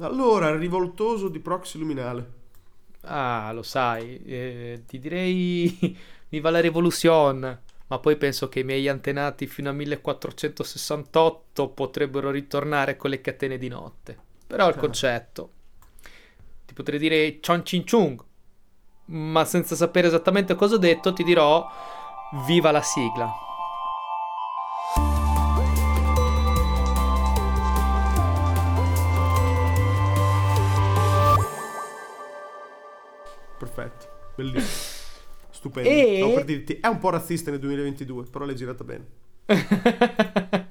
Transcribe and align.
Allora, 0.00 0.50
il 0.50 0.58
rivoltoso 0.58 1.28
di 1.28 1.38
proxy 1.38 1.78
luminale. 1.78 2.32
Ah, 3.04 3.50
lo 3.52 3.62
sai, 3.62 4.22
eh, 4.24 4.82
ti 4.86 4.98
direi 4.98 5.96
viva 6.28 6.50
la 6.50 6.60
rivoluzione, 6.60 7.62
ma 7.88 7.98
poi 7.98 8.16
penso 8.16 8.48
che 8.48 8.60
i 8.60 8.64
miei 8.64 8.88
antenati 8.88 9.46
fino 9.46 9.70
a 9.70 9.72
1468 9.72 11.68
potrebbero 11.70 12.30
ritornare 12.30 12.96
con 12.96 13.10
le 13.10 13.20
catene 13.20 13.58
di 13.58 13.68
notte. 13.68 14.16
Però 14.46 14.68
il 14.68 14.74
Ah. 14.74 14.78
concetto, 14.78 15.50
ti 16.66 16.74
potrei 16.74 16.98
dire 16.98 17.40
Chon 17.40 17.62
Chin 17.62 17.84
Chung, 17.84 18.22
ma 19.06 19.44
senza 19.44 19.74
sapere 19.74 20.06
esattamente 20.08 20.54
cosa 20.54 20.76
ho 20.76 20.78
detto 20.78 21.12
ti 21.12 21.24
dirò 21.24 21.68
viva 22.46 22.70
la 22.70 22.82
sigla. 22.82 23.30
Bellissimo. 34.34 35.00
Stupendo. 35.50 35.88
E- 35.88 36.16
Stavo 36.18 36.34
per 36.34 36.44
dirti, 36.44 36.78
è 36.80 36.86
un 36.86 36.98
po' 36.98 37.10
razzista 37.10 37.50
nel 37.50 37.60
2022, 37.60 38.24
però 38.30 38.44
l'hai 38.44 38.56
girata 38.56 38.84
bene. 38.84 39.06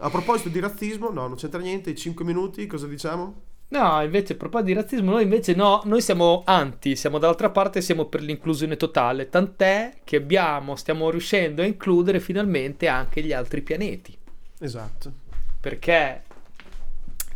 A 0.00 0.10
proposito 0.10 0.48
di 0.48 0.60
razzismo, 0.60 1.10
no, 1.10 1.26
non 1.26 1.36
c'entra 1.36 1.60
niente, 1.60 1.94
5 1.94 2.24
minuti, 2.24 2.66
cosa 2.66 2.86
diciamo? 2.86 3.42
No, 3.70 4.00
invece 4.02 4.32
a 4.32 4.36
proposito 4.36 4.70
di 4.70 4.74
razzismo, 4.76 5.10
noi 5.10 5.24
invece 5.24 5.54
no, 5.54 5.82
noi 5.84 6.00
siamo 6.00 6.42
anti, 6.46 6.94
siamo 6.96 7.18
dall'altra 7.18 7.50
parte, 7.50 7.82
siamo 7.82 8.06
per 8.06 8.22
l'inclusione 8.22 8.76
totale, 8.76 9.28
tant'è 9.28 9.98
che 10.04 10.16
abbiamo, 10.16 10.74
stiamo 10.76 11.10
riuscendo 11.10 11.60
a 11.62 11.66
includere 11.66 12.20
finalmente 12.20 12.86
anche 12.88 13.22
gli 13.22 13.32
altri 13.32 13.60
pianeti, 13.60 14.16
Esatto. 14.60 15.12
perché 15.60 16.22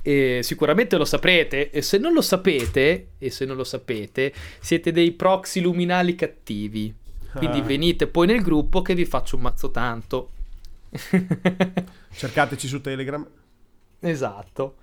eh, 0.03 0.41
sicuramente 0.43 0.97
lo 0.97 1.05
saprete, 1.05 1.71
e 1.71 1.81
se 1.83 1.99
non 1.99 2.13
lo 2.13 2.21
sapete, 2.23 3.09
e 3.19 3.31
se 3.31 3.45
non 3.45 3.57
lo 3.57 3.65
sapete, 3.65 4.33
siete 4.61 4.93
dei 4.93 5.13
proxy 5.13 5.61
luminali 5.61 6.15
cattivi, 6.15 6.95
quindi 7.35 7.61
Ah. 7.61 7.63
venite 7.63 8.07
poi 8.09 8.27
nel 8.27 8.43
gruppo 8.43 8.83
che 8.83 8.95
vi 8.95 9.05
faccio 9.05 9.37
un 9.37 9.43
mazzo 9.43 9.71
tanto. 9.71 10.31
Cercateci 12.13 12.69
su 12.69 12.81
Telegram. 12.81 13.27
Esatto. 14.01 14.77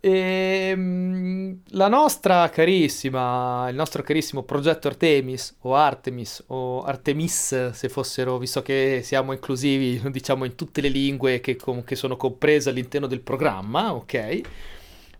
Ehm, 0.00 1.60
la 1.70 1.88
nostra 1.88 2.48
carissima, 2.50 3.68
il 3.68 3.74
nostro 3.74 4.02
carissimo 4.02 4.44
progetto 4.44 4.86
Artemis 4.86 5.56
o 5.62 5.74
Artemis 5.74 6.44
o 6.48 6.82
Artemis, 6.84 7.70
se 7.70 7.88
fossero, 7.88 8.38
visto 8.38 8.62
che 8.62 9.00
siamo 9.02 9.32
inclusivi, 9.32 10.00
diciamo 10.10 10.44
in 10.44 10.54
tutte 10.54 10.80
le 10.80 10.88
lingue 10.88 11.40
che, 11.40 11.56
com- 11.56 11.82
che 11.82 11.96
sono 11.96 12.16
comprese 12.16 12.70
all'interno 12.70 13.08
del 13.08 13.20
programma, 13.20 13.92
ok? 13.92 14.40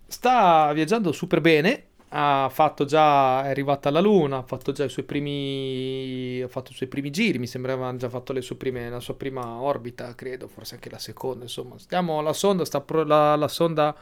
Sta 0.07 0.73
viaggiando 0.73 1.13
super 1.13 1.41
bene. 1.41 1.85
Ha 2.11 2.49
fatto 2.51 2.87
già, 2.87 3.45
è 3.45 3.49
arrivata 3.51 3.91
alla 3.91 4.01
Luna, 4.01 4.39
ha 4.39 4.43
fatto 4.43 4.73
già 4.73 4.85
i 4.85 4.89
suoi 4.89 5.05
primi, 5.05 6.41
ha 6.43 6.49
fatto 6.49 6.73
i 6.73 6.75
suoi 6.75 6.89
primi 6.89 7.11
giri, 7.11 7.39
mi 7.39 7.47
sembrava 7.47 7.87
ha 7.89 7.97
già 7.97 8.09
fatto 8.09 8.33
prime, 8.57 8.89
la 8.89 9.01
sua 9.01 9.15
prima 9.15 9.61
orbita, 9.61 10.15
credo, 10.15 10.49
forse 10.49 10.77
anche 10.77 10.89
la 10.89 10.99
seconda, 10.99 11.45
insomma. 11.45 11.79
Stiamo, 11.79 12.23
la 12.23 12.33
sonda, 12.33 12.65
sta 12.65 12.81
pro- 12.81 13.05
la, 13.05 13.37
la 13.37 13.49
sonda 13.49 13.95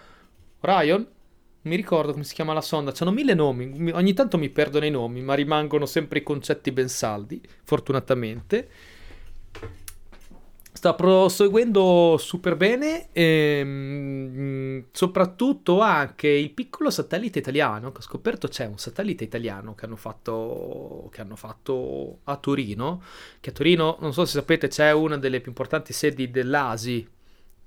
Orion, 0.60 1.06
mi 1.62 1.76
ricordo 1.76 2.12
come 2.12 2.24
si 2.24 2.34
chiama 2.34 2.52
la 2.52 2.60
sonda, 2.60 2.92
c'hanno 2.92 3.10
mille 3.10 3.34
nomi, 3.34 3.66
mi- 3.66 3.90
ogni 3.92 4.14
tanto 4.14 4.38
mi 4.38 4.48
perdono 4.50 4.84
i 4.86 4.90
nomi, 4.90 5.20
ma 5.22 5.34
rimangono 5.34 5.86
sempre 5.86 6.18
i 6.20 6.22
concetti 6.22 6.72
ben 6.72 6.88
saldi, 6.88 7.40
fortunatamente. 7.64 8.68
Sta 10.72 10.92
proseguendo 10.94 12.16
super 12.18 12.54
bene, 12.54 13.08
ehm, 13.12 14.84
soprattutto 14.92 15.80
anche 15.80 16.28
il 16.28 16.50
piccolo 16.50 16.90
satellite 16.90 17.38
italiano, 17.38 17.92
che 17.92 17.98
ho 17.98 18.02
scoperto 18.02 18.46
c'è 18.46 18.66
un 18.66 18.76
satellite 18.78 19.24
italiano 19.24 19.74
che 19.74 19.86
hanno 19.86 19.96
fatto, 19.96 21.08
che 21.10 21.22
hanno 21.22 21.34
fatto 21.36 22.18
a 22.24 22.36
Torino, 22.36 23.02
che 23.40 23.50
a 23.50 23.52
Torino, 23.54 23.96
non 24.00 24.12
so 24.12 24.26
se 24.26 24.32
sapete, 24.38 24.68
c'è 24.68 24.92
una 24.92 25.16
delle 25.16 25.40
più 25.40 25.48
importanti 25.50 25.94
sedi 25.94 26.30
dell'ASI, 26.30 27.08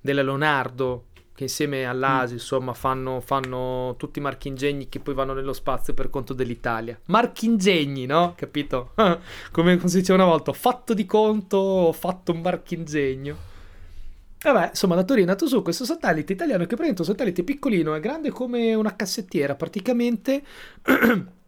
della 0.00 0.22
Leonardo, 0.22 1.06
che 1.40 1.44
insieme 1.44 1.86
all'ASI, 1.86 2.34
insomma, 2.34 2.74
fanno, 2.74 3.22
fanno 3.22 3.94
tutti 3.96 4.18
i 4.18 4.22
marchingegni 4.22 4.90
che 4.90 5.00
poi 5.00 5.14
vanno 5.14 5.32
nello 5.32 5.54
spazio 5.54 5.94
per 5.94 6.10
conto 6.10 6.34
dell'Italia. 6.34 7.00
Marchingegni, 7.06 8.04
no? 8.04 8.34
Capito? 8.36 8.92
Come, 9.50 9.76
come 9.76 9.88
si 9.88 9.98
diceva 9.98 10.22
una 10.22 10.30
volta, 10.30 10.50
ho 10.50 10.54
fatto 10.54 10.92
di 10.92 11.06
conto, 11.06 11.56
ho 11.56 11.92
fatto 11.92 12.32
un 12.32 12.42
marchingegno. 12.42 13.36
Vabbè, 14.42 14.68
insomma, 14.68 14.94
da 14.94 15.02
Torino 15.02 15.28
è 15.28 15.30
andato 15.30 15.48
su 15.48 15.62
questo 15.62 15.86
satellite 15.86 16.32
italiano 16.34 16.66
che 16.66 16.76
è 16.76 16.88
un 16.88 17.04
satellite 17.04 17.42
piccolino, 17.42 17.94
è 17.94 18.00
grande 18.00 18.30
come 18.30 18.74
una 18.74 18.94
cassettiera 18.94 19.54
praticamente, 19.54 20.42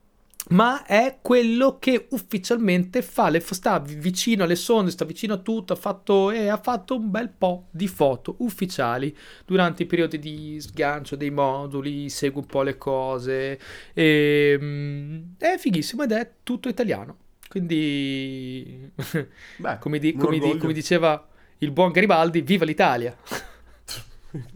ma 0.51 0.85
è 0.85 1.19
quello 1.23 1.79
che 1.79 2.09
ufficialmente 2.11 3.01
fa 3.01 3.29
le, 3.31 3.41
sta 3.41 3.79
vicino 3.79 4.43
alle 4.45 4.57
sonde, 4.57 4.91
sta 4.91 5.05
vicino 5.05 5.35
a 5.35 5.39
tutto, 5.39 5.73
ha 5.73 5.77
fatto, 5.77 6.31
e 6.31 6.49
ha 6.49 6.57
fatto 6.59 6.97
un 6.97 7.11
bel 7.11 7.31
po' 7.31 7.69
di 7.71 7.87
foto 7.87 8.35
ufficiali 8.39 9.17
durante 9.47 9.85
i 9.85 9.87
periodi 9.87 10.19
di 10.19 10.61
sgancio 10.61 11.15
dei 11.17 11.31
moduli, 11.31 12.09
segue 12.09 12.41
un 12.41 12.47
po' 12.47 12.63
le 12.63 12.77
cose, 12.77 13.59
e, 13.95 14.59
mm, 14.61 15.23
è 15.39 15.57
fighissimo 15.59 16.03
ed 16.03 16.13
è 16.13 16.33
tutto 16.43 16.69
italiano. 16.69 17.17
Quindi, 17.49 18.91
Beh, 19.59 19.79
come, 19.79 19.99
di- 19.99 20.15
come 20.15 20.39
di- 20.39 20.57
come 20.57 20.73
diceva 20.73 21.29
il 21.59 21.71
buon 21.71 21.93
Garibaldi, 21.93 22.41
viva 22.41 22.65
l'Italia! 22.65 23.17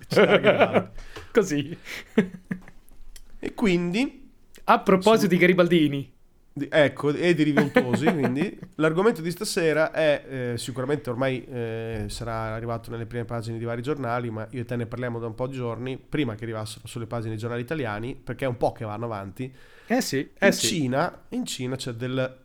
Garibaldi. 0.08 0.88
Così. 1.32 1.78
e 3.38 3.54
quindi, 3.54 4.25
A 4.68 4.80
proposito 4.80 5.28
di 5.28 5.36
Garibaldini, 5.36 6.12
di- 6.52 6.68
ecco, 6.70 7.10
e 7.14 7.34
di 7.34 7.42
rivoltosi, 7.44 8.04
quindi, 8.10 8.58
l'argomento 8.76 9.20
di 9.22 9.30
stasera 9.30 9.92
è, 9.92 10.24
eh, 10.54 10.58
sicuramente 10.58 11.08
ormai 11.10 11.44
eh, 11.44 12.04
sarà 12.08 12.54
arrivato 12.54 12.90
nelle 12.90 13.06
prime 13.06 13.24
pagine 13.24 13.58
di 13.58 13.64
vari 13.64 13.80
giornali, 13.82 14.28
ma 14.30 14.46
io 14.50 14.62
e 14.62 14.64
te 14.64 14.74
ne 14.74 14.86
parliamo 14.86 15.18
da 15.20 15.26
un 15.26 15.34
po' 15.34 15.46
di 15.46 15.54
giorni, 15.56 15.96
prima 15.98 16.34
che 16.34 16.42
arrivassero 16.44 16.86
sulle 16.88 17.06
pagine 17.06 17.30
dei 17.30 17.38
giornali 17.38 17.62
italiani, 17.62 18.16
perché 18.16 18.44
è 18.44 18.48
un 18.48 18.56
po' 18.56 18.72
che 18.72 18.84
vanno 18.84 19.04
avanti. 19.04 19.52
eh 19.86 20.00
sì, 20.00 20.30
eh 20.36 20.46
in, 20.46 20.52
sì. 20.52 20.66
Cina, 20.66 21.22
in 21.28 21.46
Cina 21.46 21.76
c'è 21.76 21.92
del 21.92 22.36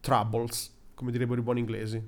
troubles, 0.00 0.72
come 0.94 1.10
direbbero 1.10 1.40
i 1.40 1.42
buoni 1.42 1.60
inglesi. 1.60 2.00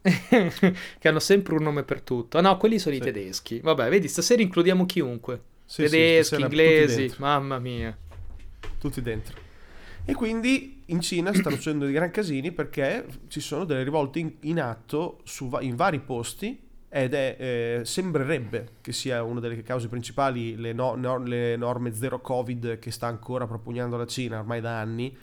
che 0.00 1.08
hanno 1.08 1.20
sempre 1.20 1.54
un 1.54 1.62
nome 1.62 1.84
per 1.84 2.00
tutto. 2.02 2.38
Ah, 2.38 2.40
No, 2.40 2.56
quelli 2.56 2.78
sono 2.80 2.96
i 2.96 2.98
Sì. 2.98 3.04
tedeschi. 3.04 3.60
Vabbè, 3.60 3.88
vedi, 3.90 4.08
stasera 4.08 4.42
includiamo 4.42 4.86
chiunque. 4.86 5.40
Sì, 5.64 5.84
sì, 5.84 5.90
tedeschi, 5.90 6.34
tutti 6.34 6.42
inglesi, 6.42 7.14
mamma 7.18 7.58
mia. 7.58 7.96
Tutti 8.78 9.02
dentro. 9.02 9.36
E 10.04 10.14
quindi 10.14 10.82
in 10.86 11.00
Cina 11.00 11.32
stanno 11.34 11.56
succedendo 11.56 11.84
dei 11.84 11.94
gran 11.94 12.10
casini 12.10 12.52
perché 12.52 13.06
ci 13.28 13.40
sono 13.40 13.64
delle 13.64 13.82
rivolte 13.82 14.18
in, 14.18 14.32
in 14.40 14.60
atto 14.60 15.20
su 15.24 15.50
in 15.60 15.76
vari 15.76 16.00
posti 16.00 16.66
ed 16.90 17.12
è, 17.12 17.36
eh, 17.38 17.80
sembrerebbe 17.84 18.68
che 18.80 18.92
sia 18.92 19.22
una 19.22 19.40
delle 19.40 19.62
cause 19.62 19.88
principali 19.88 20.56
le, 20.56 20.72
no- 20.72 20.94
no- 20.94 21.22
le 21.22 21.54
norme 21.56 21.92
zero 21.92 22.20
covid 22.20 22.78
che 22.78 22.90
sta 22.90 23.06
ancora 23.06 23.46
propugnando 23.46 23.98
la 23.98 24.06
Cina 24.06 24.38
ormai 24.38 24.62
da 24.62 24.80
anni 24.80 25.14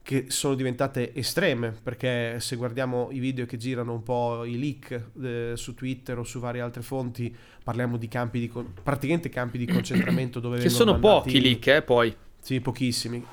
che 0.00 0.26
sono 0.28 0.54
diventate 0.54 1.14
estreme 1.14 1.74
perché 1.82 2.40
se 2.40 2.56
guardiamo 2.56 3.08
i 3.12 3.18
video 3.18 3.44
che 3.44 3.58
girano 3.58 3.92
un 3.92 4.02
po' 4.02 4.44
i 4.44 4.58
leak 4.58 5.10
eh, 5.22 5.52
su 5.54 5.74
Twitter 5.74 6.18
o 6.18 6.24
su 6.24 6.40
varie 6.40 6.62
altre 6.62 6.82
fonti 6.82 7.34
parliamo 7.62 7.98
di 7.98 8.08
campi 8.08 8.40
di 8.40 8.48
con- 8.48 8.72
praticamente 8.82 9.28
campi 9.28 9.58
di 9.58 9.66
concentramento 9.66 10.40
dove 10.40 10.58
Che 10.58 10.70
sono 10.70 10.98
pochi 10.98 11.40
lì, 11.40 11.58
che 11.58 11.82
poi. 11.82 12.14
Sì, 12.42 12.60
pochissimi. 12.60 13.24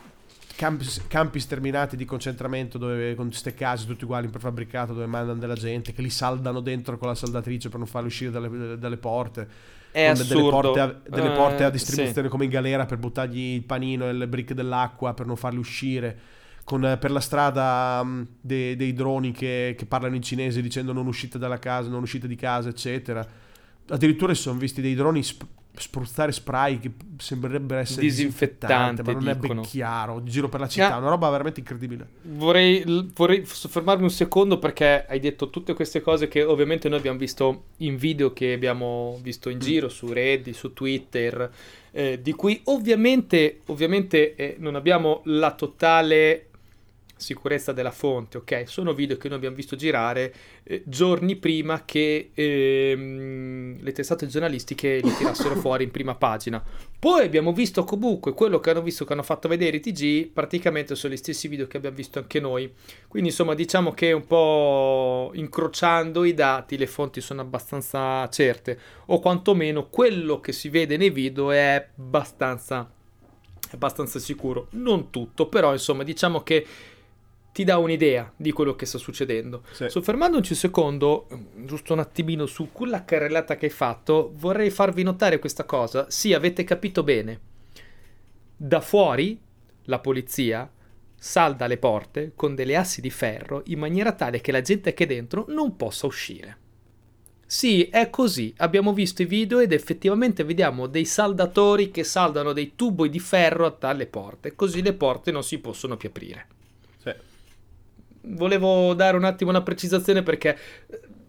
Campi, 0.56 0.86
campi 1.08 1.40
sterminati 1.40 1.96
di 1.96 2.04
concentramento 2.04 2.78
dove 2.78 3.16
con 3.16 3.28
queste 3.28 3.54
case 3.54 3.86
tutti 3.88 4.04
uguali 4.04 4.26
in 4.26 4.32
prefabbricato 4.32 4.92
dove 4.94 5.06
mandano 5.06 5.40
della 5.40 5.56
gente 5.56 5.94
che 5.94 6.02
li 6.02 6.10
saldano 6.10 6.60
dentro 6.60 6.98
con 6.98 7.08
la 7.08 7.16
saldatrice 7.16 7.70
per 7.70 7.78
non 7.80 7.88
farli 7.88 8.08
uscire 8.08 8.30
dalle, 8.30 8.78
dalle 8.78 8.98
porte. 8.98 9.48
È 9.90 10.06
con 10.08 10.14
delle 10.16 10.34
assurdo. 10.36 10.50
porte, 10.50 10.80
a, 10.82 11.00
delle 11.08 11.32
porte 11.32 11.64
a 11.64 11.68
Eh, 11.68 11.72
distribuzione 11.72 12.28
come 12.28 12.44
in 12.44 12.50
galera 12.52 12.86
per 12.86 12.98
buttargli 12.98 13.56
il 13.56 13.64
panino 13.64 14.08
e 14.08 14.14
le 14.14 14.28
brick 14.28 14.54
dell'acqua 14.54 15.14
per 15.14 15.26
non 15.26 15.38
farli 15.38 15.60
uscire. 15.60 16.20
Con, 16.66 16.86
eh, 16.86 16.98
per 16.98 17.12
la 17.12 17.22
strada 17.22 18.04
mh, 18.04 18.28
de- 18.42 18.76
dei 18.76 18.94
droni 18.94 19.32
che, 19.32 19.74
che 19.78 19.86
parlano 19.86 20.16
in 20.16 20.22
cinese 20.22 20.62
dicendo 20.62 20.92
non 20.94 21.08
uscite 21.08 21.40
dalla 21.40 21.58
casa, 21.58 21.90
non 21.90 22.02
uscite 22.04 22.28
di 22.28 22.36
casa, 22.36 22.70
eccetera. 22.70 23.26
Addirittura 23.88 24.34
si 24.36 24.42
sono 24.42 24.60
visti 24.60 24.82
dei 24.82 24.94
droni 24.94 25.24
sp- 25.24 25.48
spruzzare 25.80 26.32
spray 26.32 26.80
che 26.80 26.92
sembrerebbero 27.18 27.80
essere 27.80 28.02
Disinfettante, 28.02 29.04
ma 29.04 29.12
non 29.14 29.28
è 29.28 29.36
dicono. 29.36 29.62
ben 29.62 29.70
chiaro. 29.70 30.24
Giro 30.24 30.50
per 30.50 30.60
la 30.60 30.68
città, 30.68 30.96
Ah. 30.96 30.98
una 30.98 31.10
roba 31.10 31.30
veramente 31.30 31.60
incredibile. 31.60 32.08
Vorrei, 32.24 32.84
vorrei 33.16 33.46
soffermarmi 33.46 34.04
un 34.04 34.10
secondo 34.10 34.60
perché 34.60 35.06
hai 35.08 35.20
detto 35.20 35.50
tutte 35.50 35.74
queste 35.74 36.02
cose 36.02 36.28
che 36.28 36.44
ovviamente 36.44 36.90
noi 36.90 37.00
abbiamo 37.00 37.18
visto 37.18 37.64
in 37.78 37.98
video 37.98 38.34
che 38.34 38.54
abbiamo 38.54 39.20
visto 39.22 39.50
in 39.50 39.60
giro 39.60 39.90
su 39.90 40.12
Reddit, 40.12 40.54
su 40.56 40.74
Twitter, 40.74 41.52
eh, 41.92 42.20
di 42.22 42.34
cui 42.34 42.60
ovviamente, 42.66 43.62
ovviamente 43.68 44.36
eh, 44.36 44.56
non 44.60 44.76
abbiamo 44.76 45.22
la 45.26 45.52
totale 45.54 46.49
sicurezza 47.20 47.74
della 47.74 47.92
fonte, 47.92 48.38
ok? 48.38 48.64
Sono 48.66 48.94
video 48.94 49.18
che 49.18 49.28
noi 49.28 49.38
abbiamo 49.38 49.56
visto 49.56 49.76
girare 49.76 50.34
eh, 50.64 50.84
giorni 50.86 51.36
prima 51.36 51.84
che 51.86 52.32
ehm, 52.34 53.82
le 53.82 53.92
testate 53.92 54.28
giornalistiche 54.28 55.00
li 55.02 55.14
tirassero 55.16 55.56
fuori 55.60 55.84
in 55.84 55.92
prima 55.92 56.16
pagina. 56.16 56.64
Poi 56.98 57.26
abbiamo 57.26 57.54
visto 57.54 57.84
comunque 57.84 58.34
quello 58.34 58.60
che 58.60 58.70
hanno 58.72 58.82
visto 58.82 59.06
che 59.06 59.14
hanno 59.14 59.24
fatto 59.24 59.48
vedere 59.48 59.78
i 59.78 59.80
TG, 59.80 60.30
praticamente 60.32 60.96
sono 60.96 61.14
gli 61.14 61.18
stessi 61.18 61.48
video 61.48 61.68
che 61.68 61.78
abbiamo 61.78 61.96
visto 61.96 62.20
anche 62.20 62.40
noi. 62.40 62.74
Quindi 63.08 63.30
insomma 63.30 63.54
diciamo 63.54 63.92
che 63.92 64.12
un 64.12 64.26
po' 64.26 65.32
incrociando 65.34 66.24
i 66.24 66.34
dati 66.34 66.78
le 66.78 66.88
fonti 66.88 67.22
sono 67.22 67.42
abbastanza 67.42 68.28
certe 68.30 68.80
o 69.08 69.20
quantomeno 69.20 69.88
quello 69.90 70.40
che 70.40 70.52
si 70.52 70.70
vede 70.70 70.98
nei 70.98 71.10
video 71.10 71.52
è 71.52 71.90
abbastanza 71.98 72.90
abbastanza 73.72 74.20
sicuro, 74.20 74.68
non 74.72 75.10
tutto, 75.10 75.48
però 75.48 75.74
insomma 75.74 76.04
diciamo 76.04 76.42
che 76.42 76.66
ti 77.60 77.66
dà 77.66 77.78
un'idea 77.78 78.32
di 78.38 78.54
quello 78.54 78.74
che 78.74 78.86
sta 78.86 78.98
succedendo. 78.98 79.64
Sì. 79.72 79.90
Soffermandoci 79.90 80.54
un 80.54 80.58
secondo, 80.58 81.28
giusto 81.66 81.92
un 81.92 82.00
attimino 82.00 82.46
su 82.46 82.70
quella 82.72 83.04
carrellata 83.04 83.58
che 83.58 83.66
hai 83.66 83.72
fatto, 83.72 84.32
vorrei 84.36 84.70
farvi 84.70 85.04
notare 85.04 85.40
questa 85.40 85.66
cosa. 85.66 86.10
Sì, 86.10 86.32
avete 86.32 86.64
capito 86.64 87.04
bene. 87.04 87.40
Da 88.56 88.80
fuori 88.80 89.38
la 89.84 90.00
polizia 90.00 90.72
salda 91.18 91.68
le 91.68 91.78
porte 91.78 92.32
con 92.34 92.56
delle 92.56 92.78
assi 92.78 93.02
di 93.02 93.10
ferro 93.10 93.64
in 93.66 93.80
maniera 93.80 94.14
tale 94.14 94.40
che 94.40 94.54
la 94.54 94.62
gente 94.62 94.94
che 94.94 95.04
è 95.04 95.08
dentro 95.08 95.44
non 95.50 95.76
possa 95.76 96.06
uscire. 96.06 96.58
Sì, 97.46 97.90
è 97.90 98.10
così. 98.10 98.54
Abbiamo 98.60 98.94
visto 98.94 99.22
i 99.22 99.26
video 99.26 99.60
ed 99.60 99.74
effettivamente 99.74 100.46
vediamo 100.46 100.88
dei 100.88 101.04
saldatori 101.04 101.92
che 101.92 102.06
saldano 102.06 102.54
dei 102.54 102.72
tubi 102.78 103.10
di 103.10 103.20
ferro 103.20 103.78
alle 103.82 104.08
porte, 104.08 104.56
così 104.56 104.82
le 104.82 104.94
porte 104.94 105.32
non 105.32 105.44
si 105.44 105.60
possono 105.60 105.98
più 105.98 106.08
aprire 106.08 106.48
volevo 108.30 108.94
dare 108.94 109.18
un 109.18 109.24
attimo 109.24 109.50
una 109.50 109.62
precisazione 109.64 110.24
perché 110.24 110.58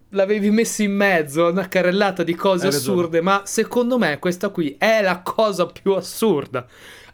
l'avevi 0.09 0.51
messo 0.51 0.83
in 0.83 0.93
mezzo 0.93 1.47
una 1.47 1.67
carrellata 1.67 2.23
di 2.23 2.35
cose 2.35 2.67
Hai 2.67 2.73
assurde, 2.73 3.17
ragione. 3.17 3.21
ma 3.21 3.41
secondo 3.45 3.97
me 3.97 4.19
questa 4.19 4.49
qui 4.49 4.75
è 4.77 5.01
la 5.01 5.21
cosa 5.21 5.65
più 5.67 5.93
assurda. 5.93 6.65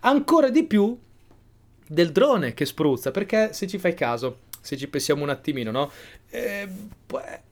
Ancora 0.01 0.50
di 0.50 0.63
più 0.63 0.98
del 1.88 2.12
drone 2.12 2.54
che 2.54 2.66
spruzza, 2.66 3.12
perché 3.12 3.54
se 3.54 3.68
ci 3.68 3.78
fai 3.78 3.94
caso, 3.94 4.39
se 4.62 4.75
ci 4.78 4.88
pensiamo 4.88 5.24
un 5.24 5.30
attimino, 5.30 5.72
no? 5.72 5.92
Eh, 6.30 6.68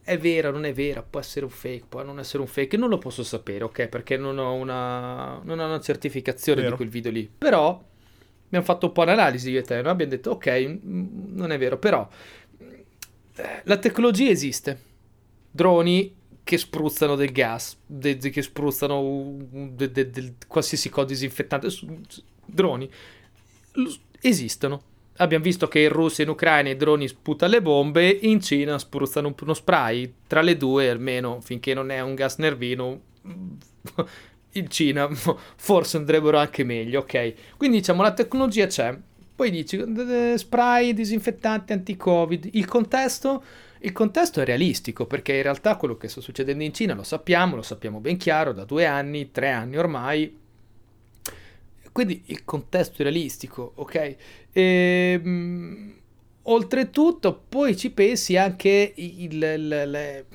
è 0.03 0.17
vera, 0.17 0.51
non 0.51 0.65
è 0.65 0.73
vera, 0.73 1.01
può 1.01 1.19
essere 1.19 1.45
un 1.45 1.51
fake, 1.51 1.85
può 1.87 2.03
non 2.03 2.19
essere 2.19 2.41
un 2.41 2.47
fake, 2.47 2.75
non 2.77 2.89
lo 2.89 2.97
posso 2.97 3.23
sapere, 3.23 3.63
ok? 3.63 3.87
Perché 3.87 4.17
non 4.17 4.37
ho 4.37 4.53
una, 4.53 5.39
non 5.43 5.59
ho 5.59 5.65
una 5.65 5.79
certificazione 5.79 6.61
Vero. 6.61 6.71
di 6.71 6.77
quel 6.77 6.89
video 6.89 7.11
lì. 7.11 7.29
Però 7.37 7.81
abbiamo 8.57 8.65
fatto 8.65 8.87
un 8.87 8.91
po' 8.93 9.01
un'analisi 9.01 9.51
io 9.51 9.59
e 9.59 9.63
te, 9.63 9.81
no? 9.81 9.89
abbiamo 9.89 10.11
detto 10.11 10.31
ok, 10.31 10.77
non 10.83 11.51
è 11.51 11.57
vero, 11.57 11.77
però 11.77 12.07
eh, 13.35 13.61
la 13.63 13.77
tecnologia 13.77 14.29
esiste. 14.29 14.93
Droni 15.51 16.13
che 16.43 16.57
spruzzano 16.57 17.15
del 17.15 17.31
gas, 17.31 17.77
de, 17.85 18.17
de, 18.17 18.29
che 18.29 18.41
spruzzano 18.41 19.35
de, 19.49 19.91
de, 19.91 20.33
qualsiasi 20.47 20.89
cosa 20.89 21.07
disinfettante, 21.07 21.67
droni 22.45 22.89
esistono. 24.21 24.81
Abbiamo 25.17 25.43
visto 25.43 25.67
che 25.67 25.79
in 25.79 25.89
Russia 25.89 26.23
e 26.23 26.27
in 26.27 26.33
Ucraina 26.33 26.69
i 26.69 26.75
droni 26.75 27.07
sputano 27.07 27.53
le 27.53 27.61
bombe, 27.61 28.09
in 28.09 28.41
Cina 28.41 28.77
spruzzano 28.77 29.33
uno 29.41 29.53
spray, 29.53 30.13
tra 30.27 30.41
le 30.41 30.57
due 30.57 30.89
almeno 30.89 31.39
finché 31.39 31.73
non 31.73 31.89
è 31.89 32.01
un 32.01 32.15
gas 32.15 32.37
nervino 32.37 33.01
in 34.55 34.69
Cina 34.69 35.07
forse 35.55 35.97
andrebbero 35.97 36.37
anche 36.37 36.63
meglio, 36.63 37.01
ok? 37.01 37.33
Quindi 37.57 37.77
diciamo 37.77 38.01
la 38.01 38.13
tecnologia 38.13 38.67
c'è. 38.67 38.97
Poi 39.35 39.51
dici 39.51 39.83
spray, 40.37 40.93
disinfettanti, 40.93 41.73
anti-covid. 41.73 42.49
Il 42.53 42.65
contesto, 42.65 43.43
il 43.79 43.91
contesto 43.91 44.41
è 44.41 44.45
realistico 44.45 45.05
perché 45.05 45.35
in 45.35 45.43
realtà 45.43 45.75
quello 45.75 45.97
che 45.97 46.07
sta 46.07 46.21
succedendo 46.21 46.63
in 46.63 46.73
Cina 46.73 46.93
lo 46.93 47.03
sappiamo, 47.03 47.55
lo 47.55 47.61
sappiamo 47.61 47.99
ben 47.99 48.17
chiaro 48.17 48.53
da 48.53 48.63
due 48.63 48.85
anni, 48.85 49.31
tre 49.31 49.51
anni 49.51 49.77
ormai. 49.77 50.43
Quindi 51.91 52.23
il 52.25 52.43
contesto 52.43 53.01
è 53.01 53.03
realistico, 53.03 53.73
ok? 53.75 53.95
E, 53.95 54.17
ehm, 54.51 55.93
oltretutto, 56.43 57.43
poi 57.47 57.75
ci 57.77 57.91
pensi 57.91 58.37
anche 58.37 58.93
il, 58.95 59.21
il, 59.21 59.35
il 59.43 60.25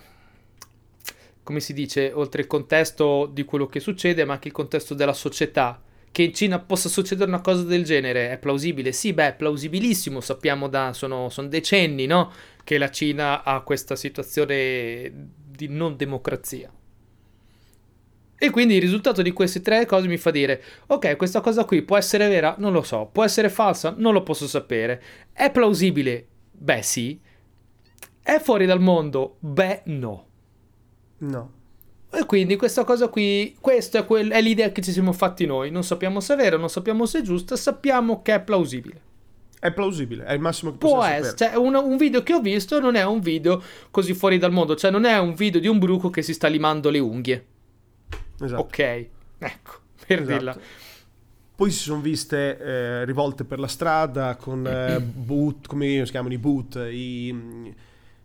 come 1.43 1.61
si 1.61 1.73
dice, 1.73 2.13
oltre 2.15 2.43
il 2.43 2.47
contesto 2.47 3.27
di 3.27 3.45
quello 3.45 3.67
che 3.67 3.81
succede, 3.81 4.25
ma 4.25 4.35
anche 4.35 4.49
il 4.49 4.55
contesto 4.55 4.95
della 4.95 5.13
società. 5.13 5.83
Che 6.13 6.23
in 6.23 6.35
Cina 6.35 6.59
possa 6.59 6.89
succedere 6.89 7.31
una 7.31 7.41
cosa 7.41 7.63
del 7.63 7.85
genere 7.85 8.31
è 8.33 8.39
plausibile? 8.39 8.91
Sì, 8.93 9.13
beh, 9.13 9.29
è 9.29 9.35
plausibilissimo, 9.37 10.21
sappiamo 10.21 10.69
da, 10.69 10.93
sono, 10.93 11.29
sono 11.29 11.49
decenni, 11.49 12.07
no? 12.07 12.33
Che 12.65 12.79
la 12.79 12.91
Cina 12.91 13.45
ha 13.45 13.61
questa 13.61 13.95
situazione 13.95 15.13
di 15.47 15.69
non 15.69 15.97
democrazia. 15.97 16.73
E 18.43 18.49
quindi 18.49 18.75
il 18.75 18.81
risultato 18.81 19.21
di 19.21 19.33
queste 19.33 19.61
tre 19.61 19.85
cose 19.85 20.09
mi 20.09 20.17
fa 20.17 20.31
dire, 20.31 20.63
ok, 20.87 21.17
questa 21.17 21.41
cosa 21.41 21.67
qui 21.67 21.83
può 21.83 21.99
essere 21.99 22.27
vera? 22.27 22.55
Non 22.59 22.73
lo 22.73 22.83
so. 22.83 23.09
Può 23.13 23.23
essere 23.23 23.51
falsa? 23.51 23.95
Non 23.97 24.15
lo 24.15 24.23
posso 24.23 24.49
sapere. 24.49 25.03
È 25.31 25.51
plausibile? 25.51 26.27
Beh 26.51 26.83
sì. 26.83 27.21
È 28.23 28.39
fuori 28.39 28.65
dal 28.65 28.81
mondo? 28.81 29.37
Beh 29.41 29.83
no. 29.87 30.30
No. 31.21 31.59
E 32.13 32.27
quindi 32.27 32.57
questa 32.57 32.83
cosa 32.83 33.09
qui, 33.09 33.57
questa 33.61 34.01
è, 34.01 34.05
quel, 34.05 34.31
è 34.31 34.41
l'idea 34.41 34.73
che 34.73 34.83
ci 34.83 34.91
siamo 34.91 35.13
fatti 35.13 35.47
noi. 35.47 35.71
Non 35.71 35.85
sappiamo 35.85 36.21
se 36.21 36.35
è 36.35 36.37
vero, 36.37 36.57
non 36.57 36.69
sappiamo 36.69 37.07
se 37.07 37.21
è 37.21 37.23
giusta, 37.23 37.55
sappiamo 37.57 38.21
che 38.23 38.35
è 38.35 38.41
plausibile. 38.41 39.09
È 39.61 39.71
plausibile, 39.73 40.25
è 40.25 40.33
il 40.33 40.41
massimo 40.41 40.73
che 40.73 40.79
Può 40.79 41.05
essere, 41.05 41.37
cioè 41.37 41.55
un, 41.55 41.75
un, 41.75 41.97
video 41.99 42.23
che 42.23 42.33
ho 42.33 42.41
visto 42.41 42.81
non 42.81 42.95
è 42.95 43.05
un 43.05 43.21
video 43.21 43.63
così 43.91 44.15
fuori 44.15 44.39
dal 44.39 44.53
mondo, 44.53 44.75
cioè 44.75 44.91
non 44.91 45.05
è 45.05 45.19
un 45.19 45.35
video 45.35 45.61
di 45.61 45.69
un 45.69 45.79
bruco 45.79 46.09
che 46.09 46.23
si 46.23 46.33
sta 46.33 46.49
limando 46.49 46.89
le 46.89 46.99
unghie. 46.99 47.47
Esatto. 48.41 48.63
Ok, 48.63 48.79
ecco, 48.79 49.73
per 50.07 50.21
esatto. 50.21 50.33
dirla. 50.33 50.57
Poi 51.55 51.71
si 51.71 51.79
sono 51.79 52.01
viste 52.01 52.59
eh, 52.59 53.05
rivolte 53.05 53.45
per 53.45 53.59
la 53.59 53.69
strada 53.69 54.35
con 54.37 54.67
eh, 54.67 54.99
boot, 54.99 55.67
come 55.67 56.05
si 56.07 56.11
chiamano 56.11 56.33
i 56.33 56.39
boot, 56.39 56.77
i 56.91 57.75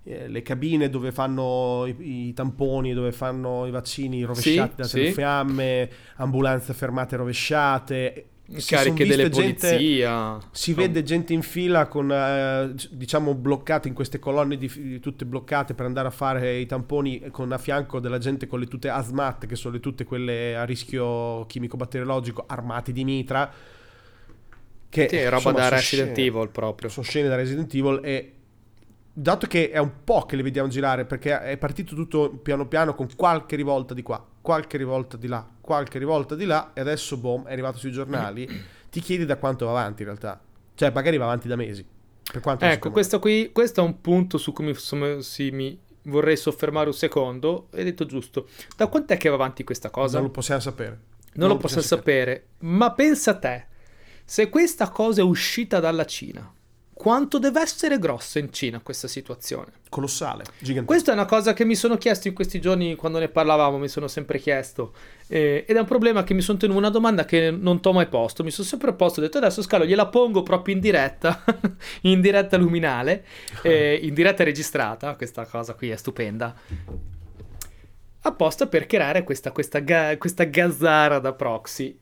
eh, 0.08 0.28
le 0.28 0.44
cabine 0.44 0.88
dove 0.90 1.12
fanno 1.12 1.86
i, 1.88 2.28
i, 2.28 2.34
tamponi, 2.34 2.94
dove 2.94 3.12
fanno 3.12 3.66
i 3.66 3.72
vaccini 3.72 4.22
rovesciati 4.24 4.84
sì, 4.84 5.12
da 5.12 5.46
sì. 5.46 5.90
ambulanze 6.18 6.74
fermate 6.74 7.16
rovesciate. 7.16 8.26
Cariche 8.68 9.08
delle 9.08 9.32
gente, 9.32 9.68
polizia. 9.68 10.38
Si 10.52 10.72
oh. 10.72 10.76
vede 10.76 11.02
gente 11.02 11.34
in 11.34 11.42
fila 11.42 11.88
con, 11.88 12.12
eh, 12.12 12.76
diciamo, 12.92 13.34
bloccate 13.34 13.88
in 13.88 13.96
queste 13.96 14.20
colonne 14.20 14.56
di, 14.58 15.00
tutte 15.00 15.26
bloccate 15.26 15.74
per 15.74 15.88
andare 15.88 16.10
a 16.10 16.12
fare 16.12 16.58
i 16.58 16.68
tamponi 16.68 17.32
con 17.32 17.52
a 17.52 17.58
fianco 17.58 18.00
della 18.00 18.20
gente 18.20 18.46
con 18.46 18.60
le 18.60 18.68
tute 18.68 18.90
ASMAT, 18.90 19.48
che 19.48 19.56
sono 19.56 19.74
le 19.74 19.80
tutte 19.80 20.04
quelle 20.04 20.56
a 20.56 20.64
rischio 20.64 21.48
chimico-batteriologico, 21.48 22.44
armati 22.46 22.92
di 22.92 23.04
mitra. 23.04 23.52
Che, 24.88 25.08
sì, 25.10 25.24
roba 25.24 25.36
insomma, 25.38 25.58
da 25.58 25.70
Resident 25.70 26.14
scene, 26.14 26.28
Evil 26.28 26.50
proprio. 26.50 26.90
Sono 26.90 27.06
scene 27.08 27.28
da 27.28 27.36
Resident 27.36 27.74
Evil 27.74 28.00
e 28.04 28.34
dato 29.18 29.48
che 29.48 29.72
è 29.72 29.78
un 29.78 30.04
po' 30.04 30.26
che 30.26 30.36
le 30.36 30.44
vediamo 30.44 30.68
girare, 30.68 31.06
perché 31.06 31.40
è 31.40 31.58
partito 31.58 31.96
tutto 31.96 32.32
piano 32.32 32.68
piano 32.68 32.94
con 32.94 33.08
qualche 33.16 33.56
rivolta 33.56 33.94
di 33.94 34.04
qua, 34.04 34.24
qualche 34.42 34.78
rivolta 34.78 35.16
di 35.16 35.28
là, 35.28 35.48
qualche 35.62 35.98
rivolta 35.98 36.36
di 36.36 36.44
là, 36.44 36.72
e 36.74 36.82
adesso, 36.82 37.18
boom, 37.18 37.46
è 37.48 37.54
arrivato 37.54 37.78
sui 37.78 37.92
giornali, 37.92 38.46
ti 38.92 39.00
chiedi 39.00 39.26
da 39.26 39.38
quanto 39.38 39.66
va 39.66 39.72
avanti 39.72 40.02
in 40.02 40.10
realtà. 40.10 40.40
Cioè, 40.76 40.92
magari 40.92 41.16
va 41.16 41.24
avanti 41.24 41.48
da 41.48 41.56
mesi. 41.56 41.86
ecco, 42.60 42.92
questo 42.92 43.20
qui, 43.20 43.52
questo 43.54 43.80
è 43.80 43.84
un 43.84 44.02
punto 44.02 44.38
su 44.38 44.52
cui 44.52 44.66
mi, 44.66 45.22
sì, 45.22 45.52
mi 45.52 45.80
vorrei 46.04 46.36
soffermare 46.36 46.88
un 46.88 46.94
secondo. 46.94 47.70
Hai 47.72 47.86
detto 47.86 48.06
giusto. 48.06 48.50
Da 48.76 48.88
quant'è 48.88 49.16
che 49.16 49.30
va 49.30 49.36
avanti 49.36 49.64
questa 49.64 49.90
cosa? 49.90 50.18
Non 50.18 50.28
lo 50.28 50.32
possiamo 50.32 50.60
sapere. 50.60 51.00
Non, 51.36 51.48
non 51.48 51.50
lo 51.50 51.58
possiamo 51.58 51.84
sapere. 51.84 52.34
sapere. 52.34 52.70
Ma 52.70 52.92
pensa 52.92 53.32
a 53.32 53.38
te, 53.38 53.68
se 54.26 54.50
questa 54.50 54.90
cosa 54.90 55.22
è 55.22 55.24
uscita 55.24 55.80
dalla 55.80 56.06
Cina 56.06 56.55
quanto 56.98 57.40
deve 57.40 57.60
essere 57.60 58.00
grossa 58.00 58.40
in 58.40 58.54
Cina 58.54 58.80
questa 58.80 59.10
situazione? 59.10 59.74
Colossale, 59.90 60.46
gigantesca. 60.60 60.86
Questa 60.86 61.12
è 61.12 61.14
una 61.14 61.26
cosa 61.26 61.52
che 61.52 61.66
mi 61.66 61.76
sono 61.76 61.98
chiesto 61.98 62.30
in 62.30 62.34
questi 62.34 62.62
giorni 62.62 62.96
quando 62.96 63.20
ne 63.20 63.28
parlavamo, 63.28 63.78
mi 63.78 63.90
sono 63.90 64.08
sempre 64.08 64.40
chiesto. 64.40 64.94
Eh, 65.28 65.66
ed 65.68 65.76
è 65.76 65.80
un 65.80 65.86
problema 65.86 66.24
che 66.24 66.34
mi 66.34 66.40
sono 66.40 66.58
tenuto 66.58 66.80
una 66.80 66.90
domanda 66.90 67.26
che 67.26 67.52
non 67.52 67.82
ti 67.82 67.90
ho 67.90 67.92
mai 67.92 68.08
posto. 68.08 68.46
Mi 68.46 68.52
sono 68.52 68.66
sempre 68.66 68.94
posto, 68.94 69.20
ho 69.20 69.24
detto 69.24 69.38
adesso 69.38 69.62
Scalo 69.62 69.86
gliela 69.86 70.08
pongo 70.08 70.42
proprio 70.42 70.74
in 70.74 70.80
diretta, 70.80 71.44
in 72.04 72.22
diretta 72.22 72.56
luminale, 72.56 73.26
eh, 73.62 74.00
in 74.02 74.14
diretta 74.14 74.46
registrata. 74.46 75.16
Questa 75.16 75.46
cosa 75.46 75.74
qui 75.74 75.90
è 75.90 75.98
stupenda. 75.98 76.56
Apposta 78.22 78.68
per 78.68 78.86
creare 78.86 79.26
questa, 79.26 79.52
questa, 79.52 79.80
ga- 79.80 80.18
questa 80.18 80.46
gazzara 80.46 81.20
da 81.20 81.34
proxy 81.34 82.00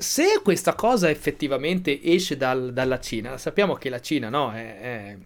se 0.00 0.40
questa 0.42 0.74
cosa 0.74 1.10
effettivamente 1.10 2.02
esce 2.02 2.38
dal, 2.38 2.72
dalla 2.72 2.98
Cina, 2.98 3.36
sappiamo 3.36 3.74
che 3.74 3.90
la 3.90 4.00
Cina 4.00 4.30
no, 4.30 4.50
è, 4.50 4.80
è, 4.80 5.18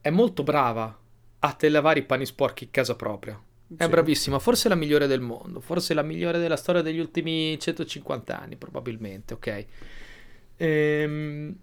è, 0.00 0.10
molto 0.10 0.42
brava 0.42 0.98
a 1.38 1.56
lavare 1.60 2.00
i 2.00 2.04
panni 2.04 2.26
sporchi 2.26 2.64
in 2.64 2.70
casa 2.72 2.96
propria. 2.96 3.40
È 3.76 3.82
sì. 3.84 3.88
bravissima, 3.88 4.40
forse 4.40 4.68
la 4.68 4.74
migliore 4.74 5.06
del 5.06 5.20
mondo, 5.20 5.60
forse 5.60 5.94
la 5.94 6.02
migliore 6.02 6.40
della 6.40 6.56
storia 6.56 6.82
degli 6.82 6.98
ultimi 6.98 7.56
150 7.56 8.40
anni, 8.40 8.56
probabilmente, 8.56 9.34
ok? 9.34 9.66
Ehm, 10.56 11.56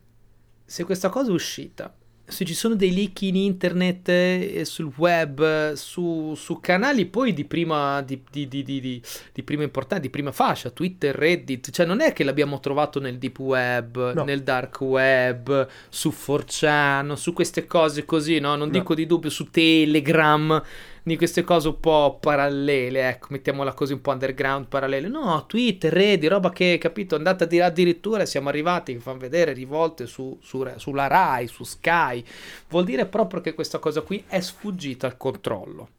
se 0.63 0.83
questa 0.85 1.09
cosa 1.09 1.29
è 1.31 1.33
uscita, 1.33 1.93
se 2.27 2.43
ci 2.43 2.53
sono 2.53 2.75
dei 2.75 2.93
leak 2.93 3.21
in 3.21 3.35
internet 3.35 4.09
e 4.09 4.63
sul 4.65 4.91
web, 4.97 5.73
su, 5.73 6.33
su 6.35 6.59
canali 6.59 7.05
poi 7.05 7.33
di 7.33 7.45
prima, 7.45 8.01
di, 8.01 8.21
di, 8.29 8.47
di, 8.47 8.63
di, 8.63 9.43
prima 9.43 9.63
importanza, 9.63 10.01
di 10.01 10.09
prima 10.09 10.31
fascia, 10.31 10.71
Twitter, 10.71 11.15
Reddit, 11.15 11.69
cioè 11.69 11.85
non 11.85 12.01
è 12.01 12.13
che 12.13 12.23
l'abbiamo 12.23 12.59
trovato 12.59 12.99
nel 12.99 13.17
deep 13.17 13.39
web, 13.39 14.13
no. 14.13 14.23
nel 14.23 14.41
dark 14.41 14.81
web, 14.81 15.67
su 15.89 16.09
4chan, 16.09 17.13
su 17.13 17.33
queste 17.33 17.65
cose 17.67 18.05
così, 18.05 18.39
no? 18.39 18.55
Non 18.55 18.67
no. 18.67 18.73
dico 18.73 18.95
di 18.95 19.05
dubbio, 19.05 19.29
su 19.29 19.49
Telegram 19.51 20.61
di 21.07 21.17
queste 21.17 21.43
cose 21.43 21.67
un 21.67 21.79
po' 21.79 22.17
parallele, 22.19 23.09
ecco, 23.09 23.27
mettiamola 23.29 23.73
così 23.73 23.93
un 23.93 24.01
po' 24.01 24.09
underground 24.09 24.65
parallele. 24.65 25.07
No, 25.07 25.45
Twitter, 25.45 25.93
Reddit, 25.93 26.31
roba 26.31 26.49
che, 26.49 26.79
capito, 26.79 27.15
andate 27.15 27.43
a 27.43 27.47
dire 27.47 27.63
addirittura 27.63 28.25
siamo 28.25 28.49
arrivati, 28.49 28.97
fanno 28.97 29.19
vedere 29.19 29.53
rivolte 29.53 30.07
su, 30.07 30.35
su, 30.41 30.65
sulla 30.77 31.05
Rai, 31.05 31.45
su 31.45 31.63
Sky. 31.63 32.25
Vuol 32.69 32.85
dire 32.85 33.05
proprio 33.05 33.41
che 33.41 33.53
questa 33.53 33.77
cosa 33.77 34.01
qui 34.01 34.23
è 34.25 34.39
sfuggita 34.39 35.05
al 35.05 35.15
controllo. 35.15 35.89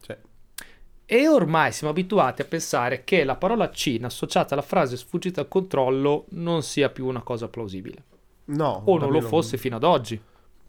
Sì. 0.00 0.14
E 1.04 1.28
ormai 1.28 1.70
siamo 1.70 1.92
abituati 1.92 2.40
a 2.40 2.46
pensare 2.46 3.04
che 3.04 3.22
la 3.22 3.36
parola 3.36 3.70
Cina 3.70 4.06
associata 4.06 4.54
alla 4.54 4.62
frase 4.62 4.96
sfuggita 4.96 5.42
al 5.42 5.48
controllo 5.48 6.24
non 6.30 6.62
sia 6.62 6.88
più 6.88 7.04
una 7.04 7.20
cosa 7.20 7.48
plausibile. 7.48 8.02
No. 8.46 8.80
O 8.86 8.96
non 8.96 9.12
lo 9.12 9.20
fosse 9.20 9.58
fino 9.58 9.76
ad 9.76 9.84
oggi 9.84 10.18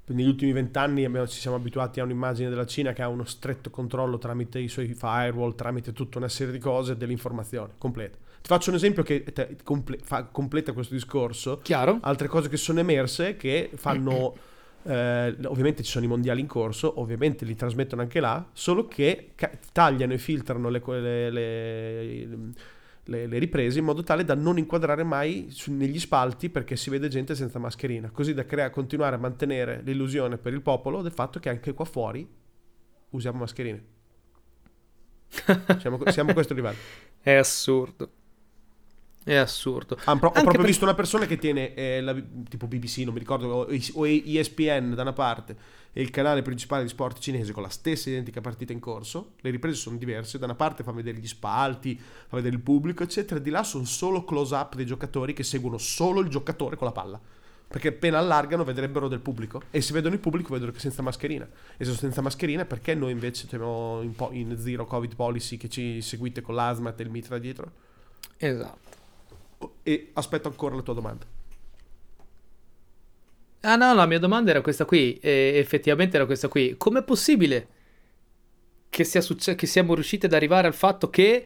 negli 0.07 0.27
ultimi 0.27 0.51
vent'anni 0.51 1.07
ci 1.27 1.39
siamo 1.39 1.55
abituati 1.55 1.99
a 1.99 2.03
un'immagine 2.03 2.49
della 2.49 2.65
Cina 2.65 2.93
che 2.93 3.01
ha 3.01 3.07
uno 3.07 3.25
stretto 3.25 3.69
controllo 3.69 4.17
tramite 4.17 4.59
i 4.59 4.67
suoi 4.67 4.93
firewall, 4.93 5.55
tramite 5.55 5.93
tutta 5.93 6.19
una 6.19 6.27
serie 6.27 6.53
di 6.53 6.59
cose 6.59 6.95
dell'informazione 6.95 7.73
completa. 7.77 8.17
Ti 8.17 8.47
faccio 8.51 8.69
un 8.69 8.75
esempio 8.75 9.01
che 9.01 9.23
te, 9.23 9.57
comple, 9.63 9.97
fa, 10.03 10.25
completa 10.25 10.71
questo 10.73 10.93
discorso. 10.93 11.59
Chiaro. 11.63 11.97
Altre 12.01 12.27
cose 12.27 12.49
che 12.49 12.57
sono 12.57 12.79
emerse 12.79 13.35
che 13.35 13.71
fanno... 13.75 14.35
Eh, 14.87 15.35
ovviamente 15.45 15.81
ci 15.81 15.89
sono 15.89 16.05
i 16.05 16.07
mondiali 16.07 16.41
in 16.41 16.45
corso, 16.45 16.99
ovviamente 16.99 17.43
li 17.43 17.55
trasmettono 17.55 18.03
anche 18.03 18.19
là, 18.19 18.47
solo 18.53 18.87
che 18.87 19.31
ca- 19.33 19.49
tagliano 19.71 20.13
e 20.13 20.19
filtrano 20.19 20.69
le, 20.69 20.79
le, 20.85 21.29
le, 21.31 22.25
le, 22.27 22.37
le, 23.05 23.39
riprese 23.39 23.79
in 23.79 23.85
modo 23.85 24.03
tale 24.03 24.23
da 24.23 24.35
non 24.35 24.57
inquadrare 24.57 25.03
mai 25.03 25.47
su, 25.49 25.71
negli 25.71 25.99
spalti 25.99 26.49
perché 26.49 26.75
si 26.75 26.89
vede 26.89 27.07
gente 27.07 27.35
senza 27.35 27.59
mascherina, 27.59 28.09
così 28.09 28.33
da 28.33 28.45
crea, 28.45 28.69
continuare 28.69 29.15
a 29.15 29.19
mantenere 29.19 29.81
l'illusione 29.83 30.37
per 30.37 30.53
il 30.53 30.61
popolo 30.61 31.01
del 31.01 31.11
fatto 31.11 31.39
che 31.39 31.49
anche 31.49 31.73
qua 31.73 31.85
fuori 31.85 32.27
usiamo 33.11 33.39
mascherine. 33.39 33.83
siamo, 35.79 35.99
siamo 36.07 36.31
a 36.31 36.33
questo 36.33 36.53
livello. 36.53 36.77
È 37.19 37.33
assurdo. 37.33 38.09
È 39.23 39.35
assurdo. 39.35 39.97
Ah, 40.05 40.15
pro- 40.17 40.29
ho 40.29 40.33
proprio 40.33 40.57
per... 40.57 40.65
visto 40.65 40.83
una 40.83 40.93
persona 40.93 41.25
che 41.25 41.37
tiene 41.37 41.73
eh, 41.73 42.01
la, 42.01 42.15
tipo 42.47 42.67
BBC, 42.67 42.99
non 42.99 43.13
mi 43.13 43.19
ricordo, 43.19 43.47
o, 43.47 43.67
o 43.67 44.07
ESPN 44.07 44.93
da 44.93 45.01
una 45.01 45.13
parte 45.13 45.55
e 45.97 46.01
il 46.01 46.09
canale 46.09 46.41
principale 46.41 46.83
di 46.83 46.89
sport 46.89 47.19
cinese 47.19 47.53
con 47.53 47.63
la 47.63 47.69
stessa 47.69 48.09
identica 48.09 48.41
partita 48.41 48.73
in 48.73 48.81
corso. 48.81 49.35
Le 49.39 49.49
riprese 49.49 49.77
sono 49.77 49.95
diverse, 49.95 50.37
da 50.37 50.43
una 50.43 50.53
parte 50.53 50.83
fa 50.83 50.91
vedere 50.91 51.19
gli 51.19 51.27
spalti, 51.27 51.97
fa 51.97 52.35
vedere 52.35 52.53
il 52.53 52.61
pubblico, 52.61 53.01
eccetera, 53.01 53.39
di 53.39 53.49
là 53.49 53.63
sono 53.63 53.85
solo 53.85 54.25
close 54.25 54.53
up 54.55 54.75
dei 54.75 54.85
giocatori 54.85 55.31
che 55.31 55.43
seguono 55.43 55.77
solo 55.77 56.19
il 56.19 56.27
giocatore 56.27 56.75
con 56.75 56.87
la 56.87 56.91
palla. 56.91 57.21
Perché 57.67 57.87
appena 57.87 58.19
allargano 58.19 58.65
vedrebbero 58.65 59.07
del 59.07 59.21
pubblico 59.21 59.61
e 59.71 59.79
se 59.79 59.93
vedono 59.93 60.15
il 60.15 60.19
pubblico 60.19 60.51
vedono 60.51 60.73
che 60.73 60.79
senza 60.79 61.01
mascherina. 61.01 61.45
E 61.45 61.77
se 61.77 61.85
sono 61.85 61.95
senza 61.95 62.19
mascherina 62.19 62.65
perché 62.65 62.93
noi 62.93 63.11
invece 63.13 63.47
siamo 63.47 64.01
in, 64.01 64.13
po- 64.15 64.31
in 64.33 64.57
zero 64.57 64.85
covid 64.85 65.15
policy 65.15 65.55
che 65.55 65.69
ci 65.69 66.01
seguite 66.01 66.41
con 66.41 66.55
l'asma 66.55 66.93
e 66.93 67.03
il 67.03 67.09
mitra 67.09 67.37
dietro? 67.37 67.71
Esatto. 68.35 69.73
E 69.81 70.09
aspetto 70.11 70.49
ancora 70.49 70.75
la 70.75 70.81
tua 70.81 70.93
domanda. 70.93 71.34
Ah 73.67 73.75
no, 73.77 73.95
la 73.95 74.05
mia 74.05 74.19
domanda 74.19 74.51
era 74.51 74.61
questa 74.61 74.85
qui, 74.85 75.17
e 75.17 75.53
effettivamente 75.55 76.17
era 76.17 76.27
questa 76.27 76.47
qui. 76.47 76.75
Com'è 76.77 77.01
possibile 77.03 77.67
che, 78.89 79.03
sia 79.03 79.21
succe- 79.21 79.55
che 79.55 79.65
siamo 79.65 79.95
riusciti 79.95 80.27
ad 80.27 80.33
arrivare 80.33 80.67
al 80.67 80.75
fatto 80.75 81.09
che 81.09 81.45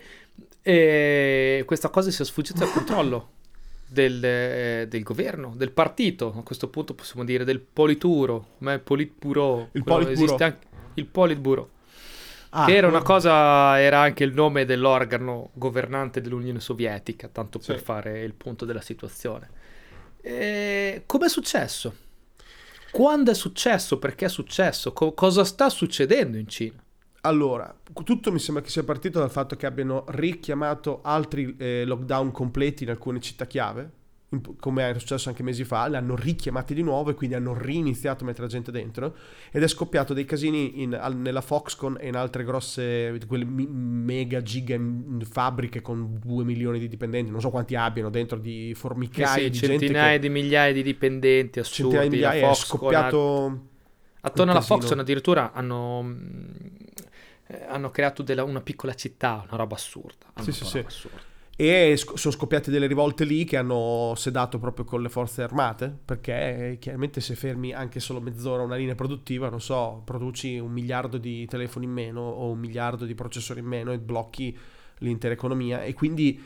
eh, 0.61 1.63
questa 1.65 1.87
cosa 1.87 2.11
sia 2.11 2.25
sfuggita 2.25 2.65
al 2.65 2.73
controllo 2.73 3.29
del, 3.87 4.21
eh, 4.23 4.87
del, 4.89 5.01
governo, 5.03 5.53
del 5.55 5.71
partito, 5.71 6.33
a 6.37 6.43
questo 6.43 6.67
punto 6.67 6.93
possiamo 6.93 7.23
dire 7.23 7.45
del 7.45 7.61
polituro, 7.61 8.55
ma 8.57 8.73
è 8.73 8.79
politburo, 8.79 9.69
il 9.71 9.83
politburo. 9.85 10.25
esiste 10.25 10.43
anche 10.43 10.67
il 10.95 11.05
politburo. 11.05 11.69
Ah, 12.49 12.65
che 12.65 12.75
era 12.75 12.87
una 12.87 13.03
cosa, 13.03 13.79
era 13.79 14.01
anche 14.01 14.25
il 14.25 14.33
nome 14.33 14.65
dell'organo 14.65 15.51
governante 15.53 16.19
dell'Unione 16.19 16.59
Sovietica, 16.59 17.29
tanto 17.29 17.59
per 17.59 17.79
fare 17.79 18.23
il 18.23 18.33
punto 18.33 18.65
della 18.65 18.81
situazione. 18.81 19.49
E 20.19 21.03
com'è 21.05 21.29
successo? 21.29 22.07
Quando 22.91 23.31
è 23.31 23.33
successo? 23.33 23.99
Perché 23.99 24.25
è 24.25 24.29
successo? 24.29 24.93
Co- 24.93 25.13
cosa 25.13 25.43
sta 25.43 25.69
succedendo 25.69 26.37
in 26.37 26.47
Cina? 26.47 26.81
Allora, 27.21 27.73
tutto 28.03 28.31
mi 28.31 28.39
sembra 28.39 28.63
che 28.63 28.69
sia 28.69 28.83
partito 28.83 29.19
dal 29.19 29.29
fatto 29.29 29.55
che 29.55 29.65
abbiano 29.65 30.05
richiamato 30.07 31.01
altri 31.03 31.55
eh, 31.57 31.83
lockdown 31.85 32.31
completi 32.31 32.83
in 32.83 32.89
alcune 32.89 33.19
città 33.19 33.45
chiave 33.45 33.97
come 34.59 34.83
era 34.83 34.99
successo 34.99 35.29
anche 35.29 35.41
mesi 35.41 35.63
fa, 35.63 35.87
le 35.87 35.97
hanno 35.97 36.15
richiamate 36.15 36.75
di 36.75 36.83
nuovo 36.83 37.09
e 37.09 37.15
quindi 37.15 37.35
hanno 37.35 37.57
riniziato 37.57 38.23
a 38.23 38.27
mettere 38.27 38.43
la 38.43 38.51
gente 38.51 38.71
dentro 38.71 39.15
ed 39.51 39.63
è 39.63 39.67
scoppiato 39.67 40.13
dei 40.13 40.25
casini 40.25 40.81
in, 40.83 40.89
nella 41.15 41.41
Foxconn 41.41 41.95
e 41.99 42.07
in 42.07 42.15
altre 42.15 42.43
grosse, 42.43 43.17
quelle 43.27 43.45
mega 43.45 44.41
giga 44.43 44.79
fabbriche 45.27 45.81
con 45.81 46.19
2 46.19 46.43
milioni 46.43 46.77
di 46.77 46.87
dipendenti, 46.87 47.31
non 47.31 47.41
so 47.41 47.49
quanti 47.49 47.75
abbiano 47.75 48.11
dentro 48.11 48.37
di 48.37 48.73
formicaie 48.75 49.45
sì, 49.45 49.49
di 49.49 49.57
centinaia 49.57 50.13
che, 50.13 50.19
di 50.19 50.29
migliaia 50.29 50.73
di 50.73 50.83
dipendenti 50.83 51.59
assurdi, 51.59 51.95
centinaia 51.95 52.09
di 52.09 52.15
migliaia, 52.15 52.51
è 52.51 52.53
scoppiato... 52.53 53.67
Attorno 54.21 54.51
alla 54.51 54.61
Foxconn 54.61 54.99
addirittura 54.99 55.53
hanno 55.53 56.17
eh, 57.47 57.65
hanno 57.67 57.89
creato 57.89 58.21
della, 58.21 58.43
una 58.43 58.59
piccola 58.59 58.93
città, 58.93 59.43
una 59.47 59.57
roba 59.57 59.75
assurda. 59.75 60.25
Sì, 60.41 60.51
sì, 60.51 60.65
sì. 60.65 60.77
Assurda 60.79 61.28
e 61.61 61.97
sono 61.97 62.33
scoppiate 62.33 62.71
delle 62.71 62.87
rivolte 62.87 63.25
lì 63.25 63.43
che 63.43 63.57
hanno 63.57 64.13
sedato 64.15 64.59
proprio 64.59 64.85
con 64.85 65.01
le 65.01 65.09
forze 65.09 65.43
armate 65.43 65.93
perché 66.05 66.77
chiaramente 66.79 67.19
se 67.19 67.35
fermi 67.35 67.73
anche 67.73 67.99
solo 67.99 68.21
mezz'ora 68.21 68.63
una 68.63 68.77
linea 68.77 68.95
produttiva 68.95 69.49
non 69.49 69.59
so 69.59 70.01
produci 70.05 70.57
un 70.57 70.71
miliardo 70.71 71.17
di 71.17 71.45
telefoni 71.47 71.83
in 71.83 71.91
meno 71.91 72.21
o 72.21 72.49
un 72.49 72.59
miliardo 72.59 73.03
di 73.03 73.13
processori 73.13 73.59
in 73.59 73.65
meno 73.65 73.91
e 73.91 73.99
blocchi 73.99 74.57
l'intera 74.99 75.33
economia. 75.33 75.83
E 75.83 75.93
quindi 75.93 76.41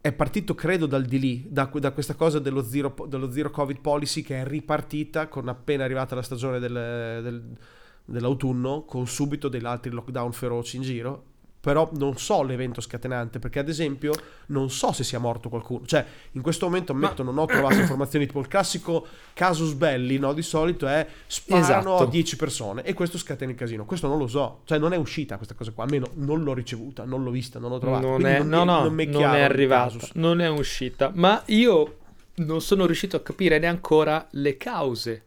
è 0.00 0.12
partito 0.12 0.54
credo 0.54 0.86
dal 0.86 1.06
di 1.06 1.18
lì 1.18 1.44
da, 1.48 1.68
da 1.80 1.90
questa 1.90 2.14
cosa 2.14 2.38
dello 2.38 2.62
zero, 2.62 2.94
dello 3.08 3.32
zero, 3.32 3.50
covid 3.50 3.80
policy 3.80 4.22
che 4.22 4.42
è 4.42 4.46
ripartita 4.46 5.26
con 5.26 5.48
appena 5.48 5.82
arrivata 5.82 6.14
la 6.14 6.22
stagione 6.22 6.60
del, 6.60 7.20
del, 7.20 7.56
dell'autunno 8.04 8.84
con 8.84 9.08
subito 9.08 9.48
degli 9.48 9.66
altri 9.66 9.90
lockdown 9.90 10.32
feroci 10.32 10.76
in 10.76 10.82
giro 10.82 11.30
però 11.62 11.88
non 11.92 12.18
so 12.18 12.42
l'evento 12.42 12.80
scatenante 12.80 13.38
perché 13.38 13.60
ad 13.60 13.68
esempio 13.68 14.12
non 14.46 14.68
so 14.68 14.90
se 14.90 15.04
sia 15.04 15.20
morto 15.20 15.48
qualcuno. 15.48 15.86
Cioè 15.86 16.04
in 16.32 16.42
questo 16.42 16.66
momento 16.66 16.90
ammetto 16.90 17.22
Ma... 17.22 17.30
non 17.30 17.38
ho 17.38 17.46
trovato 17.46 17.74
informazioni 17.78 18.26
tipo 18.26 18.40
il 18.40 18.48
classico 18.48 19.06
casus 19.32 19.74
belli 19.74 20.18
no 20.18 20.32
di 20.32 20.42
solito 20.42 20.88
è 20.88 21.06
sparano 21.24 21.64
esatto. 21.64 21.96
a 21.98 22.06
10 22.06 22.36
persone 22.36 22.82
e 22.82 22.94
questo 22.94 23.16
scatena 23.16 23.52
il 23.52 23.56
casino. 23.56 23.84
Questo 23.84 24.08
non 24.08 24.18
lo 24.18 24.26
so. 24.26 24.62
Cioè 24.64 24.78
non 24.78 24.92
è 24.92 24.96
uscita 24.96 25.36
questa 25.36 25.54
cosa 25.54 25.70
qua 25.70 25.84
almeno 25.84 26.08
non 26.14 26.42
l'ho 26.42 26.52
ricevuta 26.52 27.04
non 27.04 27.22
l'ho 27.22 27.30
vista 27.30 27.60
non 27.60 27.70
l'ho 27.70 27.78
trovata. 27.78 28.08
Non 28.08 28.26
è, 28.26 28.38
non 28.38 28.48
no, 28.48 28.64
no, 28.64 28.88
non, 28.88 28.94
non 28.96 29.34
è 29.34 29.42
arrivata. 29.42 30.08
non 30.14 30.40
è 30.40 30.48
uscita. 30.48 31.12
Ma 31.14 31.44
io 31.46 31.98
non 32.34 32.60
sono 32.60 32.86
riuscito 32.86 33.14
a 33.14 33.20
capire 33.20 33.60
neanche 33.60 34.26
le 34.30 34.56
cause 34.56 35.26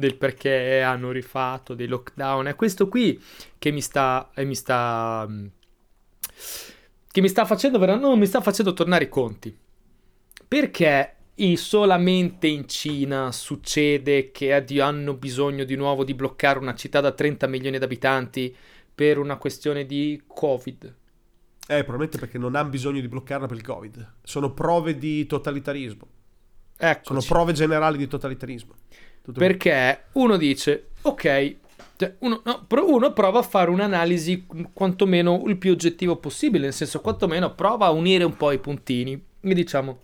del 0.00 0.16
perché 0.16 0.80
hanno 0.82 1.12
rifatto 1.12 1.74
dei 1.74 1.86
lockdown. 1.86 2.46
È 2.46 2.56
questo 2.56 2.88
qui 2.88 3.22
che 3.58 3.70
mi 3.70 3.80
sta, 3.80 4.30
eh, 4.34 4.44
mi 4.44 4.56
sta, 4.56 5.24
mm, 5.28 5.46
che 7.12 7.20
mi 7.20 7.28
sta 7.28 7.44
facendo, 7.44 7.78
non 7.96 8.18
mi 8.18 8.26
sta 8.26 8.40
facendo 8.40 8.72
tornare 8.72 9.04
i 9.04 9.08
conti. 9.08 9.56
Perché 10.48 11.14
solamente 11.54 12.48
in 12.48 12.68
Cina 12.68 13.32
succede 13.32 14.30
che 14.30 14.52
hanno 14.80 15.14
bisogno 15.14 15.64
di 15.64 15.76
nuovo 15.76 16.04
di 16.04 16.14
bloccare 16.14 16.58
una 16.58 16.74
città 16.74 17.00
da 17.00 17.12
30 17.12 17.46
milioni 17.46 17.78
di 17.78 17.84
abitanti 17.84 18.54
per 18.92 19.18
una 19.18 19.36
questione 19.36 19.86
di 19.86 20.20
Covid? 20.26 20.94
Eh, 21.66 21.84
probabilmente 21.84 22.18
perché 22.18 22.36
non 22.36 22.56
hanno 22.56 22.68
bisogno 22.68 23.00
di 23.00 23.08
bloccarla 23.08 23.46
per 23.46 23.56
il 23.56 23.62
Covid. 23.62 24.14
Sono 24.22 24.52
prove 24.52 24.98
di 24.98 25.24
totalitarismo. 25.24 26.06
Eccoci. 26.76 27.04
Sono 27.04 27.22
prove 27.26 27.52
generali 27.52 27.96
di 27.96 28.08
totalitarismo. 28.08 28.74
Tutto 29.22 29.38
perché 29.38 30.04
uno 30.12 30.36
dice, 30.36 30.90
ok, 31.02 31.56
cioè 31.96 32.14
uno, 32.20 32.40
no, 32.44 32.66
uno, 32.86 33.12
prova 33.12 33.40
a 33.40 33.42
fare 33.42 33.70
un'analisi 33.70 34.46
quantomeno 34.72 35.42
il 35.46 35.58
più 35.58 35.72
oggettivo 35.72 36.16
possibile, 36.16 36.64
nel 36.64 36.72
senso 36.72 37.00
quantomeno 37.00 37.54
prova 37.54 37.86
a 37.86 37.90
unire 37.90 38.24
un 38.24 38.36
po' 38.36 38.52
i 38.52 38.58
puntini 38.58 39.22
e 39.40 39.54
diciamo, 39.54 40.02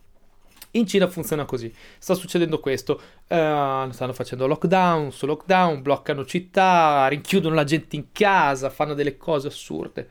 in 0.72 0.86
Cina 0.86 1.08
funziona 1.08 1.46
così, 1.46 1.72
sta 1.98 2.14
succedendo 2.14 2.60
questo, 2.60 3.00
uh, 3.28 3.90
stanno 3.90 4.12
facendo 4.12 4.46
lockdown 4.46 5.10
su 5.10 5.24
lockdown, 5.24 5.80
bloccano 5.80 6.24
città, 6.26 7.06
rinchiudono 7.08 7.54
la 7.54 7.64
gente 7.64 7.96
in 7.96 8.12
casa, 8.12 8.68
fanno 8.68 8.92
delle 8.92 9.16
cose 9.16 9.48
assurde. 9.48 10.08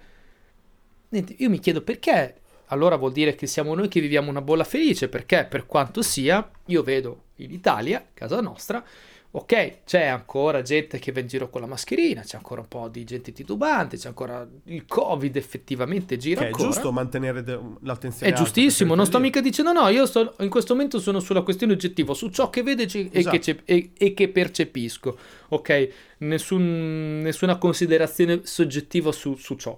Niente, 1.09 1.35
io 1.37 1.49
mi 1.49 1.59
chiedo 1.59 1.81
perché 1.81 2.41
allora 2.67 2.95
vuol 2.95 3.11
dire 3.11 3.35
che 3.35 3.47
siamo 3.47 3.73
noi 3.75 3.87
che 3.87 3.99
viviamo 4.01 4.29
una 4.29 4.41
bolla 4.41 4.63
felice, 4.63 5.07
perché 5.09 5.45
per 5.49 5.65
quanto 5.65 6.01
sia, 6.01 6.49
io 6.67 6.83
vedo 6.83 7.23
in 7.37 7.51
Italia, 7.51 8.05
casa 8.13 8.39
nostra, 8.41 8.83
ok, 9.31 9.83
c'è 9.85 10.05
ancora 10.05 10.61
gente 10.61 10.97
che 10.97 11.11
va 11.11 11.19
in 11.19 11.27
giro 11.27 11.49
con 11.49 11.59
la 11.59 11.67
mascherina, 11.67 12.21
c'è 12.21 12.37
ancora 12.37 12.61
un 12.61 12.69
po' 12.69 12.87
di 12.87 13.03
gente 13.03 13.33
titubante, 13.33 13.97
c'è 13.97 14.07
ancora 14.07 14.47
il 14.65 14.85
Covid 14.87 15.35
effettivamente 15.35 16.15
gira 16.15 16.39
Che 16.39 16.45
è 16.45 16.49
ancora. 16.51 16.69
giusto 16.69 16.91
mantenere 16.93 17.43
de- 17.43 17.59
l'attenzione 17.81 18.27
È 18.27 18.33
alta, 18.33 18.43
giustissimo, 18.45 18.95
non 18.95 19.05
sto 19.05 19.19
mica 19.19 19.41
dicendo 19.41 19.73
no, 19.73 19.89
io 19.89 20.05
sto, 20.05 20.35
in 20.39 20.47
questo 20.49 20.73
momento 20.73 20.99
sono 21.01 21.19
sulla 21.19 21.41
questione 21.41 21.73
oggettiva, 21.73 22.13
su 22.13 22.29
ciò 22.29 22.49
che 22.49 22.63
vedo 22.63 22.83
e, 22.83 23.09
Esatto. 23.11 23.37
che, 23.37 23.61
e- 23.65 23.91
e 23.97 24.13
che 24.13 24.29
percepisco, 24.29 25.17
ok? 25.49 25.89
Nessun- 26.19 27.19
nessuna 27.21 27.57
considerazione 27.57 28.41
soggettiva 28.43 29.11
su, 29.11 29.35
su 29.35 29.55
ciò. 29.55 29.77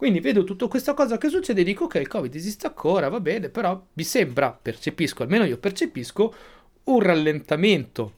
Quindi 0.00 0.20
vedo 0.20 0.44
tutta 0.44 0.66
questa 0.66 0.94
cosa 0.94 1.18
che 1.18 1.28
succede 1.28 1.60
e 1.60 1.64
dico 1.64 1.84
ok, 1.84 1.96
il 1.96 2.08
Covid 2.08 2.34
esiste 2.34 2.66
ancora, 2.66 3.10
va 3.10 3.20
bene, 3.20 3.50
però 3.50 3.86
mi 3.92 4.02
sembra, 4.02 4.50
percepisco, 4.50 5.24
almeno 5.24 5.44
io 5.44 5.58
percepisco, 5.58 6.34
un 6.84 7.00
rallentamento 7.00 8.12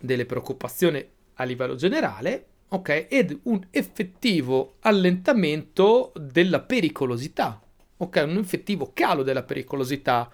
delle 0.00 0.26
preoccupazioni 0.26 1.08
a 1.34 1.44
livello 1.44 1.76
generale, 1.76 2.44
ok? 2.70 3.06
Ed 3.08 3.38
un 3.44 3.64
effettivo 3.70 4.78
allentamento 4.80 6.10
della 6.16 6.58
pericolosità, 6.58 7.62
ok? 7.98 8.24
Un 8.26 8.38
effettivo 8.38 8.90
calo 8.92 9.22
della 9.22 9.44
pericolosità 9.44 10.28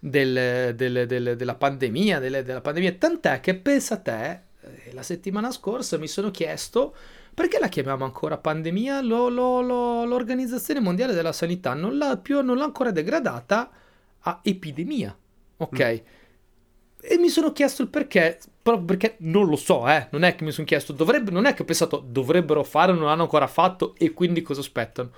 del- 0.00 0.74
del- 0.74 1.06
del- 1.06 1.36
della 1.36 1.54
pandemia, 1.54 2.18
della 2.18 2.60
pandemia. 2.60 2.94
Tant'è 2.94 3.38
che 3.38 3.54
pensa 3.54 3.98
te, 3.98 4.30
eh, 4.62 4.92
la 4.94 5.04
settimana 5.04 5.52
scorsa 5.52 5.96
mi 5.96 6.08
sono 6.08 6.32
chiesto 6.32 6.92
perché 7.36 7.58
la 7.58 7.68
chiamiamo 7.68 8.04
ancora 8.04 8.38
pandemia? 8.38 9.02
Lo- 9.02 9.28
lo- 9.28 9.60
lo- 9.60 10.04
L'Organizzazione 10.04 10.80
Mondiale 10.80 11.12
della 11.12 11.32
Sanità 11.32 11.74
non 11.74 11.98
l'ha 11.98 12.16
più, 12.16 12.40
non 12.42 12.56
l'ha 12.56 12.64
ancora 12.64 12.90
degradata 12.90 13.70
a 14.20 14.40
epidemia, 14.42 15.16
ok? 15.58 16.02
E 16.98 17.18
mi 17.18 17.28
sono 17.28 17.52
chiesto 17.52 17.82
il 17.82 17.88
perché, 17.88 18.38
proprio 18.62 18.84
perché 18.86 19.16
non 19.20 19.46
lo 19.48 19.56
so, 19.56 19.86
eh. 19.88 20.08
Non 20.10 20.24
è 20.24 20.34
che 20.34 20.44
mi 20.44 20.50
sono 20.50 20.66
chiesto, 20.66 20.92
dovrebbe, 20.92 21.30
non 21.30 21.44
è 21.46 21.54
che 21.54 21.62
ho 21.62 21.64
pensato 21.64 22.02
dovrebbero 22.04 22.64
fare, 22.64 22.92
non 22.92 23.04
l'hanno 23.04 23.22
ancora 23.22 23.46
fatto 23.46 23.94
e 23.96 24.12
quindi 24.12 24.42
cosa 24.42 24.60
aspettano. 24.60 25.10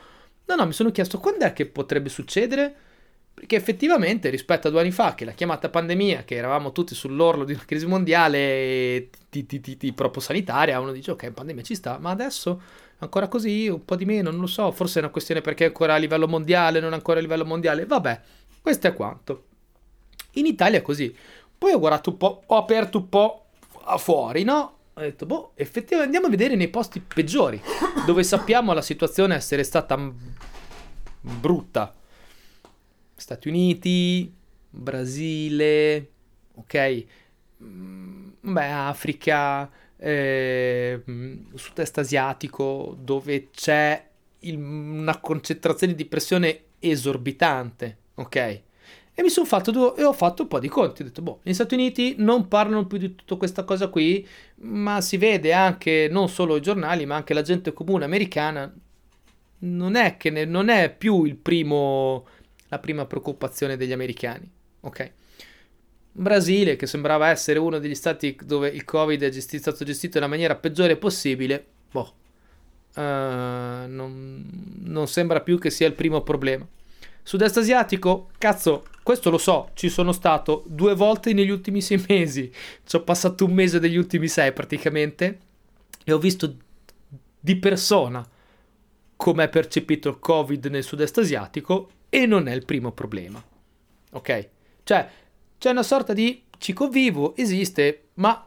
No, 0.47 0.55
no, 0.57 0.67
mi 0.67 0.73
sono 0.73 0.91
chiesto 0.91 1.19
quando 1.19 1.45
è 1.45 1.53
che 1.53 1.67
potrebbe 1.67 2.09
succedere? 2.09 2.77
Perché 3.39 3.55
effettivamente 3.55 4.31
rispetto 4.31 4.67
a 4.67 4.71
due 4.71 4.81
anni 4.81 4.91
fa, 4.91 5.15
che 5.15 5.25
la 5.25 5.31
chiamata 5.31 5.69
pandemia, 5.69 6.25
che 6.25 6.35
eravamo 6.35 6.73
tutti 6.73 6.93
sull'orlo 6.93 7.45
di 7.45 7.53
una 7.53 7.63
crisi 7.65 7.87
mondiale 7.87 9.11
di, 9.31 9.47
di- 9.47 9.61
di- 9.61 9.77
di 9.77 9.93
proprio 9.93 10.21
sanitaria, 10.21 10.81
uno 10.81 10.91
dice 10.91 11.13
ok, 11.13 11.31
pandemia 11.31 11.63
ci 11.63 11.77
sta, 11.77 11.99
ma 11.99 12.11
adesso 12.11 12.61
ancora 12.99 13.29
così, 13.29 13.69
un 13.69 13.85
po' 13.85 13.95
di 13.95 14.05
meno, 14.05 14.33
non 14.33 14.41
lo 14.41 14.49
so, 14.49 14.73
forse 14.73 14.99
è 14.99 15.03
una 15.03 15.13
questione 15.13 15.41
perché 15.41 15.65
è 15.65 15.67
ancora 15.69 15.95
a 15.95 15.99
livello 15.99 16.27
mondiale, 16.27 16.81
non 16.81 16.93
ancora 16.93 17.21
a 17.21 17.23
livello 17.23 17.45
mondiale, 17.45 17.87
vabbè, 17.87 18.21
questo 18.61 18.89
è 18.89 18.93
quanto. 18.93 19.45
In 20.33 20.47
Italia 20.47 20.79
è 20.79 20.83
così. 20.83 21.15
Poi 21.57 21.73
ho 21.73 21.79
guardato 21.79 22.11
un 22.11 22.17
po', 22.17 22.43
ho 22.45 22.57
aperto 22.57 22.99
un 22.99 23.09
po' 23.09 23.47
a 23.85 23.99
fuori, 23.99 24.43
no? 24.43 24.77
Ho 24.95 25.01
detto, 25.01 25.27
boh, 25.27 25.53
effettivamente 25.55 26.17
andiamo 26.17 26.27
a 26.27 26.31
vedere 26.31 26.57
nei 26.57 26.69
posti 26.69 26.99
peggiori, 26.99 27.63
dove 28.05 28.25
sappiamo 28.25 28.73
la 28.73 28.83
situazione 28.83 29.37
essere 29.37 29.63
stata 29.63 29.97
brutta. 31.21 31.95
Stati 33.21 33.49
Uniti, 33.49 34.33
Brasile, 34.71 36.11
ok? 36.55 37.05
Mm, 37.63 38.29
Beh, 38.41 38.71
Africa, 38.71 39.71
eh, 39.97 41.03
sud-est 41.55 41.99
asiatico, 41.99 42.97
dove 43.01 43.51
c'è 43.51 44.07
il- 44.41 44.57
una 44.59 45.19
concentrazione 45.21 45.95
di 45.95 46.05
pressione 46.07 46.63
esorbitante, 46.79 47.97
ok? 48.15 48.37
E 49.15 49.23
mi 49.23 49.31
sono 49.31 49.47
fatto 49.47 49.73
due, 49.73 49.95
e 49.97 50.05
ho 50.05 50.13
fatto 50.13 50.43
un 50.43 50.49
po' 50.49 50.61
di 50.61 50.69
conti. 50.69 51.03
Ho 51.03 51.05
detto, 51.05 51.23
boh, 51.23 51.41
negli 51.43 51.55
Stati 51.55 51.75
Uniti 51.75 52.15
non 52.19 52.47
parlano 52.47 52.87
più 52.87 52.99
di 52.99 53.17
tutta 53.17 53.35
questa 53.35 53.65
cosa 53.65 53.89
qui, 53.89 54.25
ma 54.61 55.01
si 55.01 55.17
vede 55.17 55.53
anche 55.53 56.07
non 56.11 56.29
solo 56.29 56.57
i 56.57 56.61
giornali, 56.63 57.05
ma 57.05 57.17
anche 57.17 57.35
la 57.35 57.43
gente 57.43 57.73
comune 57.73 58.05
americana. 58.05 58.73
Non 59.61 59.97
è 59.97 60.17
che 60.17 60.31
ne- 60.31 60.45
non 60.45 60.69
è 60.69 60.95
più 60.95 61.25
il 61.25 61.35
primo, 61.37 62.27
la 62.69 62.79
prima 62.79 63.07
preoccupazione 63.07 63.77
degli 63.77 63.93
americani, 63.93 64.51
ok? 64.81 65.13
Brasile, 66.13 66.77
che 66.77 66.87
sembrava 66.87 67.29
essere 67.29 67.59
uno 67.59 67.79
degli 67.79 67.95
stati 67.95 68.37
dove 68.45 68.69
il 68.69 68.85
Covid 68.85 69.23
è 69.23 69.29
gesti- 69.29 69.59
stato 69.59 69.85
gestito 69.85 70.19
nella 70.19 70.31
maniera 70.31 70.57
peggiore 70.57 70.97
possibile, 70.97 71.65
boh, 71.91 72.13
eh, 72.95 73.01
non, 73.01 74.45
non 74.83 75.07
sembra 75.07 75.41
più 75.41 75.59
che 75.59 75.71
sia 75.71 75.87
il 75.87 75.95
primo 75.95 76.23
problema. 76.23 76.67
Sud-est 77.23 77.59
asiatico, 77.59 78.31
cazzo, 78.39 78.85
questo 79.03 79.31
lo 79.31 79.39
so, 79.39 79.71
ci 79.75 79.89
sono 79.89 80.13
stato 80.13 80.65
due 80.67 80.95
volte 80.95 81.33
negli 81.33 81.51
ultimi 81.51 81.81
sei 81.81 82.03
mesi, 82.09 82.51
ci 82.85 82.97
ho 82.97 83.03
passato 83.03 83.45
un 83.45 83.53
mese 83.53 83.79
degli 83.79 83.97
ultimi 83.97 84.29
sei 84.29 84.53
praticamente, 84.53 85.39
e 86.05 86.13
ho 86.13 86.19
visto 86.19 86.57
di 87.39 87.57
persona 87.57 88.27
come 89.15 89.45
è 89.45 89.49
percepito 89.49 90.09
il 90.09 90.19
Covid 90.19 90.67
nel 90.67 90.83
sud-est 90.83 91.19
asiatico 91.19 91.91
e 92.09 92.27
non 92.27 92.49
è 92.49 92.55
il 92.55 92.65
primo 92.65 92.93
problema. 92.93 93.43
Ok? 94.13 94.49
Cioè, 94.85 95.09
c'è 95.59 95.71
una 95.71 95.83
sorta 95.83 96.13
di 96.13 96.45
ci 96.59 96.73
convivo, 96.73 97.37
esiste, 97.37 98.09
ma 98.15 98.45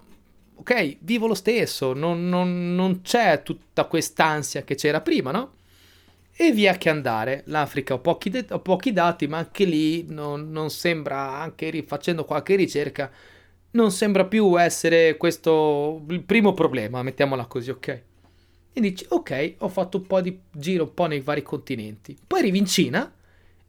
ok, 0.55 0.97
vivo 0.99 1.27
lo 1.27 1.33
stesso, 1.35 1.93
non, 1.93 2.27
non- 2.29 2.75
non 2.75 3.01
c'è 3.01 3.41
tutta 3.43 3.85
quest'ansia 3.85 4.63
che 4.63 4.75
c'era 4.75 5.01
prima, 5.01 5.31
no? 5.31 5.53
E 6.33 6.51
via 6.51 6.75
che 6.77 6.89
andare. 6.89 7.43
L'Africa 7.47 7.93
ho 7.95 7.99
pochi, 7.99 8.29
de- 8.29 8.45
ho 8.49 8.59
pochi 8.59 8.91
dati, 8.93 9.27
ma 9.27 9.37
anche 9.37 9.65
lì 9.65 10.05
non, 10.09 10.51
non 10.51 10.69
sembra, 10.69 11.37
anche 11.39 11.69
ri- 11.69 11.83
facendo 11.83 12.25
qualche 12.25 12.55
ricerca, 12.55 13.11
non 13.71 13.91
sembra 13.91 14.25
più 14.25 14.59
essere 14.59 15.17
questo 15.17 16.01
il 16.09 16.23
primo 16.23 16.53
problema, 16.53 17.03
mettiamola 17.03 17.45
così, 17.45 17.69
ok? 17.69 18.01
E 18.73 18.79
dici, 18.81 19.05
ok, 19.09 19.55
ho 19.59 19.67
fatto 19.69 19.97
un 19.97 20.07
po' 20.07 20.21
di 20.21 20.39
giro 20.51 20.83
un 20.85 20.93
po' 20.93 21.05
nei 21.05 21.19
vari 21.21 21.41
continenti. 21.43 22.17
Poi 22.25 22.39
arrivi 22.39 22.57
in 22.57 22.65
Cina 22.65 23.11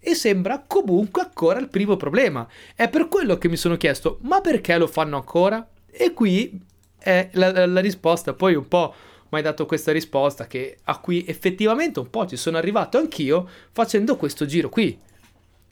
e 0.05 0.17
sembra 0.17 0.65
comunque 0.67 1.23
ancora 1.23 1.61
il 1.61 1.69
primo 1.69 1.97
problema. 1.97 2.47
È 2.75 2.89
per 2.89 3.07
quello 3.07 3.39
che 3.39 3.49
mi 3.49 3.57
sono 3.57 3.77
chiesto, 3.77 4.19
ma 4.23 4.41
perché 4.41 4.77
lo 4.77 4.89
fanno 4.89 5.17
ancora? 5.17 5.65
E 5.89 6.13
qui 6.13 6.61
è 6.99 7.31
la, 7.35 7.67
la 7.67 7.81
risposta, 7.81 8.35
poi 8.35 8.57
un 8.57 8.67
po' 8.67 8.93
mi 9.29 9.39
hai 9.39 9.45
dato 9.45 9.65
questa 9.65 9.93
risposta 9.93 10.47
che 10.47 10.79
a 10.83 10.99
cui 10.99 11.25
effettivamente 11.27 12.01
un 12.01 12.11
po' 12.11 12.27
ci 12.27 12.37
sono 12.37 12.59
arrivato 12.59 12.99
anch'io 12.99 13.49
facendo 13.71 14.17
questo 14.17 14.45
giro 14.45 14.69
qui. 14.69 14.99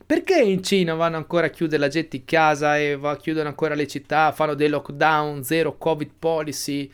Perché 0.07 0.41
in 0.41 0.63
Cina 0.63 0.95
vanno 0.95 1.17
ancora 1.17 1.47
a 1.47 1.51
chiudere 1.51 1.81
la 1.81 1.89
gente 1.89 2.17
in 2.17 2.25
casa 2.25 2.79
e 2.79 2.97
va, 2.97 3.17
chiudono 3.17 3.49
ancora 3.49 3.75
le 3.75 3.87
città, 3.87 4.33
fanno 4.33 4.55
dei 4.55 4.69
lockdown, 4.69 5.43
zero 5.45 5.77
covid 5.77 6.11
policy, 6.19 6.91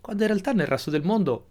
quando 0.00 0.22
in 0.22 0.28
realtà 0.28 0.52
nel 0.52 0.66
resto 0.66 0.90
del 0.90 1.02
mondo 1.02 1.46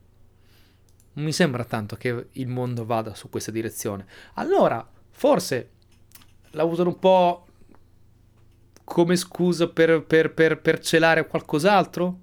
non 1.14 1.26
mi 1.26 1.32
sembra 1.32 1.64
tanto 1.64 1.96
che 1.96 2.28
il 2.32 2.48
mondo 2.48 2.86
vada 2.86 3.14
su 3.14 3.30
questa 3.30 3.52
direzione. 3.52 4.06
Allora, 4.36 4.88
forse 5.12 5.70
la 6.52 6.64
usano 6.64 6.90
un 6.90 7.00
po' 7.00 7.46
come 8.84 9.16
scusa 9.16 9.70
per, 9.70 10.04
per- 10.04 10.34
per- 10.34 10.60
per 10.60 10.80
celare 10.80 11.28
qualcos'altro? 11.28 12.20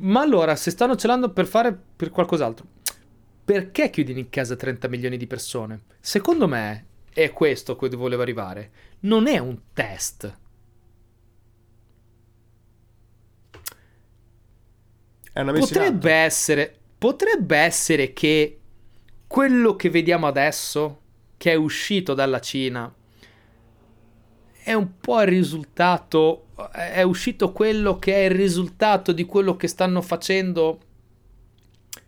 Ma 0.00 0.20
allora, 0.20 0.54
se 0.56 0.70
stanno 0.70 0.96
celando 0.96 1.32
per 1.32 1.46
fare 1.46 1.76
per 1.96 2.10
qualcos'altro, 2.10 2.66
perché 3.44 3.90
chiudono 3.90 4.18
in 4.18 4.28
casa 4.28 4.56
30 4.56 4.88
milioni 4.88 5.16
di 5.16 5.26
persone? 5.26 5.82
Secondo 6.00 6.46
me, 6.46 6.86
è 7.12 7.32
questo 7.32 7.72
a 7.72 7.76
cui 7.76 7.88
volevo 7.90 8.22
arrivare, 8.22 8.70
non 9.00 9.26
è 9.26 9.38
un 9.38 9.58
test. 9.72 10.38
È 15.32 15.40
una 15.40 15.52
Potrebbe 15.52 16.12
essere, 16.12 16.77
potrebbe 16.98 17.56
essere 17.56 18.12
che 18.12 18.58
quello 19.26 19.76
che 19.76 19.88
vediamo 19.90 20.26
adesso, 20.26 21.00
che 21.36 21.52
è 21.52 21.54
uscito 21.54 22.14
dalla 22.14 22.40
Cina, 22.40 22.92
è 24.62 24.72
un 24.74 24.98
po' 25.00 25.20
il 25.22 25.28
risultato, 25.28 26.48
è 26.72 27.02
uscito 27.02 27.52
quello 27.52 27.98
che 27.98 28.14
è 28.14 28.24
il 28.24 28.32
risultato 28.32 29.12
di 29.12 29.24
quello 29.24 29.56
che 29.56 29.68
stanno 29.68 30.02
facendo. 30.02 30.80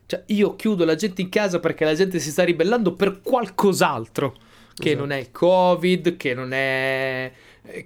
Cioè, 0.06 0.24
io 0.26 0.56
chiudo 0.56 0.84
la 0.84 0.96
gente 0.96 1.22
in 1.22 1.28
casa 1.28 1.60
perché 1.60 1.84
la 1.84 1.94
gente 1.94 2.18
si 2.18 2.30
sta 2.30 2.42
ribellando 2.42 2.94
per 2.94 3.20
qualcos'altro. 3.22 4.34
Che 4.74 4.88
Esatto. 4.88 5.00
non 5.06 5.12
è 5.12 5.18
il 5.18 5.30
Covid, 5.30 6.16
che 6.16 6.34
non 6.34 6.52
è. 6.52 7.32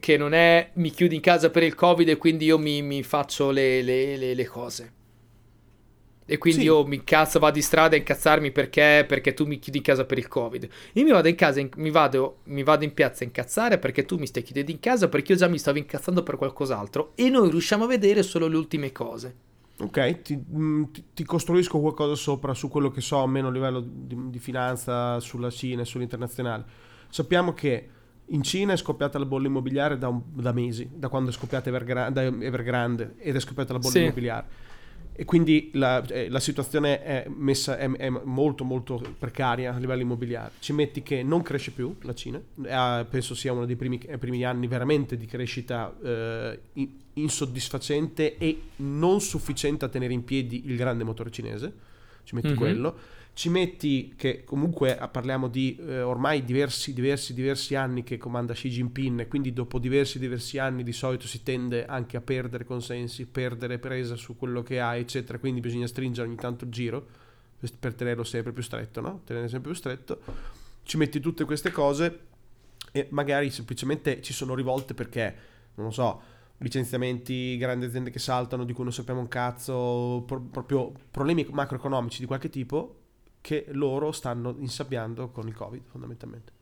Che 0.01 0.17
non 0.17 0.33
è 0.33 0.71
mi 0.75 0.91
chiudi 0.91 1.17
in 1.17 1.21
casa 1.21 1.51
per 1.51 1.63
il 1.65 1.75
Covid 1.75 2.09
e 2.09 2.17
quindi 2.17 2.47
io 2.47 2.59
mi, 2.59 2.81
mi 2.83 3.03
faccio 3.03 3.51
le, 3.51 3.83
le- 3.83 4.17
le- 4.17 4.35
le 4.35 4.45
cose. 4.47 4.93
E 6.27 6.39
quindi 6.39 6.61
Sì. 6.61 6.67
io 6.67 6.87
mi 6.87 6.97
incazzo, 6.97 7.39
vado 7.39 7.59
in 7.59 7.63
strada 7.63 7.97
a 7.97 7.99
incazzarmi 7.99 8.51
perché, 8.51 9.05
perché 9.07 9.35
tu 9.35 9.45
mi 9.45 9.59
chiudi 9.59 9.79
in 9.79 9.85
casa 9.85 10.05
per 10.07 10.17
il 10.17 10.27
Covid. 10.29 10.69
Io 10.95 11.05
mi 11.05 11.11
vado 11.11 11.29
in 11.29 11.35
casa, 11.35 11.61
in- 11.61 11.69
mi, 11.77 11.91
vado, 11.91 12.39
mi 12.45 12.63
vado 12.63 12.85
in 12.85 12.95
piazza 12.95 13.25
a 13.25 13.27
incazzare 13.27 13.79
perché 13.79 14.05
tu 14.07 14.17
mi 14.17 14.27
stai 14.27 14.43
chiudendo 14.43 14.71
in 14.71 14.81
casa 14.81 15.09
perché 15.09 15.33
io 15.33 15.39
già 15.39 15.49
mi 15.49 15.59
stavo 15.59 15.77
incazzando 15.79 16.23
per 16.23 16.37
qualcos'altro. 16.37 17.13
E 17.15 17.29
noi 17.29 17.51
riusciamo 17.51 17.85
a 17.85 17.87
vedere 17.87 18.23
solo 18.23 18.47
le 18.47 18.57
ultime 18.57 18.91
cose. 18.91 19.35
Ok, 19.81 20.23
ti, 20.23 20.35
mh, 20.37 20.91
ti- 20.93 21.05
ti 21.15 21.25
costruisco 21.25 21.79
qualcosa 21.81 22.15
sopra 22.15 22.55
su 22.55 22.69
quello 22.69 22.91
che 22.91 23.01
so, 23.01 23.19
a 23.23 23.27
meno 23.27 23.51
livello 23.51 23.81
di, 23.85 24.17
di 24.31 24.39
finanza 24.39 25.19
sulla 25.21 25.51
Cina 25.51 25.83
e 25.83 25.85
sull'internazionale. 25.85 26.65
Sappiamo 27.11 27.53
che 27.53 27.89
in 28.29 28.43
Cina 28.43 28.73
è 28.73 28.77
scoppiata 28.77 29.19
la 29.19 29.27
bolla 29.27 29.49
immobiliare 29.49 29.99
da, 29.99 30.09
un- 30.09 30.23
da 30.33 30.53
mesi, 30.53 30.89
da 30.95 31.09
quando 31.09 31.29
è 31.29 31.33
scoppiata 31.35 31.69
Evergra- 31.69 32.09
da 32.09 32.23
Evergrande 32.23 33.17
ed 33.19 33.37
è 33.37 33.41
scoppiata 33.41 33.73
la 33.75 33.79
bolla 33.81 33.93
Sì. 33.93 34.01
immobiliare. 34.03 34.47
E 35.17 35.25
quindi 35.25 35.71
la, 35.75 36.05
eh, 36.09 36.29
la 36.29 36.41
situazione 36.41 37.01
è, 37.03 37.27
messa, 37.29 37.79
è, 37.79 37.89
è 37.89 38.09
molto 38.09 38.65
molto 38.65 39.01
precaria 39.17 39.73
a 39.73 39.79
livello 39.79 40.03
immobiliare. 40.03 40.51
Ci 40.59 40.73
metti 40.73 41.03
che 41.05 41.23
non 41.23 41.41
cresce 41.43 41.71
più 41.71 41.95
la 42.03 42.15
Cina, 42.15 42.41
eh, 42.65 43.05
penso 43.09 43.35
sia 43.37 43.53
uno 43.53 43.65
dei 43.65 43.77
primi, 43.77 43.99
eh, 43.99 44.19
primi 44.19 44.45
anni 44.45 44.67
veramente 44.67 45.17
di 45.17 45.27
crescita 45.27 45.95
eh, 46.03 46.59
in- 46.75 46.91
insoddisfacente 47.15 48.39
e 48.39 48.61
non 48.77 49.21
sufficiente 49.21 49.85
a 49.85 49.89
tenere 49.89 50.13
in 50.13 50.25
piedi 50.25 50.63
il 50.67 50.77
grande 50.77 51.05
motore 51.05 51.31
cinese. 51.31 51.73
Ci 52.25 52.35
metti 52.35 52.49
Mhm. 52.49 52.57
quello. 52.57 52.97
Ci 53.35 53.49
metti 53.49 54.15
che 54.17 54.45
comunque 54.45 54.97
eh, 54.97 55.09
parliamo 55.09 55.49
di 55.49 55.77
eh, 55.81 56.03
ormai 56.03 56.45
diversi, 56.45 56.93
diversi, 56.93 57.35
diversi 57.35 57.75
anni 57.75 58.05
che 58.05 58.17
comanda 58.17 58.55
Xi 58.55 58.69
Jinping 58.69 59.21
e 59.21 59.27
quindi 59.27 59.53
dopo 59.53 59.81
diversi, 59.81 60.21
diversi 60.21 60.59
anni 60.59 60.85
di 60.85 60.93
solito 60.93 61.27
si 61.27 61.43
tende 61.43 61.85
anche 61.85 62.17
a 62.17 62.21
perdere 62.21 62.65
consensi, 62.65 63.27
perdere 63.27 63.81
presa 63.81 64.15
su 64.15 64.37
quello 64.37 64.63
che 64.63 64.79
ha, 64.79 64.95
eccetera. 64.95 65.41
Quindi 65.41 65.61
bisogna 65.61 65.89
stringere 65.89 66.29
ogni 66.29 66.37
tanto 66.37 66.65
il 66.65 66.71
giro 66.71 67.07
per- 67.81 67.95
tenerlo 67.95 68.23
sempre 68.23 68.53
più 68.53 68.63
stretto, 68.63 69.01
no? 69.01 69.23
Tenere 69.25 69.49
sempre 69.49 69.73
più 69.73 69.81
stretto. 69.81 70.21
Ci 70.85 70.97
metti 70.97 71.19
tutte 71.19 71.45
queste 71.45 71.73
cose 71.73 72.21
e 72.93 73.09
magari 73.11 73.51
semplicemente 73.51 74.23
ci 74.23 74.33
sono 74.33 74.55
rivolte 74.55 74.95
perché, 74.95 75.35
non 75.75 75.87
lo 75.87 75.93
so, 75.93 76.23
licenziamenti, 76.59 77.57
grandi 77.57 77.87
aziende 77.87 78.11
che 78.11 78.21
saltano 78.21 78.63
di 78.63 78.73
cui 78.73 78.85
non 78.85 78.93
sappiamo 78.93 79.19
un 79.19 79.27
cazzo, 79.27 80.23
pro- 80.25 80.41
proprio 80.41 80.93
problemi 81.11 81.45
macroeconomici 81.51 82.21
di 82.21 82.27
qualche 82.27 82.49
tipo 82.49 82.99
che 83.45 83.67
loro 83.73 84.11
stanno 84.11 84.55
insabbiando 84.59 85.29
con 85.29 85.47
il 85.47 85.55
Covid 85.55 85.83
fondamentalmente. 85.85 86.53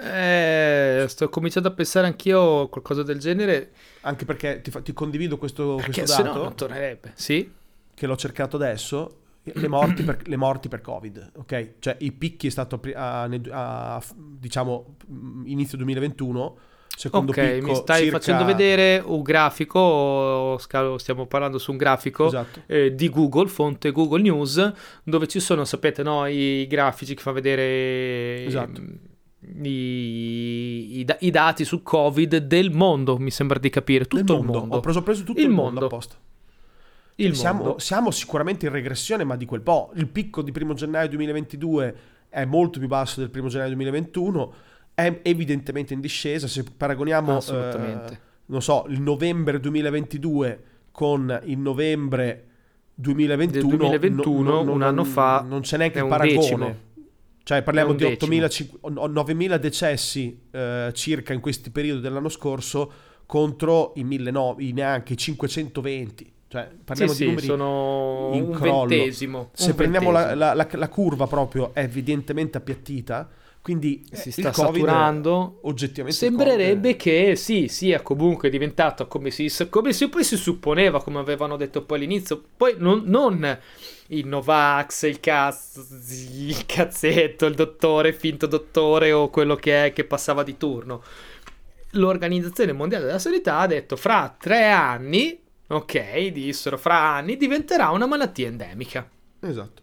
Eh, 0.00 1.04
sto 1.06 1.28
cominciando 1.28 1.68
a 1.68 1.72
pensare 1.72 2.08
anch'io 2.08 2.62
a 2.62 2.68
qualcosa 2.68 3.04
del 3.04 3.20
genere, 3.20 3.70
Anche 4.00 4.24
perché 4.24 4.60
ti, 4.60 4.72
fa- 4.72 4.80
ti 4.80 4.92
condivido 4.92 5.38
questo, 5.38 5.76
perché 5.76 5.92
questo 6.02 6.12
se 6.16 6.22
no 6.22 6.28
dato 6.32 6.42
non 6.42 6.54
tornerebbe. 6.56 7.12
Sì? 7.14 7.52
che 7.94 8.06
l'ho 8.06 8.16
cercato 8.16 8.56
adesso. 8.56 9.20
Le 9.44 9.68
morti, 9.68 10.02
per, 10.02 10.26
le 10.26 10.36
morti 10.36 10.68
per 10.68 10.80
Covid, 10.80 11.32
ok? 11.36 11.74
Cioè 11.78 11.96
i 12.00 12.10
picchi 12.10 12.48
è 12.48 12.50
stato 12.50 12.80
a 12.94 13.22
a- 13.22 13.94
a- 13.94 14.02
diciamo 14.16 14.96
inizio 15.44 15.76
2021, 15.78 16.58
secondo 16.98 17.30
Ok, 17.30 17.52
picco 17.52 17.66
mi 17.68 17.74
stai 17.76 18.02
circa- 18.02 18.18
facendo 18.18 18.44
vedere 18.44 19.00
un 19.06 19.22
grafico, 19.22 20.58
stiamo 20.98 21.26
parlando 21.26 21.58
su 21.58 21.70
un 21.70 21.76
grafico 21.76 22.26
Esatto. 22.26 22.62
eh, 22.66 22.92
di 22.94 23.08
Google, 23.08 23.46
fonte 23.48 23.92
Google 23.92 24.20
News, 24.22 24.72
dove 25.04 25.28
ci 25.28 25.38
sono, 25.38 25.64
sapete, 25.64 26.02
no, 26.02 26.26
i 26.26 26.66
grafici 26.68 27.14
che 27.14 27.22
fa 27.22 27.30
vedere 27.30 28.44
Esatto. 28.44 28.80
ehm, 28.80 28.98
i, 29.64 30.98
i 31.00 31.06
i 31.20 31.30
dati 31.30 31.64
sul 31.64 31.82
Covid 31.82 32.36
del 32.38 32.70
mondo, 32.72 33.16
mi 33.18 33.30
sembra 33.30 33.58
di 33.58 33.70
capire, 33.70 34.04
tutto 34.06 34.16
Nel 34.32 34.40
il 34.40 34.44
mondo. 34.46 34.58
mondo. 34.60 34.76
Ho 34.76 34.80
preso, 34.80 35.02
preso 35.02 35.22
tutto 35.22 35.38
Il 35.38 35.46
il, 35.46 35.50
mondo 35.52 35.70
mondo. 35.80 35.86
apposta. 35.86 36.16
Il 37.16 37.34
siamo, 37.36 37.62
mondo. 37.62 37.78
siamo 37.78 38.10
sicuramente 38.10 38.66
in 38.66 38.72
regressione, 38.72 39.24
ma 39.24 39.36
di 39.36 39.44
quel 39.44 39.60
po'. 39.60 39.90
Il 39.94 40.08
picco 40.08 40.42
di 40.42 40.52
primo 40.52 40.74
gennaio 40.74 41.08
2022 41.08 41.96
è 42.28 42.44
molto 42.44 42.78
più 42.78 42.88
basso 42.88 43.20
del 43.20 43.30
primo 43.30 43.48
gennaio 43.48 43.70
2021, 43.70 44.52
è 44.98 45.20
evidentemente 45.22 45.94
in 45.94 46.00
discesa. 46.00 46.48
Se 46.48 46.64
paragoniamo, 46.76 47.40
eh, 47.40 48.18
non 48.46 48.60
so, 48.60 48.84
il 48.88 49.00
novembre 49.00 49.60
2022 49.60 50.62
con 50.90 51.40
il 51.44 51.58
novembre 51.58 52.44
2021, 52.94 53.68
Del 53.68 53.76
2021, 54.00 54.42
no- 54.42 54.50
no- 54.50 54.60
un 54.72 54.78
non- 54.78 54.82
anno 54.82 55.04
fa, 55.04 55.44
non 55.46 55.60
c'è 55.60 55.76
neanche 55.76 55.98
il 55.98 56.04
un 56.04 56.10
paragone. 56.10 56.36
decimo. 56.36 56.76
Cioè 57.44 57.62
parliamo 57.62 57.92
di 57.92 57.98
decimo. 58.04 58.32
8.000, 58.32 58.48
cinque- 58.48 58.78
o 58.82 59.06
9.000 59.06 59.56
decessi 59.56 60.38
eh, 60.50 60.90
circa 60.92 61.32
in 61.32 61.40
questi 61.40 61.70
periodi 61.70 62.00
dell'anno 62.00 62.28
scorso 62.28 62.90
contro 63.24 63.92
i 63.96 64.04
1.900, 64.04 64.54
i 64.58 64.72
neanche 64.72 65.12
i 65.12 65.16
520. 65.16 66.32
Cioè 66.48 66.68
parliamo 66.82 67.12
Sì, 67.12 67.18
di 67.18 67.24
sì, 67.24 67.28
numeri 67.28 67.46
sono 67.46 68.30
in 68.34 68.42
un 68.42 68.50
crollo. 68.52 69.48
Se 69.52 69.74
prendiamo 69.74 70.10
la, 70.10 70.34
la- 70.34 70.54
la- 70.54 70.68
la 70.70 70.88
curva 70.88 71.26
proprio 71.28 71.72
è 71.72 71.80
evidentemente 71.82 72.58
appiattita, 72.58 73.28
quindi 73.62 74.04
eh, 74.10 74.16
si 74.16 74.28
il 74.28 74.34
sta 74.34 74.52
saturando. 74.52 75.58
oggettivamente 75.62 76.18
Sembrerebbe 76.18 76.96
che 76.96 77.36
sì, 77.36 77.68
sia 77.68 78.00
comunque 78.02 78.48
diventato 78.48 79.06
come 79.06 79.30
si, 79.30 79.52
come 79.68 79.92
si 79.92 80.08
poi 80.08 80.24
si 80.24 80.36
supponeva, 80.36 81.02
come 81.02 81.18
avevano 81.18 81.56
detto 81.56 81.82
poi 81.82 81.98
all'inizio. 81.98 82.42
Poi 82.56 82.74
non, 82.78 83.02
non 83.06 83.58
il 84.08 84.26
Novax, 84.26 85.02
il, 85.02 85.20
cazzo, 85.20 85.84
il 86.10 86.64
cazzetto, 86.66 87.46
il 87.46 87.54
dottore, 87.54 88.12
finto 88.12 88.46
dottore 88.46 89.12
o 89.12 89.28
quello 89.28 89.56
che 89.56 89.86
è 89.86 89.92
che 89.92 90.04
passava 90.04 90.42
di 90.42 90.56
turno. 90.56 91.02
L'Organizzazione 91.92 92.72
Mondiale 92.72 93.06
della 93.06 93.18
Sanità 93.18 93.58
ha 93.58 93.66
detto 93.66 93.96
fra 93.96 94.34
tre 94.38 94.70
anni, 94.70 95.38
ok, 95.66 96.26
dissero 96.28 96.78
fra 96.78 97.14
anni, 97.14 97.36
diventerà 97.36 97.90
una 97.90 98.06
malattia 98.06 98.46
endemica. 98.46 99.08
Esatto. 99.40 99.82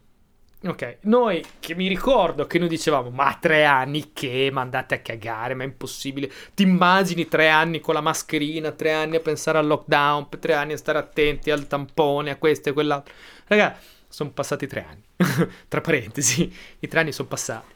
Ok, 0.66 0.98
noi 1.02 1.46
che 1.60 1.76
mi 1.76 1.88
ricordo 1.88 2.48
che 2.48 2.58
noi 2.58 2.68
dicevamo, 2.68 3.12
ma 3.12 3.38
tre 3.40 3.66
anni 3.66 4.14
che, 4.14 4.50
ma 4.52 4.62
andate 4.62 4.96
a 4.96 5.00
cagare, 5.00 5.54
ma 5.54 5.62
è 5.62 5.68
impossibile. 5.68 6.32
Ti 6.56 6.64
immagini 6.64 7.28
tre 7.28 7.50
anni 7.50 7.80
con 7.80 7.94
la 7.94 8.02
mascherina, 8.02 8.72
tre 8.72 8.92
anni 8.92 9.18
a 9.18 9.20
pensare 9.20 9.60
al 9.60 9.68
lockdown, 9.68 10.28
tre 10.40 10.56
anni 10.56 10.74
a 10.74 10.78
stare 10.78 10.98
attenti 10.98 11.52
al 11.52 11.68
tampone, 11.68 12.32
a 12.32 12.38
questo 12.38 12.70
e 12.70 12.74
quell'altro. 12.74 13.14
Raga, 13.46 13.78
sono 14.08 14.32
passati 14.32 14.66
tre 14.66 14.86
anni. 14.90 15.04
Tra 15.68 15.82
parentesi, 15.82 16.52
i 16.80 16.88
tre 16.88 17.02
anni 17.02 17.12
sono 17.12 17.28
passati. 17.28 17.74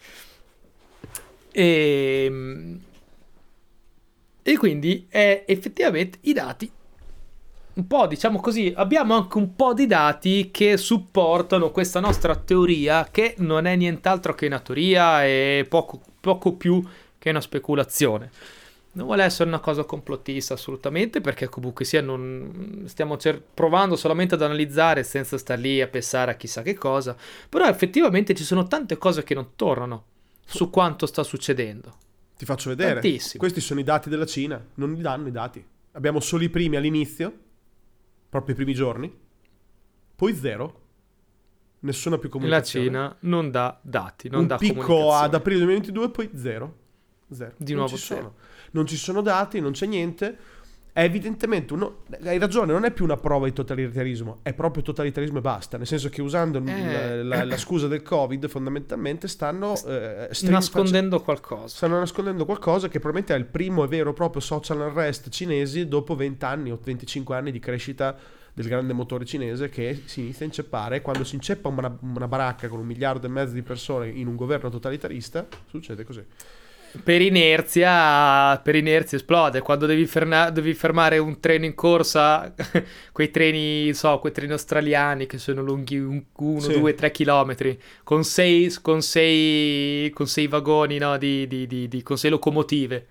E, 1.52 2.80
e 4.42 4.58
quindi 4.58 5.06
è 5.10 5.44
effettivamente 5.46 6.18
i 6.22 6.34
dati 6.34 6.72
un 7.74 7.88
po', 7.88 8.08
diciamo 8.08 8.40
così, 8.40 8.74
abbiamo 8.76 9.16
anche 9.16 9.38
un 9.38 9.56
po' 9.56 9.74
di 9.74 9.88
dati 9.88 10.50
che 10.52 10.76
supportano 10.78 11.72
questa 11.72 12.00
nostra 12.00 12.36
teoria 12.36 13.08
che 13.10 13.36
non 13.38 13.66
è 13.66 13.76
nient'altro 13.76 14.34
che 14.34 14.48
una 14.48 14.60
teoria 14.60 15.26
e 15.26 15.66
poco, 15.70 16.02
poco 16.20 16.54
più 16.54 16.84
che 17.18 17.30
una 17.30 17.42
speculazione. 17.42 18.32
Non 18.92 19.06
vuole 19.06 19.24
essere 19.24 19.48
una 19.48 19.60
cosa 19.60 19.84
complottista 19.84 20.56
assolutamente 20.56 21.22
perché 21.22 21.48
comunque 21.48 21.86
sia 21.86 22.02
non 22.02 22.84
stiamo 22.88 23.18
cer- 23.18 23.42
provando 23.54 23.96
solamente 23.96 24.34
ad 24.34 24.42
analizzare 24.42 25.04
senza 25.04 25.38
star 25.38 25.60
lì 25.60 25.80
a 25.80 25.88
pensare 25.88 26.32
a 26.32 26.36
chissà 26.36 26.64
che 26.64 26.74
cosa, 26.74 27.16
però 27.48 27.68
effettivamente 27.68 28.34
ci 28.34 28.44
sono 28.44 28.68
tante 28.68 28.98
cose 28.98 29.24
che 29.24 29.36
non 29.36 29.50
tornano 29.56 30.06
su 30.44 30.70
quanto 30.70 31.06
sta 31.06 31.24
succedendo. 31.24 31.94
Ti 32.36 32.46
faccio 32.46 32.70
vedere. 32.70 32.94
Tantissimo. 32.94 33.38
Questi 33.38 33.62
sono 33.62 33.80
i 33.80 33.84
dati 33.84 34.10
della 34.10 34.26
Cina, 34.26 34.62
non 34.76 34.94
li 34.94 35.02
danno 35.02 35.28
i 35.28 35.32
dati. 35.32 35.64
Abbiamo 35.94 36.20
solo 36.20 36.44
i 36.44 36.50
primi 36.50 36.76
all'inizio, 36.76 37.34
proprio 38.30 38.54
i 38.54 38.58
primi 38.58 38.74
giorni, 38.74 39.14
poi 40.16 40.36
zero. 40.36 40.82
Nessuna 41.82 42.18
più 42.18 42.28
La 42.28 42.34
comunicazione. 42.34 42.86
Cina 42.86 43.16
non 43.22 43.52
dà 43.52 43.80
dati, 43.82 44.30
non 44.30 44.42
un 44.42 44.48
dà 44.48 44.58
picco 44.58 45.14
ad 45.14 45.34
aprile 45.34 45.60
2022 45.60 46.10
poi 46.10 46.30
zero. 46.36 46.78
Zero. 47.32 47.54
Di 47.58 47.72
non 47.72 47.82
nuovo 47.82 47.96
ci 47.96 48.04
zero. 48.04 48.20
sono. 48.22 48.36
Non 48.72 48.86
ci 48.86 48.98
sono 48.98 49.22
dati, 49.22 49.60
non 49.62 49.72
c'è 49.72 49.86
niente. 49.86 50.38
È 50.92 51.02
evidentemente 51.04 51.74
uno... 51.74 52.00
Hai 52.24 52.38
ragione, 52.40 52.74
non 52.74 52.84
è 52.84 52.92
più 52.92 53.06
una 53.06 53.16
prova 53.16 53.46
di 53.46 53.54
totalitarismo, 53.54 54.40
è 54.42 54.54
proprio 54.54 54.84
totalitarismo 54.84 55.38
e 55.38 55.42
basta. 55.42 55.78
Nel 55.78 55.86
senso 55.88 56.10
che 56.10 56.22
usando 56.22 56.62
Eh. 56.66 57.24
la, 57.24 57.24
la- 57.38 57.46
la 57.46 57.58
scusa 57.58 57.88
del 57.88 58.02
Covid, 58.02 58.48
fondamentalmente 58.48 59.28
stanno 59.28 59.76
eh, 59.86 60.30
nascondendo 60.44 61.22
qualcosa. 61.22 61.68
stanno 61.76 62.00
nascondendo 62.00 62.44
qualcosa 62.46 62.88
che 62.88 63.00
probabilmente 63.00 63.34
è 63.34 63.38
il 63.38 63.46
primo 63.46 63.84
e 63.84 63.88
vero 63.88 64.14
proprio 64.14 64.42
social 64.42 64.80
unrest 64.80 65.30
cinesi 65.30 65.88
dopo 65.88 66.16
20 66.16 66.44
anni 66.46 66.72
o 66.72 66.80
25 66.84 67.36
anni 67.36 67.52
di 67.52 67.60
crescita 67.60 68.18
del 68.52 68.68
grande 68.68 68.92
motore 68.92 69.24
cinese 69.26 69.70
che 69.70 70.02
si 70.06 70.22
inizia 70.22 70.44
a 70.44 70.48
inceppare. 70.48 71.02
Quando 71.02 71.24
si 71.24 71.36
inceppa 71.36 71.70
una, 71.70 71.96
una 72.02 72.28
baracca 72.28 72.68
con 72.68 72.80
un 72.80 72.86
miliardo 72.86 73.26
e 73.28 73.30
mezzo 73.30 73.54
di 73.54 73.62
persone 73.62 74.10
in 74.10 74.28
un 74.28 74.36
governo 74.36 74.70
totalitarista, 74.70 75.48
succede 75.70 76.04
così. 76.04 76.26
Per 77.04 77.22
inerzia, 77.22 78.58
per 78.64 78.76
inerzia 78.76 79.18
esplode. 79.18 79.62
Quando 79.62 79.86
devi, 79.86 80.06
ferna- 80.08 80.50
devi 80.50 80.74
fermare 80.74 81.18
un 81.20 81.40
treno 81.40 81.66
in 81.66 81.76
corsa, 81.76 82.54
quei 83.12 83.30
treni, 83.30 83.94
so, 83.94 84.18
quei 84.20 84.32
treni 84.32 84.52
australiani 84.54 85.28
che 85.28 85.38
sono 85.38 85.62
lunghi 85.62 85.98
1, 86.00 86.60
Sì. 86.60 86.74
2, 86.80 86.96
3 86.96 87.12
chilometri, 87.12 87.80
con 88.04 88.24
sei, 88.24 88.74
con 88.82 89.02
sei, 89.02 90.10
con 90.12 90.28
sei 90.28 90.48
vagoni, 90.48 90.98
no, 90.98 91.18
di, 91.18 91.48
di- 91.48 91.68
di- 91.68 91.88
di- 91.88 92.02
con 92.04 92.18
sei 92.18 92.32
locomotive. 92.32 93.06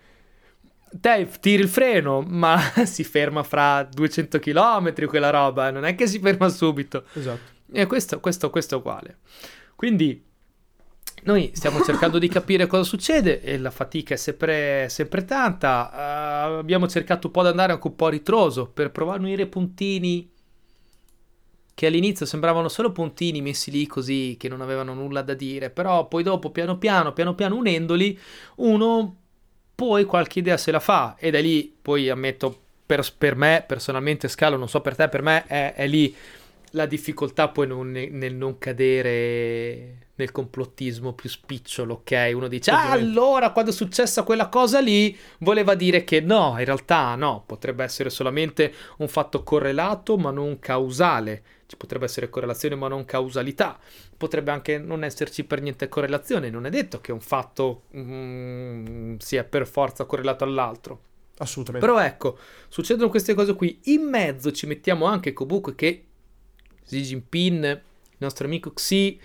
Te 1.00 1.28
tiri 1.40 1.62
il 1.62 1.68
freno, 1.68 2.22
ma 2.26 2.58
si 2.84 3.04
ferma 3.04 3.42
fra 3.42 3.82
200 3.84 4.38
chilometri 4.38 5.06
quella 5.06 5.30
roba, 5.30 5.70
non 5.70 5.84
è 5.84 5.94
che 5.94 6.06
si 6.06 6.18
ferma 6.18 6.48
subito. 6.48 7.04
Esatto. 7.12 7.56
E 7.72 7.86
questo, 7.86 8.18
questo, 8.20 8.50
questo 8.50 8.74
è 8.74 8.78
uguale. 8.78 9.18
Quindi 9.76 10.24
noi 11.28 11.50
stiamo 11.52 11.82
cercando 11.82 12.18
di 12.18 12.26
capire 12.26 12.66
cosa 12.66 12.84
succede 12.84 13.42
e 13.42 13.58
la 13.58 13.70
fatica 13.70 14.14
è 14.14 14.16
sempre, 14.16 14.88
sempre 14.88 15.26
tanta. 15.26 15.92
Eh, 15.92 16.58
abbiamo 16.58 16.88
cercato 16.88 17.26
un 17.26 17.34
po' 17.34 17.42
di 17.42 17.48
andare 17.48 17.72
anche 17.72 17.86
un 17.86 17.94
po' 17.94 18.06
a 18.06 18.10
ritroso 18.10 18.66
per 18.66 18.90
provare 18.90 19.18
a 19.18 19.22
unire 19.22 19.46
puntini 19.46 20.30
che 21.74 21.86
all'inizio 21.86 22.24
sembravano 22.24 22.68
solo 22.68 22.92
puntini 22.92 23.42
messi 23.42 23.70
lì 23.70 23.86
così 23.86 24.36
che 24.38 24.48
non 24.48 24.62
avevano 24.62 24.94
nulla 24.94 25.20
da 25.20 25.34
dire, 25.34 25.68
però 25.68 26.08
poi 26.08 26.22
dopo 26.22 26.50
piano 26.50 26.78
piano, 26.78 27.12
piano 27.12 27.34
piano 27.34 27.56
unendoli, 27.56 28.18
uno 28.56 29.16
poi 29.74 30.04
qualche 30.04 30.38
idea 30.38 30.56
se 30.56 30.70
la 30.70 30.80
fa. 30.80 31.14
E 31.18 31.30
da 31.30 31.40
lì 31.40 31.76
poi 31.80 32.08
ammetto 32.08 32.58
per, 32.86 33.06
per 33.18 33.36
me 33.36 33.62
personalmente 33.66 34.28
scalo, 34.28 34.56
non 34.56 34.68
so 34.68 34.80
per 34.80 34.96
te, 34.96 35.10
per 35.10 35.20
me 35.20 35.44
è, 35.46 35.74
è 35.74 35.86
lì 35.86 36.16
la 36.72 36.86
difficoltà 36.86 37.48
poi 37.48 37.66
non, 37.66 37.90
nel 37.90 38.34
non 38.34 38.58
cadere 38.58 40.06
nel 40.18 40.32
complottismo 40.32 41.12
più 41.12 41.28
spicciolo, 41.28 41.94
ok? 41.94 42.30
Uno 42.34 42.48
dice, 42.48 42.72
ah, 42.72 42.90
allora 42.90 43.52
quando 43.52 43.70
è 43.70 43.74
successa 43.74 44.24
quella 44.24 44.48
cosa 44.48 44.80
lì, 44.80 45.16
voleva 45.38 45.74
dire 45.74 46.02
che 46.02 46.20
no, 46.20 46.56
in 46.58 46.64
realtà 46.64 47.14
no, 47.14 47.44
potrebbe 47.46 47.84
essere 47.84 48.10
solamente 48.10 48.72
un 48.98 49.08
fatto 49.08 49.44
correlato 49.44 50.16
ma 50.16 50.32
non 50.32 50.58
causale, 50.58 51.42
ci 51.66 51.76
potrebbe 51.76 52.06
essere 52.06 52.30
correlazione 52.30 52.74
ma 52.74 52.88
non 52.88 53.04
causalità, 53.04 53.78
potrebbe 54.16 54.50
anche 54.50 54.78
non 54.78 55.04
esserci 55.04 55.44
per 55.44 55.62
niente 55.62 55.88
correlazione, 55.88 56.50
non 56.50 56.66
è 56.66 56.70
detto 56.70 57.00
che 57.00 57.12
un 57.12 57.20
fatto 57.20 57.82
mm, 57.96 59.16
sia 59.18 59.44
per 59.44 59.68
forza 59.68 60.04
correlato 60.04 60.42
all'altro. 60.42 61.02
Assolutamente. 61.40 61.86
Però 61.86 62.00
ecco, 62.00 62.36
succedono 62.66 63.08
queste 63.10 63.34
cose 63.34 63.54
qui, 63.54 63.78
in 63.84 64.02
mezzo 64.02 64.50
ci 64.50 64.66
mettiamo 64.66 65.04
anche 65.04 65.32
comunque 65.32 65.76
che 65.76 66.07
Xi 66.88 67.00
Jinping, 67.02 67.64
il 67.64 68.16
nostro 68.18 68.46
amico 68.46 68.72
Xi, 68.72 69.20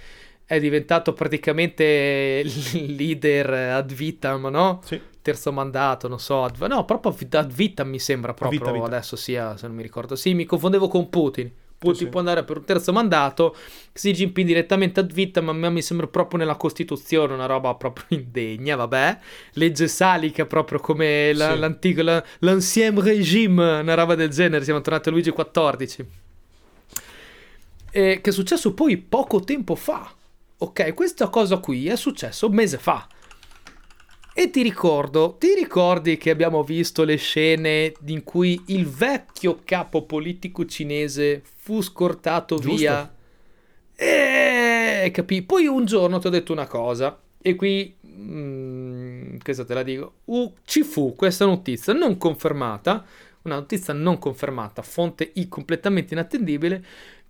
è 0.46 0.60
diventato 0.60 1.14
praticamente 1.14 2.42
il 2.44 2.96
leader 2.96 3.50
ad 3.54 3.92
vitam, 3.94 4.48
no? 4.48 4.82
Sì. 4.84 5.00
Terzo 5.22 5.54
mandato, 5.54 6.10
non 6.10 6.20
so, 6.20 6.44
ad, 6.44 6.58
no, 6.60 6.84
proprio 6.84 7.16
ad 7.40 7.52
vitam 7.52 7.88
mi 7.88 8.00
sembra 8.00 8.34
proprio 8.34 8.60
vita, 8.60 8.72
vita. 8.74 8.86
adesso 8.86 9.16
sia, 9.16 9.56
se 9.56 9.68
non 9.68 9.76
mi 9.78 9.82
ricordo. 9.82 10.16
Sì, 10.18 10.34
mi 10.34 10.44
confondevo 10.44 10.90
con 10.90 11.10
Putin. 11.10 11.50
Putin 11.78 12.06
sì. 12.06 12.08
può 12.08 12.20
andare 12.20 12.44
per 12.46 12.58
un 12.58 12.64
terzo 12.66 12.94
mandato, 12.94 13.56
Xi 13.94 14.12
Jinping 14.12 14.48
direttamente 14.48 15.00
ad 15.02 15.12
vitam, 15.12 15.50
ma 15.50 15.70
mi 15.70 15.82
sembra 15.82 16.08
proprio 16.08 16.40
nella 16.40 16.56
Costituzione 16.56 17.34
una 17.34 17.46
roba 17.46 17.74
proprio 17.76 18.06
indegna, 18.20 18.76
vabbè. 18.76 19.18
Legge 19.54 19.88
salica 19.88 20.46
proprio 20.46 20.80
come 20.80 21.34
la, 21.34 21.54
Sì. 21.54 21.60
l'antico, 21.60 22.02
la- 22.02 22.24
l'ancien 22.40 23.00
régime, 23.02 23.80
una 23.80 23.94
roba 23.96 24.16
del 24.16 24.30
genere, 24.30 24.64
siamo 24.66 24.82
tornati 24.82 25.08
a 25.10 25.12
Luigi 25.14 25.32
XIV. 25.34 26.06
Eh, 27.96 28.22
che 28.22 28.30
è 28.32 28.34
successo 28.34 28.74
poi 28.74 28.98
poco 28.98 29.42
tempo 29.42 29.76
fa. 29.76 30.12
Ok, 30.58 30.96
questa 30.96 31.28
cosa 31.30 31.58
qui 31.58 31.88
è 31.88 31.96
successo 31.96 32.48
un 32.48 32.56
mese 32.56 32.80
fa. 32.80 33.08
E 34.34 34.50
ti 34.50 34.64
ricordo, 34.64 35.36
ti 35.38 35.54
ricordi 35.54 36.18
che 36.18 36.32
abbiamo 36.32 36.64
visto 36.64 37.04
le 37.04 37.18
scene 37.18 37.94
in 38.08 38.24
cui 38.24 38.60
il 38.68 38.88
vecchio 38.88 39.60
capo 39.64 40.06
politico 40.06 40.66
cinese 40.66 41.44
fu 41.58 41.82
scortato 41.82 42.56
Giusto. 42.56 42.76
via? 42.76 43.16
E 43.96 45.12
capì? 45.14 45.44
Poi 45.44 45.68
un 45.68 45.86
giorno 45.86 46.18
ti 46.18 46.26
ho 46.26 46.32
detto 46.32 46.52
una 46.52 46.66
cosa, 46.66 47.22
e 47.40 47.54
qui, 47.54 47.96
mm, 48.08 49.38
cosa 49.44 49.66
te 49.66 49.74
la 49.76 49.84
dico? 49.84 50.14
Uh, 50.26 50.52
ci 50.66 50.82
fu 50.82 51.14
questa 51.16 51.46
notizia 51.46 51.94
non 51.94 52.18
confermata, 52.18 53.06
una 53.44 53.56
notizia 53.56 53.94
non 53.94 54.18
confermata, 54.18 54.82
fonte 54.82 55.30
I 55.36 55.48
completamente 55.48 56.16
inattendibile, 56.16 56.84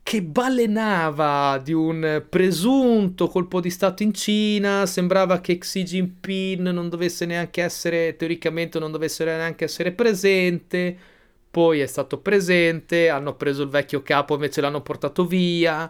che 0.04 0.22
balenava 0.22 1.60
di 1.64 1.72
un 1.72 2.24
presunto 2.30 3.28
colpo 3.30 3.62
di 3.62 3.70
Stato 3.70 4.04
in 4.04 4.14
Cina, 4.14 4.86
sembrava 4.86 5.40
che 5.40 5.58
Xi 5.58 5.84
Jinping 5.84 6.70
non 6.70 6.90
dovesse 6.90 7.26
neanche 7.26 7.64
essere, 7.64 8.16
teoricamente 8.18 8.80
non 8.80 8.92
dovesse 8.92 9.24
neanche 9.24 9.64
essere 9.64 9.94
presente, 9.94 10.96
poi 11.50 11.80
è 11.80 11.86
stato 11.86 12.18
presente, 12.20 13.10
hanno 13.10 13.36
preso 13.36 13.64
il 13.64 13.70
vecchio 13.70 14.04
capo, 14.04 14.34
invece 14.34 14.60
l'hanno 14.60 14.82
portato 14.82 15.26
via. 15.26 15.90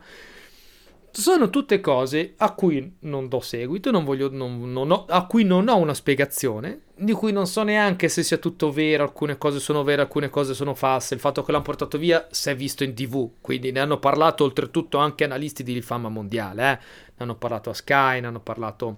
Sono 1.15 1.51
tutte 1.51 1.79
cose 1.79 2.33
a 2.37 2.53
cui 2.55 2.95
non 3.01 3.27
do 3.27 3.39
seguito, 3.39 3.91
non 3.91 4.03
voglio, 4.03 4.31
non- 4.31 4.71
non 4.73 4.89
ho- 4.89 5.05
a 5.07 5.27
cui 5.27 5.43
non 5.43 5.67
ho 5.67 5.77
una 5.77 5.93
spiegazione, 5.93 6.85
di 6.95 7.11
cui 7.11 7.31
non 7.31 7.45
so 7.45 7.61
neanche 7.61 8.09
se 8.09 8.23
sia 8.23 8.37
tutto 8.37 8.71
vero, 8.71 9.03
alcune 9.03 9.37
cose 9.37 9.59
sono 9.59 9.83
vere, 9.83 10.01
alcune 10.01 10.31
cose 10.31 10.55
sono 10.55 10.73
false. 10.73 11.13
Il 11.13 11.19
fatto 11.19 11.43
che 11.43 11.51
l'hanno 11.51 11.63
portato 11.63 11.99
via 11.99 12.27
si 12.31 12.49
è 12.49 12.55
visto 12.55 12.83
in 12.83 12.95
tv, 12.95 13.29
quindi 13.41 13.71
ne 13.71 13.79
hanno 13.81 13.99
parlato 13.99 14.43
oltretutto 14.43 14.97
anche 14.97 15.23
analisti 15.23 15.61
di 15.61 15.79
fama 15.83 16.09
mondiale. 16.09 16.63
eh. 16.63 16.75
Ne 16.75 17.13
hanno 17.17 17.35
parlato 17.35 17.69
a 17.69 17.73
Sky, 17.75 18.19
ne 18.19 18.27
hanno 18.27 18.39
parlato 18.41 18.97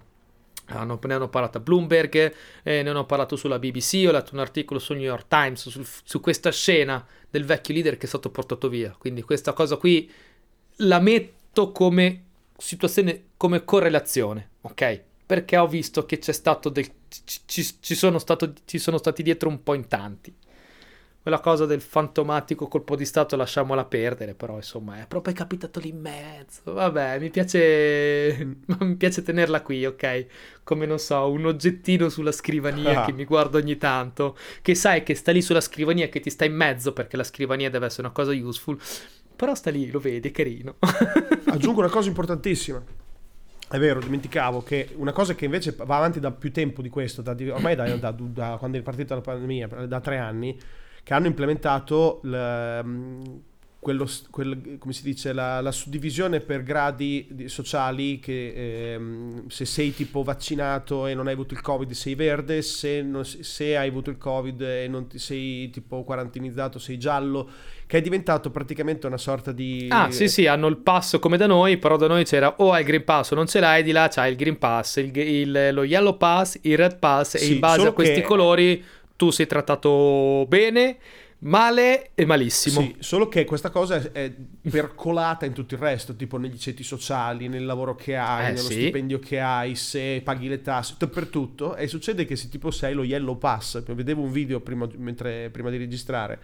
hanno- 0.68 0.98
ne 1.00 1.14
hanno 1.14 1.28
parlato 1.28 1.58
a 1.58 1.60
Bloomberg, 1.60 2.34
eh, 2.64 2.82
ne 2.82 2.88
hanno 2.90 3.04
parlato 3.04 3.36
sulla 3.36 3.58
BBC, 3.60 4.04
ho 4.08 4.10
letto 4.10 4.30
un 4.32 4.40
articolo 4.40 4.80
sul 4.80 4.96
New 4.96 5.04
York 5.04 5.28
Times 5.28 5.68
sul- 5.68 5.86
su 6.02 6.18
questa 6.20 6.50
scena 6.50 7.06
del 7.30 7.44
vecchio 7.44 7.72
leader 7.74 7.96
che 7.98 8.06
è 8.06 8.08
stato 8.08 8.30
portato 8.30 8.68
via. 8.68 8.92
Quindi 8.98 9.22
questa 9.22 9.52
cosa 9.52 9.76
qui 9.76 10.10
la 10.78 10.98
metto 10.98 11.34
come 11.72 12.22
situazione, 12.56 13.24
come 13.36 13.64
correlazione, 13.64 14.50
ok? 14.62 15.00
Perché 15.26 15.56
ho 15.56 15.66
visto 15.66 16.06
che 16.06 16.18
c'è 16.18 16.32
stato 16.32 16.68
del... 16.68 16.86
ci, 17.08 17.40
ci- 17.46 17.76
ci 17.80 17.94
sono 17.94 18.18
stato, 18.18 18.52
ci 18.64 18.78
sono 18.78 18.98
stati 18.98 19.22
dietro 19.22 19.48
un 19.48 19.62
po' 19.62 19.74
in 19.74 19.88
tanti. 19.88 20.34
Quella 21.26 21.40
cosa 21.40 21.66
del 21.66 21.80
fantomatico 21.80 22.68
colpo 22.68 22.94
di 22.94 23.04
stato 23.04 23.34
lasciamola 23.34 23.84
perdere, 23.84 24.34
però 24.34 24.54
insomma 24.54 25.00
è 25.00 25.06
proprio 25.08 25.34
capitato 25.34 25.80
lì 25.80 25.88
in 25.88 25.98
mezzo. 26.00 26.72
Vabbè, 26.72 27.18
mi 27.18 27.30
piace, 27.30 28.58
mi 28.78 28.94
piace 28.94 29.22
tenerla 29.22 29.60
qui, 29.62 29.84
ok? 29.84 30.26
Come 30.62 30.86
non 30.86 31.00
so, 31.00 31.28
un 31.28 31.46
oggettino 31.46 32.08
sulla 32.10 32.30
scrivania 32.30 33.02
Ah. 33.02 33.04
che 33.06 33.12
mi 33.12 33.24
guardo 33.24 33.58
ogni 33.58 33.76
tanto, 33.76 34.36
che 34.62 34.76
sai 34.76 35.02
che 35.02 35.16
sta 35.16 35.32
lì 35.32 35.42
sulla 35.42 35.60
scrivania, 35.60 36.08
che 36.08 36.20
ti 36.20 36.30
sta 36.30 36.44
in 36.44 36.54
mezzo 36.54 36.92
perché 36.92 37.16
la 37.16 37.24
scrivania 37.24 37.70
deve 37.70 37.86
essere 37.86 38.02
una 38.02 38.12
cosa 38.14 38.30
useful, 38.30 38.78
però 39.36 39.54
sta 39.54 39.70
lì, 39.70 39.90
lo 39.90 40.00
vedi, 40.00 40.28
è 40.28 40.32
carino. 40.32 40.76
Aggiungo 41.46 41.80
una 41.80 41.90
cosa 41.90 42.08
importantissima. 42.08 42.82
È 43.68 43.78
vero, 43.78 44.00
dimenticavo 44.00 44.62
che 44.62 44.90
una 44.94 45.12
cosa 45.12 45.34
che 45.34 45.44
invece 45.44 45.74
va 45.76 45.96
avanti 45.96 46.20
da 46.20 46.30
più 46.30 46.52
tempo 46.52 46.82
di 46.82 46.88
questo, 46.88 47.20
da- 47.20 47.36
ormai 47.52 47.74
da, 47.74 47.96
da- 47.96 48.14
da 48.16 48.56
quando 48.58 48.78
è 48.78 48.82
partita 48.82 49.14
la 49.14 49.20
pandemia, 49.20 49.66
da 49.86 50.00
tre 50.00 50.18
anni, 50.18 50.58
che 51.02 51.14
hanno 51.14 51.26
implementato 51.26 52.20
mm, 52.24 53.22
quello, 53.86 54.08
quel- 54.30 54.78
come 54.80 54.92
si 54.92 55.04
dice, 55.04 55.32
la, 55.32 55.60
la 55.60 55.70
suddivisione 55.70 56.40
per 56.40 56.64
gradi 56.64 57.24
di- 57.30 57.48
sociali 57.48 58.18
che 58.18 58.94
ehm, 58.94 59.46
se 59.46 59.64
sei 59.64 59.94
tipo 59.94 60.24
vaccinato 60.24 61.06
e 61.06 61.14
non 61.14 61.28
hai 61.28 61.34
avuto 61.34 61.54
il 61.54 61.60
covid 61.60 61.92
sei 61.92 62.16
verde, 62.16 62.62
se, 62.62 63.00
non- 63.02 63.24
se 63.24 63.76
hai 63.76 63.86
avuto 63.86 64.10
il 64.10 64.18
covid 64.18 64.60
e 64.60 64.88
non 64.88 65.06
ti 65.06 65.20
sei 65.20 65.70
tipo 65.70 66.02
quarantinizzato 66.02 66.80
sei 66.80 66.98
giallo, 66.98 67.48
che 67.86 67.98
è 67.98 68.00
diventato 68.00 68.50
praticamente 68.50 69.06
una 69.06 69.18
sorta 69.18 69.52
di... 69.52 69.86
Ah, 69.88 70.10
sì, 70.10 70.26
sì, 70.26 70.48
hanno 70.48 70.66
il 70.66 70.78
pass 70.78 71.20
come 71.20 71.36
da 71.36 71.46
noi, 71.46 71.76
però 71.76 71.96
da 71.96 72.08
noi 72.08 72.24
c'era 72.24 72.54
o 72.58 72.72
hai 72.72 72.80
il 72.80 72.86
Green 72.88 73.04
Pass 73.04 73.30
o 73.30 73.34
non 73.36 73.46
ce 73.46 73.60
l'hai, 73.60 73.84
di 73.84 73.92
là 73.92 74.08
c'hai 74.10 74.32
il 74.32 74.36
Green 74.36 74.58
Pass, 74.58 74.96
il- 74.96 75.16
il- 75.16 75.68
lo 75.72 75.84
Yellow 75.84 76.16
Pass, 76.16 76.58
il 76.62 76.76
Red 76.76 76.98
Pass 76.98 77.36
e 77.36 77.38
Sì, 77.38 77.52
in 77.52 77.60
base 77.60 77.86
a 77.86 77.92
questi 77.92 78.20
che- 78.20 78.26
colori 78.26 78.82
tu 79.14 79.30
sei 79.30 79.46
trattato 79.46 80.44
bene, 80.48 80.96
male 81.40 82.10
e 82.14 82.24
malissimo. 82.24 82.80
Sì, 82.80 82.96
solo 82.98 83.28
che 83.28 83.44
questa 83.44 83.70
cosa 83.70 83.96
è, 83.96 84.10
è 84.12 84.32
percolata 84.70 85.44
in 85.46 85.52
tutto 85.52 85.74
il 85.74 85.80
resto, 85.80 86.14
tipo 86.16 86.38
negli 86.38 86.56
ceti 86.56 86.82
sociali, 86.82 87.48
nel 87.48 87.64
lavoro 87.64 87.94
che 87.94 88.16
hai, 88.16 88.44
Eh, 88.46 88.48
nello 88.48 88.58
sì. 88.60 88.72
stipendio 88.72 89.18
che 89.18 89.40
hai, 89.40 89.74
se 89.74 90.20
paghi 90.24 90.48
le 90.48 90.62
tasse, 90.62 90.94
dappertutto. 90.98 91.76
E 91.76 91.88
succede 91.88 92.24
che 92.24 92.36
se 92.36 92.48
tipo 92.48 92.70
sei 92.70 92.94
lo 92.94 93.04
Yellow 93.04 93.38
Pass, 93.38 93.82
vedevo 93.82 94.22
un 94.22 94.32
video 94.32 94.60
prima, 94.60 94.88
mentre- 94.96 95.50
prima 95.50 95.70
di 95.70 95.76
registrare, 95.76 96.38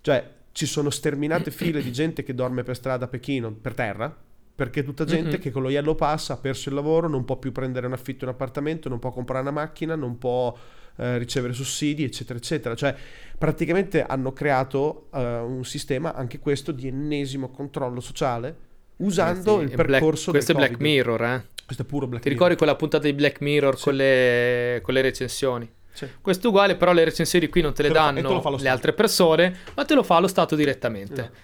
cioè 0.00 0.28
ci 0.52 0.66
sono 0.66 0.90
sterminate 0.90 1.50
file 1.52 1.82
di 1.82 1.92
gente 1.92 2.22
che 2.22 2.34
dorme 2.34 2.62
per 2.62 2.76
strada 2.76 3.06
a 3.06 3.08
Pechino, 3.08 3.50
per 3.52 3.74
terra, 3.74 4.14
perché 4.54 4.84
tutta 4.84 5.04
gente 5.04 5.36
Mhm. 5.36 5.42
che 5.42 5.50
con 5.50 5.62
lo 5.62 5.70
Yellow 5.70 5.94
Pass 5.96 6.30
ha 6.30 6.36
perso 6.36 6.68
il 6.68 6.74
lavoro, 6.74 7.08
non 7.08 7.24
può 7.24 7.36
più 7.36 7.52
prendere 7.52 7.86
un 7.86 7.92
affitto 7.94 8.24
in 8.24 8.28
un 8.30 8.34
appartamento, 8.34 8.88
non 8.88 8.98
può 8.98 9.10
comprare 9.10 9.42
una 9.42 9.50
macchina, 9.50 9.96
non 9.96 10.18
può 10.18 10.56
eh, 10.96 11.18
ricevere 11.18 11.52
sussidi, 11.52 12.04
eccetera, 12.04 12.38
eccetera. 12.38 12.74
Cioè, 12.74 12.94
praticamente 13.38 14.02
hanno 14.02 14.32
creato 14.32 15.08
eh, 15.14 15.38
un 15.38 15.64
sistema, 15.64 16.14
anche 16.14 16.38
questo, 16.38 16.72
di 16.72 16.88
ennesimo 16.88 17.50
controllo 17.50 18.00
sociale 18.00 18.70
usando 18.96 19.58
Sì, 19.58 19.64
il 19.64 19.70
è 19.70 19.74
Black- 19.74 19.90
percorso 19.90 20.30
Questo 20.30 20.52
è 20.52 20.54
Black. 20.54 20.78
Mirror, 20.78 21.22
eh. 21.24 21.44
Questo 21.64 21.82
è 21.82 21.86
puro 21.86 22.06
Black 22.06 22.22
Ti 22.22 22.28
Mirror. 22.28 22.40
ricordi 22.48 22.56
quella 22.56 22.76
puntata 22.76 23.04
di 23.04 23.12
Black 23.14 23.40
Mirror 23.40 23.76
Sì. 23.76 23.84
con, 23.84 23.94
le, 23.96 24.80
con 24.82 24.94
le 24.94 25.00
recensioni? 25.00 25.70
Sì. 25.94 26.06
Questo 26.20 26.46
è 26.46 26.48
uguale, 26.50 26.76
però 26.76 26.92
le 26.92 27.04
recensioni 27.04 27.48
qui 27.48 27.60
non 27.62 27.74
te 27.74 27.82
le 27.82 27.88
Te 27.88 27.94
danno 27.94 28.40
fa 28.40 28.50
le 28.50 28.68
altre 28.68 28.92
persone, 28.92 29.54
ma 29.74 29.84
te 29.84 29.94
lo 29.94 30.02
fa 30.02 30.18
lo 30.20 30.26
Stato 30.28 30.54
direttamente. 30.56 31.12
Esatto. 31.20 31.36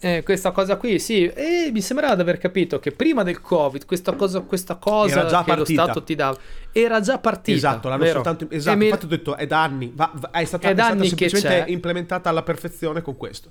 Eh, 0.00 0.22
questa 0.22 0.52
cosa 0.52 0.76
qui, 0.76 1.00
sì, 1.00 1.24
e 1.26 1.70
mi 1.72 1.80
sembrava 1.80 2.14
di 2.14 2.20
aver 2.20 2.38
capito 2.38 2.78
che 2.78 2.92
prima 2.92 3.24
del 3.24 3.40
Covid 3.40 3.84
questa 3.84 4.12
cosa, 4.12 4.40
questa 4.42 4.76
cosa 4.76 5.24
che 5.26 5.26
lo 5.26 5.42
partita. 5.42 5.82
Stato 5.84 6.02
ti 6.04 6.14
dava 6.14 6.38
era 6.70 7.00
già 7.00 7.18
partita. 7.18 7.56
Esatto, 7.56 7.88
l'hanno 7.88 8.02
vero? 8.04 8.14
soltanto 8.22 8.46
esatto, 8.50 8.76
E 8.76 8.78
mi- 8.78 8.84
infatti 8.84 9.04
ho 9.06 9.08
detto 9.08 9.36
è 9.36 9.46
da 9.48 9.62
anni, 9.62 9.92
va- 9.94 10.12
va- 10.14 10.30
è 10.30 10.44
stata, 10.44 10.68
È 10.68 10.70
è 10.70 10.74
stata 10.74 11.04
semplicemente 11.04 11.64
implementata 11.72 12.28
alla 12.28 12.42
perfezione 12.42 13.02
con 13.02 13.16
questo. 13.16 13.50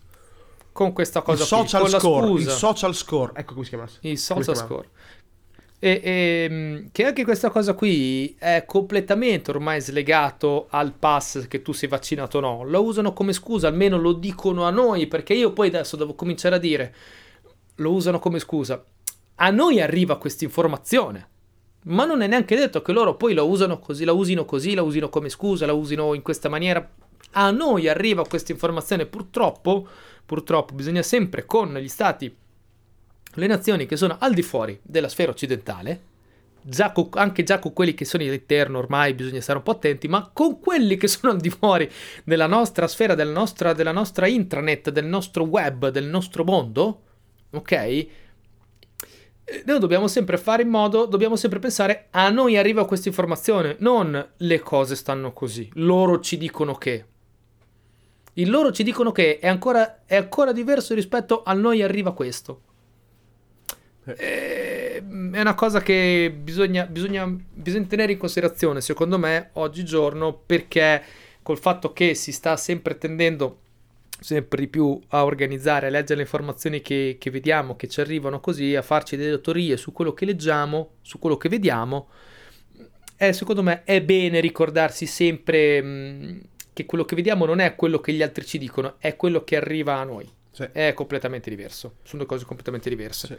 con 0.71 0.93
questa 0.93 1.19
Il 1.19 1.25
cosa 1.25 1.39
qui, 1.39 1.47
social 1.47 1.81
con 1.81 1.89
la 1.89 1.99
score, 1.99 2.39
il 2.39 2.47
social 2.49 2.95
score, 2.95 3.31
ecco 3.35 3.53
come 3.53 3.63
si 3.65 3.69
chiamasse. 3.71 3.97
Il 4.01 4.17
social 4.17 4.55
score. 4.55 4.87
E, 5.79 6.01
e, 6.03 6.89
che 6.91 7.05
anche 7.05 7.23
questa 7.23 7.51
cosa 7.51 7.73
qui 7.73 8.35
è 8.39 8.63
completamente 8.65 9.51
ormai 9.51 9.79
slegato 9.79 10.65
al 10.71 10.93
pass 10.93 11.47
che 11.47 11.61
tu 11.61 11.71
sei 11.71 11.87
vaccinato 11.87 12.39
o 12.39 12.41
no. 12.41 12.63
Lo 12.63 12.83
usano 12.83 13.13
come 13.13 13.33
scusa, 13.33 13.67
almeno 13.67 13.99
lo 13.99 14.13
dicono 14.13 14.63
a 14.63 14.71
noi, 14.71 15.07
perché 15.07 15.33
io 15.33 15.53
poi 15.53 15.67
adesso 15.67 15.95
devo 15.95 16.15
cominciare 16.15 16.55
a 16.55 16.59
dire 16.59 16.95
lo 17.75 17.91
usano 17.91 18.19
come 18.19 18.39
scusa. 18.39 18.83
A 19.35 19.49
noi 19.51 19.79
arriva 19.79 20.17
questa 20.17 20.43
informazione, 20.45 21.29
ma 21.83 22.05
non 22.05 22.21
è 22.21 22.27
neanche 22.27 22.55
detto 22.55 22.81
che 22.81 22.91
loro 22.91 23.15
poi 23.15 23.33
la 23.33 23.43
usano 23.43 23.79
così, 23.79 24.03
la 24.03 24.13
usino 24.13 24.45
così, 24.45 24.73
la 24.73 24.81
usino 24.81 25.09
come 25.09 25.29
scusa, 25.29 25.65
la 25.65 25.73
usino 25.73 26.13
in 26.13 26.23
questa 26.23 26.49
maniera. 26.49 26.89
A 27.31 27.51
noi 27.51 27.87
arriva 27.87 28.25
questa 28.25 28.51
informazione, 28.51 29.05
purtroppo, 29.05 29.87
purtroppo 30.25 30.73
bisogna 30.73 31.03
sempre 31.03 31.45
con 31.45 31.75
gli 31.77 31.87
stati, 31.87 32.35
le 33.37 33.47
nazioni 33.47 33.85
che 33.85 33.97
sono 33.97 34.17
al 34.19 34.33
di 34.33 34.41
fuori 34.41 34.79
della 34.81 35.09
sfera 35.09 35.31
occidentale, 35.31 36.01
già 36.61 36.91
con, 36.91 37.09
anche 37.13 37.43
già 37.43 37.59
con 37.59 37.71
quelli 37.71 37.93
che 37.93 38.03
sono 38.03 38.23
all'interno 38.23 38.79
ormai 38.79 39.13
bisogna 39.13 39.41
stare 39.41 39.59
un 39.59 39.63
po' 39.63 39.71
attenti, 39.71 40.07
ma 40.07 40.29
con 40.33 40.59
quelli 40.59 40.97
che 40.97 41.07
sono 41.07 41.33
al 41.33 41.39
di 41.39 41.49
fuori 41.49 41.89
della 42.23 42.47
nostra 42.47 42.87
sfera, 42.87 43.15
della 43.15 43.31
nostra, 43.31 43.73
della 43.73 43.91
nostra 43.91 44.27
intranet, 44.27 44.89
del 44.89 45.05
nostro 45.05 45.43
web, 45.43 45.89
del 45.89 46.05
nostro 46.05 46.43
mondo, 46.43 47.01
ok? 47.51 47.71
Eh, 47.71 49.63
noi 49.65 49.79
dobbiamo 49.79 50.07
sempre 50.07 50.37
fare 50.37 50.63
in 50.63 50.69
modo, 50.69 51.05
dobbiamo 51.05 51.35
sempre 51.35 51.59
pensare 51.59 52.07
a 52.11 52.29
noi 52.29 52.57
arriva 52.57 52.85
questa 52.85 53.07
informazione, 53.07 53.75
non 53.79 54.31
le 54.35 54.59
cose 54.59 54.95
stanno 54.95 55.31
così, 55.31 55.69
loro 55.75 56.19
ci 56.19 56.37
dicono 56.37 56.75
che. 56.75 57.05
Il 58.33 58.49
loro 58.49 58.71
ci 58.71 58.83
dicono 58.83 59.11
che 59.11 59.39
è 59.39 59.47
ancora, 59.47 60.05
è 60.05 60.15
ancora 60.15 60.51
diverso 60.51 60.93
rispetto 60.93 61.43
a 61.43 61.53
noi 61.53 61.81
arriva 61.81 62.13
questo. 62.13 62.61
Eh, 64.15 65.03
è 65.31 65.39
una 65.41 65.55
cosa 65.55 65.81
che 65.81 66.33
bisogna, 66.35 66.85
bisogna, 66.85 67.27
bisogna 67.27 67.85
tenere 67.85 68.13
in 68.13 68.17
considerazione, 68.17 68.81
secondo 68.81 69.17
me, 69.17 69.49
oggigiorno, 69.53 70.33
perché 70.33 71.03
col 71.41 71.57
fatto 71.57 71.93
che 71.93 72.13
si 72.13 72.31
sta 72.31 72.57
sempre 72.57 72.97
tendendo 72.97 73.59
sempre 74.19 74.61
di 74.61 74.67
più 74.67 74.99
a 75.09 75.23
organizzare, 75.23 75.87
a 75.87 75.89
leggere 75.89 76.15
le 76.15 76.21
informazioni 76.23 76.81
che, 76.81 77.17
che, 77.19 77.29
vediamo, 77.29 77.75
che 77.75 77.87
ci 77.87 78.01
arrivano 78.01 78.39
così, 78.39 78.75
a 78.75 78.81
farci 78.81 79.15
delle 79.15 79.39
teorie 79.41 79.77
su 79.77 79.91
quello 79.91 80.13
che 80.13 80.25
leggiamo, 80.25 80.95
su 81.01 81.19
quello 81.19 81.37
che 81.37 81.49
vediamo, 81.49 82.07
eh, 83.15 83.33
secondo 83.33 83.63
me 83.63 83.83
è 83.83 84.01
bene 84.01 84.39
ricordarsi 84.39 85.05
sempre 85.05 85.81
mh, 85.81 86.41
che 86.73 86.85
quello 86.85 87.05
che 87.05 87.15
vediamo 87.15 87.45
non 87.45 87.59
è 87.59 87.75
quello 87.75 87.99
che 87.99 88.13
gli 88.13 88.21
altri 88.21 88.45
ci 88.45 88.57
dicono, 88.57 88.95
è 88.99 89.15
quello 89.15 89.43
che 89.43 89.55
arriva 89.55 89.97
a 89.97 90.03
noi. 90.03 90.29
Sì. 90.51 90.67
È 90.71 90.93
completamente 90.93 91.49
diverso, 91.49 91.97
sono 92.03 92.23
due 92.23 92.27
cose 92.27 92.45
completamente 92.45 92.89
diverse. 92.89 93.27
Sì. 93.27 93.37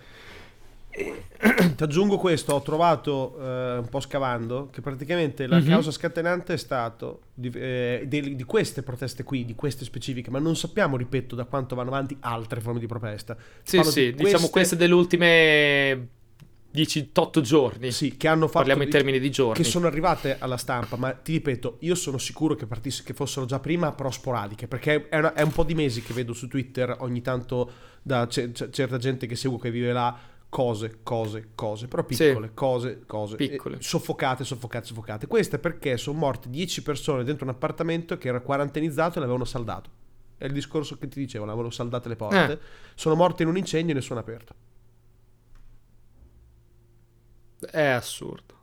Ti 1.76 1.82
aggiungo 1.82 2.18
questo, 2.18 2.54
ho 2.54 2.62
trovato 2.62 3.38
eh, 3.40 3.78
un 3.78 3.88
po' 3.88 4.00
scavando 4.00 4.68
che 4.72 4.80
praticamente 4.80 5.46
la 5.46 5.58
mm-hmm. 5.58 5.68
causa 5.68 5.90
scatenante 5.90 6.54
è 6.54 6.56
stato 6.56 7.20
di, 7.34 7.50
eh, 7.54 8.04
di, 8.06 8.34
di, 8.34 8.44
queste 8.44 8.82
proteste 8.82 9.22
qui, 9.22 9.44
di 9.44 9.54
queste 9.54 9.84
specifiche, 9.84 10.30
ma 10.30 10.38
non 10.38 10.56
sappiamo, 10.56 10.96
ripeto, 10.96 11.36
da 11.36 11.44
quanto 11.44 11.76
vanno 11.76 11.90
avanti 11.90 12.16
altre 12.20 12.60
forme 12.60 12.80
di 12.80 12.86
protesta. 12.86 13.36
Sì, 13.62 13.82
sì, 13.84 14.06
di 14.06 14.24
diciamo 14.24 14.48
queste... 14.48 14.50
queste 14.50 14.76
delle 14.76 14.94
ultime 14.94 16.08
10-8 16.74 17.40
giorni. 17.40 17.90
Sì, 17.92 18.16
che 18.16 18.28
hanno 18.28 18.46
fatto. 18.46 18.58
Parliamo 18.58 18.82
in 18.82 18.90
termini 18.90 19.18
di 19.20 19.30
giorni. 19.30 19.54
Che 19.54 19.64
sono 19.64 19.86
arrivate 19.86 20.36
alla 20.38 20.56
stampa, 20.56 20.96
ma 20.96 21.12
ti 21.12 21.32
ripeto, 21.32 21.76
io 21.80 21.94
sono 21.94 22.18
sicuro 22.18 22.54
che, 22.54 22.66
partisse, 22.66 23.02
che 23.04 23.14
fossero 23.14 23.46
già 23.46 23.60
prima, 23.60 23.92
però 23.92 24.10
sporadiche, 24.10 24.66
perché 24.66 25.08
è, 25.08 25.18
una, 25.18 25.32
è, 25.32 25.42
un 25.42 25.52
po' 25.52 25.64
di 25.64 25.74
mesi 25.74 26.02
che 26.02 26.12
vedo 26.12 26.32
su 26.32 26.48
Twitter 26.48 26.96
ogni 27.00 27.22
tanto 27.22 27.70
da 28.02 28.26
c- 28.26 28.52
c- 28.52 28.70
certa 28.70 28.98
gente 28.98 29.26
che 29.26 29.36
seguo 29.36 29.58
che 29.58 29.70
vive 29.70 29.92
là 29.92 30.36
cose, 30.48 31.00
cose, 31.02 31.50
cose, 31.54 31.88
però 31.88 32.04
piccole, 32.04 32.48
sì. 32.48 32.54
cose, 32.54 33.02
cose, 33.06 33.36
piccole. 33.36 33.76
Eh, 33.76 33.82
soffocate, 33.82 34.44
soffocate, 34.44 34.86
soffocate. 34.86 35.26
Questo 35.26 35.58
perché 35.58 35.96
sono 35.96 36.18
morte 36.18 36.48
10 36.48 36.82
persone 36.82 37.24
dentro 37.24 37.44
un 37.44 37.50
appartamento 37.50 38.16
che 38.16 38.28
era 38.28 38.40
quarantenizzato 38.40 39.18
e 39.18 39.20
l'avevano 39.20 39.44
saldato. 39.44 39.90
È 40.36 40.44
il 40.44 40.52
discorso 40.52 40.96
che 40.96 41.08
ti 41.08 41.18
dicevo, 41.18 41.44
l'avevano 41.44 41.70
saldate 41.70 42.08
le 42.08 42.16
porte. 42.16 42.52
Eh. 42.52 42.58
Sono 42.94 43.14
morte 43.14 43.42
in 43.42 43.48
un 43.48 43.56
incendio 43.56 43.92
e 43.92 43.98
nessuno 43.98 44.20
aperto. 44.20 44.54
È 47.70 47.86
assurdo. 47.86 48.56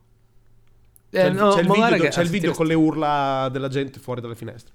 C'è, 1.11 1.25
eh, 1.25 1.27
il, 1.27 1.35
no, 1.35 1.53
c'è 1.53 1.61
il 1.61 1.69
video, 1.69 2.07
c'è 2.07 2.21
il 2.21 2.29
video 2.29 2.53
con 2.53 2.65
le 2.65 2.73
urla 2.73 3.49
della 3.51 3.67
gente 3.67 3.99
fuori 3.99 4.21
dalle 4.21 4.35
finestre. 4.35 4.73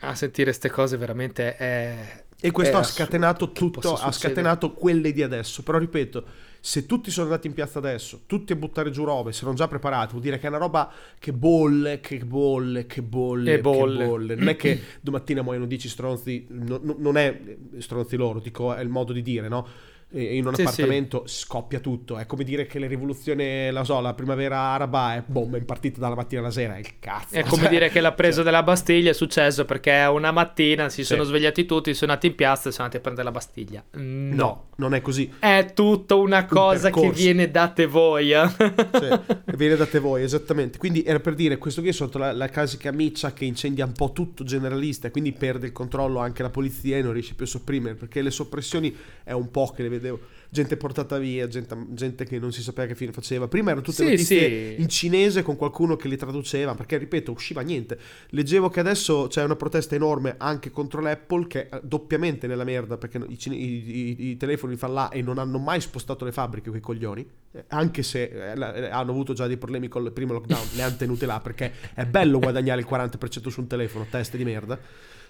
A 0.00 0.14
sentire 0.16 0.50
queste 0.50 0.70
cose 0.70 0.96
veramente 0.96 1.56
è, 1.56 2.24
e 2.42 2.50
questo 2.50 2.76
ha 2.76 2.82
scatenato 2.82 3.52
tutto, 3.52 3.94
ha 3.94 4.10
scatenato 4.10 4.72
quelle 4.72 5.12
di 5.12 5.22
adesso. 5.22 5.62
Però 5.62 5.78
ripeto, 5.78 6.24
se 6.58 6.86
tutti 6.86 7.10
sono 7.10 7.26
andati 7.26 7.46
in 7.46 7.54
piazza 7.54 7.78
adesso, 7.78 8.22
tutti 8.26 8.52
a 8.52 8.56
buttare 8.56 8.90
giù 8.90 9.04
robe, 9.04 9.32
se 9.32 9.44
non 9.44 9.54
già 9.54 9.68
preparati, 9.68 10.10
vuol 10.10 10.22
dire 10.22 10.38
che 10.38 10.46
è 10.46 10.48
una 10.48 10.58
roba 10.58 10.90
che 11.18 11.32
bolle, 11.32 12.00
che 12.00 12.18
bolle, 12.18 12.86
che 12.86 13.00
bolle, 13.00 13.54
e 13.54 13.60
bolle. 13.60 13.98
Che 13.98 14.06
bolle. 14.06 14.34
Non 14.34 14.48
è 14.48 14.56
che 14.56 14.80
domattina 15.00 15.42
muoiono 15.42 15.66
10 15.66 15.88
stronzi, 15.88 16.46
no, 16.48 16.80
no, 16.82 16.96
non 16.98 17.16
è 17.16 17.56
stronzi 17.78 18.16
loro, 18.16 18.40
dico, 18.40 18.74
è 18.74 18.82
il 18.82 18.88
modo 18.88 19.12
di 19.12 19.22
dire, 19.22 19.48
no? 19.48 19.66
In 20.12 20.46
un 20.46 20.54
sì, 20.54 20.62
appartamento 20.62 21.24
sì. 21.26 21.40
scoppia 21.40 21.80
tutto. 21.80 22.18
È 22.18 22.26
come 22.26 22.44
dire 22.44 22.66
che 22.66 22.78
la 22.78 22.86
rivoluzione, 22.86 23.70
la 23.70 23.84
so, 23.84 24.00
la 24.00 24.14
primavera 24.14 24.58
araba 24.58 25.16
è 25.16 25.22
bomba 25.24 25.56
impartita 25.56 26.00
dalla 26.00 26.14
mattina 26.14 26.40
alla 26.40 26.50
sera. 26.50 26.78
Il 26.78 26.98
cazzo. 26.98 27.34
È 27.34 27.42
come 27.44 27.62
cioè, 27.62 27.70
dire 27.70 27.88
che 27.90 28.00
la 28.00 28.12
presa 28.12 28.36
cioè... 28.36 28.44
della 28.44 28.62
Bastiglia 28.62 29.10
è 29.10 29.14
successo 29.14 29.64
perché 29.64 30.04
una 30.10 30.32
mattina 30.32 30.88
si 30.88 31.02
sì. 31.02 31.04
sono 31.04 31.24
svegliati 31.24 31.64
tutti, 31.64 31.94
sono 31.94 32.10
andati 32.12 32.28
in 32.28 32.34
piazza 32.34 32.68
e 32.68 32.72
sono 32.72 32.84
andati 32.84 32.96
a 32.96 33.00
prendere 33.00 33.26
la 33.26 33.32
Bastiglia. 33.32 33.84
No, 33.92 34.34
no 34.34 34.66
non 34.76 34.94
è 34.94 35.00
così. 35.00 35.30
È 35.38 35.70
tutta 35.74 36.16
una 36.16 36.44
cosa 36.44 36.88
un 36.88 37.00
che 37.00 37.10
viene 37.10 37.50
date 37.50 37.86
voi. 37.86 38.32
Eh? 38.32 38.50
Viene 39.56 39.76
date 39.76 39.98
voi, 39.98 40.22
esattamente. 40.22 40.78
Quindi 40.78 41.02
era 41.04 41.20
per 41.20 41.34
dire, 41.34 41.58
questo 41.58 41.80
qui 41.80 41.90
è 41.90 41.92
sotto 41.92 42.18
la, 42.18 42.32
la 42.32 42.48
classica 42.48 42.90
miccia 42.90 43.32
che 43.32 43.44
incendia 43.44 43.84
un 43.84 43.92
po' 43.92 44.12
tutto 44.12 44.44
generalista, 44.44 45.10
quindi 45.10 45.32
perde 45.32 45.66
il 45.66 45.72
controllo 45.72 46.18
anche 46.18 46.42
la 46.42 46.50
polizia 46.50 46.96
e 46.96 47.02
non 47.02 47.12
riesce 47.12 47.34
più 47.34 47.44
a 47.44 47.48
sopprimere, 47.48 47.94
perché 47.94 48.22
le 48.22 48.30
soppressioni 48.30 48.94
è 49.22 49.32
un 49.32 49.50
po' 49.50 49.72
che 49.74 49.82
le 49.82 49.88
vede 49.88 50.01
vedevo 50.02 50.20
gente 50.52 50.76
portata 50.76 51.16
via, 51.16 51.48
gente, 51.48 51.74
gente, 51.92 52.26
che 52.26 52.38
non 52.38 52.52
si 52.52 52.62
sapeva 52.62 52.86
che 52.86 52.94
fine 52.94 53.10
faceva. 53.10 53.48
Prima 53.48 53.70
erano 53.70 53.82
tutte 53.82 54.04
sì, 54.04 54.10
notizie 54.10 54.74
sì. 54.76 54.82
in 54.82 54.88
cinese 54.88 55.42
con 55.42 55.56
qualcuno 55.56 55.96
che 55.96 56.08
li 56.08 56.16
traduceva, 56.18 56.74
perché 56.74 56.98
ripeto, 56.98 57.32
usciva 57.32 57.62
niente. 57.62 57.98
Leggevo 58.28 58.68
che 58.68 58.80
adesso 58.80 59.28
c'è 59.28 59.42
una 59.42 59.56
protesta 59.56 59.94
enorme 59.94 60.34
anche 60.36 60.70
contro 60.70 61.00
l'Apple, 61.00 61.46
che 61.46 61.68
è 61.70 61.80
doppiamente 61.82 62.46
nella 62.46 62.64
merda, 62.64 62.98
perché 62.98 63.16
i, 63.26 63.38
i, 63.46 63.54
i, 63.54 64.16
i 64.28 64.36
telefoni 64.36 64.76
fanno 64.76 64.92
là 64.92 65.08
e 65.08 65.22
non 65.22 65.38
hanno 65.38 65.58
mai 65.58 65.80
spostato 65.80 66.26
le 66.26 66.32
fabbriche, 66.32 66.68
quei 66.68 66.82
coglioni. 66.82 67.26
Eh, 67.52 67.64
anche 67.68 68.02
se 68.02 68.24
eh, 68.24 68.52
eh, 68.52 68.86
hanno 68.90 69.10
avuto 69.10 69.32
già 69.32 69.46
dei 69.46 69.56
problemi 69.56 69.88
con 69.88 70.04
il 70.04 70.12
primo 70.12 70.34
lockdown, 70.34 70.66
le 70.74 70.82
hanno 70.84 70.96
tenute 70.96 71.24
là, 71.24 71.40
perché 71.40 71.72
è 71.94 72.04
bello 72.04 72.38
guadagnare 72.38 72.82
il 72.82 72.86
40% 72.86 73.48
su 73.48 73.60
un 73.60 73.66
telefono, 73.68 74.06
teste 74.10 74.36
di 74.36 74.44
merda. 74.44 74.78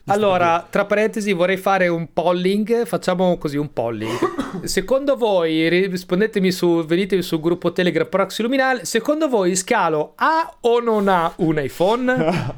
Allora, 0.06 0.66
tra 0.68 0.84
parentesi, 0.84 1.32
vorrei 1.32 1.56
fare 1.56 1.86
un 1.86 2.12
polling. 2.12 2.84
Facciamo 2.84 3.38
così 3.38 3.56
un 3.56 3.72
polling. 3.72 4.64
Secondo 4.64 5.16
voi, 5.16 5.68
rispondetemi 5.68 6.50
su, 6.50 6.84
venitemi 6.84 7.22
sul 7.22 7.40
gruppo 7.40 7.72
Telegram 7.72 8.08
Proxy 8.08 8.42
Luminale. 8.42 8.84
Secondo 8.84 9.28
voi 9.28 9.54
Scalo 9.54 10.14
ha 10.16 10.56
o 10.60 10.80
non 10.80 11.06
ha 11.08 11.32
un 11.36 11.58
iPhone? 11.58 12.14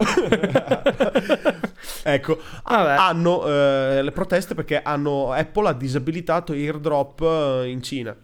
ecco, 2.02 2.40
Vabbè. 2.64 2.94
hanno 2.98 3.46
eh, 3.46 4.02
le 4.02 4.12
proteste 4.12 4.54
perché 4.54 4.80
hanno, 4.82 5.32
Apple 5.32 5.68
ha 5.68 5.72
disabilitato 5.72 6.52
airdrop 6.52 7.20
eh, 7.20 7.68
in 7.68 7.82
Cina. 7.82 8.16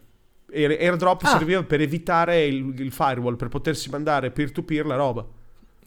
Airdrop 0.52 1.22
ah. 1.24 1.28
serviva 1.28 1.62
per 1.62 1.80
evitare 1.80 2.44
il, 2.44 2.74
il 2.78 2.90
firewall, 2.90 3.36
per 3.36 3.48
potersi 3.48 3.90
mandare 3.90 4.30
peer-to-peer 4.30 4.86
la 4.86 4.96
roba. 4.96 5.24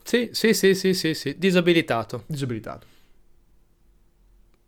Sì, 0.04 0.30
sì, 0.32 0.54
sì, 0.54 0.76
sì, 0.76 0.93
sì, 0.93 1.13
sì. 1.13 1.36
disabilitato. 1.38 2.24
Disabilitato. 2.28 2.93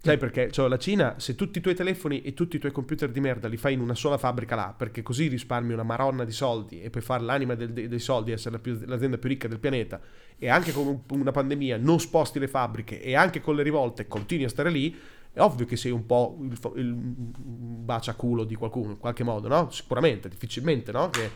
Sai 0.05 0.19
perché? 0.19 0.51
Cioè, 0.51 0.69
la 0.69 0.77
Cina, 0.77 1.15
se 1.17 1.33
tutti 1.33 1.57
i 1.57 1.61
tuoi 1.61 1.73
telefoni 1.73 2.21
e 2.21 2.35
tutti 2.35 2.57
i 2.57 2.59
tuoi 2.59 2.71
computer 2.71 3.09
di 3.09 3.19
merda 3.19 3.47
li 3.47 3.57
fai 3.57 3.73
in 3.73 3.79
una 3.79 3.95
sola 3.95 4.19
fabbrica 4.19 4.53
là, 4.53 4.71
perché 4.77 5.01
così 5.01 5.27
risparmi 5.27 5.73
una 5.73 5.81
maronna 5.81 6.23
di 6.23 6.31
soldi 6.31 6.79
e 6.79 6.91
puoi 6.91 7.01
fare 7.01 7.23
l'anima 7.23 7.55
del, 7.55 7.71
dei 7.71 7.99
soldi, 7.99 8.31
essere 8.31 8.57
la 8.57 8.61
più, 8.61 8.79
l'azienda 8.85 9.17
più 9.17 9.29
ricca 9.29 9.47
del 9.47 9.57
pianeta, 9.57 9.99
e 10.37 10.47
anche 10.47 10.71
con 10.73 11.01
una 11.09 11.31
pandemia 11.31 11.77
non 11.77 11.99
sposti 11.99 12.37
le 12.37 12.47
fabbriche 12.47 13.01
e 13.01 13.15
anche 13.15 13.41
con 13.41 13.55
le 13.55 13.63
rivolte 13.63 14.05
continui 14.05 14.45
a 14.45 14.49
stare 14.49 14.69
lì, 14.69 14.95
è 15.33 15.39
ovvio 15.39 15.65
che 15.65 15.75
sei 15.75 15.91
un 15.91 16.05
po' 16.05 16.37
il, 16.39 16.55
il 16.75 16.93
baciaculo 16.93 18.43
di 18.43 18.53
qualcuno, 18.53 18.91
in 18.91 18.99
qualche 18.99 19.23
modo, 19.23 19.47
no? 19.47 19.71
Sicuramente, 19.71 20.29
difficilmente, 20.29 20.91
no? 20.91 21.09
Che 21.09 21.29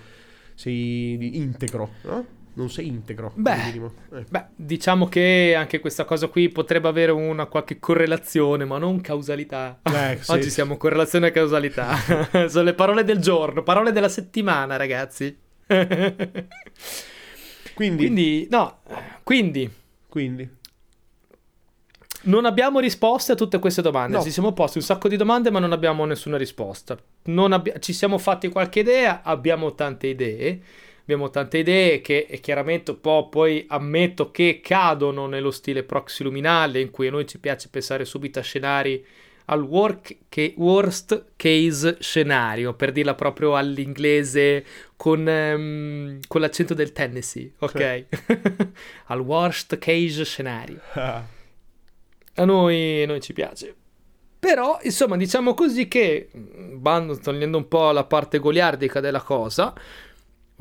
sei 0.54 1.38
integro, 1.38 1.90
no? 2.04 2.26
Non 2.54 2.70
sei 2.70 2.88
integro. 2.88 3.32
Beh, 3.36 3.70
eh. 4.14 4.26
beh, 4.30 4.46
diciamo 4.56 5.08
che 5.08 5.54
anche 5.58 5.80
questa 5.80 6.06
cosa 6.06 6.28
qui 6.28 6.50
potrebbe 6.50 6.88
avere 6.88 7.12
una 7.12 7.46
qualche 7.46 7.80
correlazione, 7.80 8.66
ma 8.66 8.78
non 8.78 9.02
causalità. 9.02 9.80
Eh, 9.84 10.20
Oggi 10.28 10.44
sì. 10.44 10.50
siamo 10.50 10.78
correlazione 10.78 11.28
e 11.28 11.32
causalità. 11.32 11.96
Sono 12.50 12.64
le 12.64 12.74
parole 12.74 13.04
del 13.04 13.20
giorno, 13.20 13.64
parole 13.64 13.92
della 13.92 14.10
settimana, 14.10 14.76
ragazzi. 14.76 15.38
quindi, 17.74 17.98
quindi, 18.06 18.48
no, 18.50 18.80
quindi, 19.24 19.72
quindi. 20.08 20.58
Non 22.22 22.44
abbiamo 22.44 22.80
risposte 22.80 23.32
a 23.32 23.36
tutte 23.36 23.60
queste 23.60 23.82
domande. 23.82 24.18
No. 24.18 24.24
Ci 24.24 24.32
siamo 24.32 24.52
posti 24.52 24.80
un 24.80 24.84
sacco 24.84 25.08
di 25.08 25.16
domande, 25.16 25.50
ma 25.52 25.60
non 25.60 25.72
abbiamo 25.72 26.04
nessuna 26.04 26.36
risposta. 26.36 26.98
Abbi- 27.24 27.74
ci 27.80 27.94
siamo 27.94 28.18
fatti 28.18 28.50
qualche 28.50 28.82
idea, 28.82 29.22
abbiamo 29.24 29.74
tante 29.74 30.08
idee 30.08 30.62
abbiamo 31.10 31.32
tante 31.32 31.58
idee 31.58 32.02
che 32.02 32.38
chiaramente 32.40 32.94
po- 32.94 33.30
poi 33.30 33.66
ammetto 33.68 34.30
che 34.30 34.60
cadono 34.62 35.26
nello 35.26 35.50
stile 35.50 35.82
proxy 35.82 36.24
luminale 36.24 36.80
in 36.80 36.92
cui 36.92 37.08
a 37.08 37.12
noi 37.12 37.26
ci 37.26 37.40
piace 37.40 37.68
pensare 37.70 38.06
subito 38.06 38.38
a 38.38 38.44
scenari 38.44 39.04
al 39.46 39.68
che, 40.30 40.54
worst 40.58 41.32
case 41.36 41.98
scenario, 42.00 42.76
per 42.76 42.92
dirla 42.92 43.16
proprio 43.16 43.56
all'inglese 43.56 44.64
con, 44.96 45.26
um, 45.26 46.20
con 46.28 46.42
l'accento 46.42 46.76
del 46.76 46.92
Tennessee, 46.92 47.54
ok? 47.58 48.06
al 49.08 49.20
worst 49.22 49.80
case 49.80 50.24
scenario. 50.24 50.80
a 50.94 52.46
noi, 52.46 53.04
noi 53.08 53.20
ci 53.22 53.34
piace. 53.34 53.74
Però, 54.38 54.78
insomma, 54.84 55.18
diciamo 55.18 55.56
così 55.56 55.88
che, 55.88 56.30
bando, 56.32 57.18
togliendo 57.18 57.58
un 57.58 57.68
po' 57.68 57.90
la 57.90 58.04
parte 58.04 58.38
goliardica 58.38 59.00
della 59.00 59.22
cosa, 59.22 59.74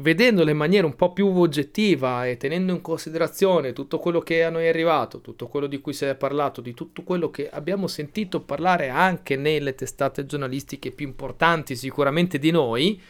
vedendole 0.00 0.52
in 0.52 0.56
maniera 0.56 0.86
un 0.86 0.94
po' 0.94 1.12
più 1.12 1.26
oggettiva 1.26 2.26
e 2.26 2.36
tenendo 2.36 2.72
in 2.72 2.80
considerazione 2.80 3.72
tutto 3.72 3.98
quello 3.98 4.20
che 4.20 4.44
a 4.44 4.50
noi 4.50 4.64
è 4.64 4.68
arrivato, 4.68 5.20
tutto 5.20 5.48
quello 5.48 5.66
di 5.66 5.80
cui 5.80 5.92
si 5.92 6.04
è 6.04 6.14
parlato, 6.14 6.60
di 6.60 6.74
tutto 6.74 7.02
quello 7.02 7.30
che 7.30 7.48
abbiamo 7.50 7.86
sentito 7.86 8.40
parlare 8.40 8.88
anche 8.88 9.36
nelle 9.36 9.74
testate 9.74 10.26
giornalistiche 10.26 10.92
più 10.92 11.06
importanti 11.06 11.74
sicuramente 11.74 12.38
di 12.38 12.50
noi, 12.50 13.00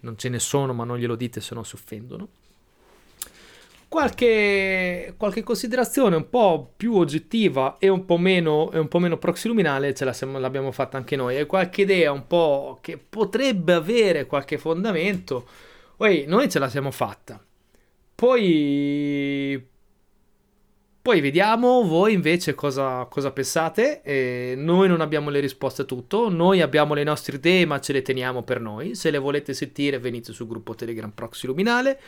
non 0.00 0.16
ce 0.16 0.28
ne 0.28 0.38
sono 0.38 0.72
ma 0.72 0.84
non 0.84 0.98
glielo 0.98 1.16
dite 1.16 1.40
se 1.40 1.54
no 1.54 1.62
si 1.64 1.74
offendono, 1.74 2.28
qualche, 3.88 5.14
qualche 5.18 5.42
considerazione 5.42 6.16
un 6.16 6.30
po' 6.30 6.72
più 6.76 6.94
oggettiva 6.94 7.76
e 7.78 7.88
un 7.88 8.06
po' 8.06 8.16
meno, 8.16 8.70
e 8.72 8.78
un 8.78 8.88
po 8.88 8.98
meno 8.98 9.18
proxiluminale 9.18 9.94
ce 9.94 10.06
la 10.06 10.14
siamo, 10.14 10.38
l'abbiamo 10.38 10.72
fatta 10.72 10.96
anche 10.96 11.16
noi. 11.16 11.36
E 11.36 11.44
qualche 11.44 11.82
idea 11.82 12.10
un 12.10 12.26
po' 12.26 12.78
che 12.80 12.96
potrebbe 12.96 13.74
avere 13.74 14.26
qualche 14.26 14.56
fondamento 14.56 15.46
poi 15.98 16.26
noi 16.28 16.48
ce 16.48 16.60
la 16.60 16.68
siamo 16.68 16.92
fatta. 16.92 17.44
Poi, 18.14 19.66
poi 21.02 21.20
vediamo 21.20 21.82
voi 21.82 22.12
invece 22.12 22.54
cosa, 22.54 23.04
cosa 23.06 23.32
pensate. 23.32 24.02
Eh, 24.02 24.54
noi 24.56 24.86
non 24.86 25.00
abbiamo 25.00 25.28
le 25.28 25.40
risposte 25.40 25.82
a 25.82 25.84
tutto, 25.84 26.28
noi 26.28 26.60
abbiamo 26.60 26.94
le 26.94 27.02
nostre 27.02 27.34
idee 27.34 27.66
ma 27.66 27.80
ce 27.80 27.92
le 27.92 28.02
teniamo 28.02 28.44
per 28.44 28.60
noi. 28.60 28.94
Se 28.94 29.10
le 29.10 29.18
volete 29.18 29.52
sentire 29.54 29.98
venite 29.98 30.32
sul 30.32 30.46
gruppo 30.46 30.76
Telegram 30.76 31.10
Proxy 31.10 31.48
Luminale. 31.48 32.00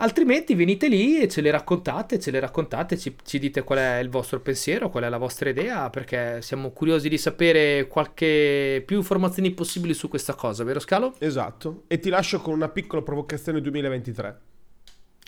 Altrimenti 0.00 0.54
venite 0.54 0.86
lì 0.86 1.20
e 1.20 1.26
ce 1.26 1.40
le 1.40 1.50
raccontate, 1.50 2.20
ce 2.20 2.30
le 2.30 2.38
raccontate, 2.38 2.96
ci, 2.96 3.16
ci, 3.24 3.40
dite 3.40 3.64
qual 3.64 3.80
è 3.80 3.98
il 3.98 4.08
vostro 4.08 4.38
pensiero, 4.38 4.90
qual 4.90 5.02
è 5.02 5.08
la 5.08 5.18
vostra 5.18 5.50
idea, 5.50 5.90
perché 5.90 6.40
siamo 6.40 6.70
curiosi 6.70 7.08
di 7.08 7.18
sapere 7.18 7.88
qualche 7.88 8.80
più 8.86 8.98
informazioni 8.98 9.50
possibili 9.50 9.94
su 9.94 10.08
questa 10.08 10.34
cosa, 10.34 10.62
vero 10.62 10.78
Scalo? 10.78 11.14
Esatto. 11.18 11.82
E 11.88 11.98
ti 11.98 12.10
lascio 12.10 12.40
con 12.40 12.54
una 12.54 12.68
piccola 12.68 13.02
provocazione 13.02 13.60
2023. 13.60 14.40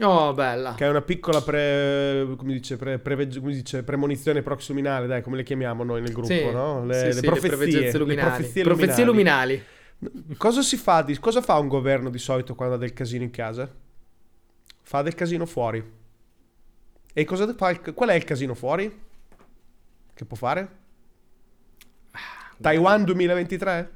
Oh, 0.02 0.32
bella. 0.34 0.74
Che 0.76 0.84
è 0.84 0.88
una 0.88 1.02
piccola 1.02 1.42
pre, 1.42 2.28
come 2.36 2.52
dice, 2.52 2.76
pre, 2.76 3.00
pre, 3.00 3.26
come 3.26 3.52
dice, 3.52 3.82
premonizione 3.82 4.40
proximinale, 4.40 5.08
dai, 5.08 5.20
come 5.20 5.36
le 5.36 5.42
chiamiamo 5.42 5.82
noi 5.82 6.00
nel 6.00 6.12
gruppo, 6.12 6.28
sì, 6.28 6.48
no? 6.48 6.86
Le, 6.86 6.94
sì, 6.94 7.04
le 7.06 7.12
sì, 7.12 7.20
profezie, 7.22 7.80
le 7.90 7.98
luminali. 7.98 8.28
Le 8.28 8.36
profezie, 8.36 8.62
profezie 8.62 9.04
luminali. 9.04 9.62
luminali. 9.98 10.36
Cosa 10.38 10.62
si 10.62 10.76
fa? 10.76 11.02
Di, 11.02 11.18
cosa 11.18 11.42
fa 11.42 11.58
un 11.58 11.66
governo 11.66 12.08
di 12.08 12.18
solito 12.18 12.54
quando 12.54 12.76
ha 12.76 12.78
del 12.78 12.92
casino 12.92 13.24
in 13.24 13.30
casa? 13.30 13.68
Fa 14.90 15.02
del 15.02 15.14
casino 15.14 15.46
fuori. 15.46 15.80
E 17.12 17.24
cosa 17.24 17.54
fa? 17.54 17.92
Qual 17.94 18.08
è 18.08 18.14
il 18.14 18.24
casino 18.24 18.54
fuori? 18.54 19.00
Che 20.12 20.24
può 20.24 20.36
fare? 20.36 20.78
Taiwan 22.60 23.04
2023? 23.04 23.92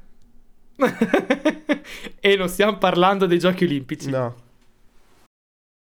e 2.21 2.35
non 2.37 2.47
stiamo 2.47 2.77
parlando 2.77 3.25
dei 3.25 3.39
giochi 3.39 3.65
olimpici. 3.65 4.09
No. 4.09 4.35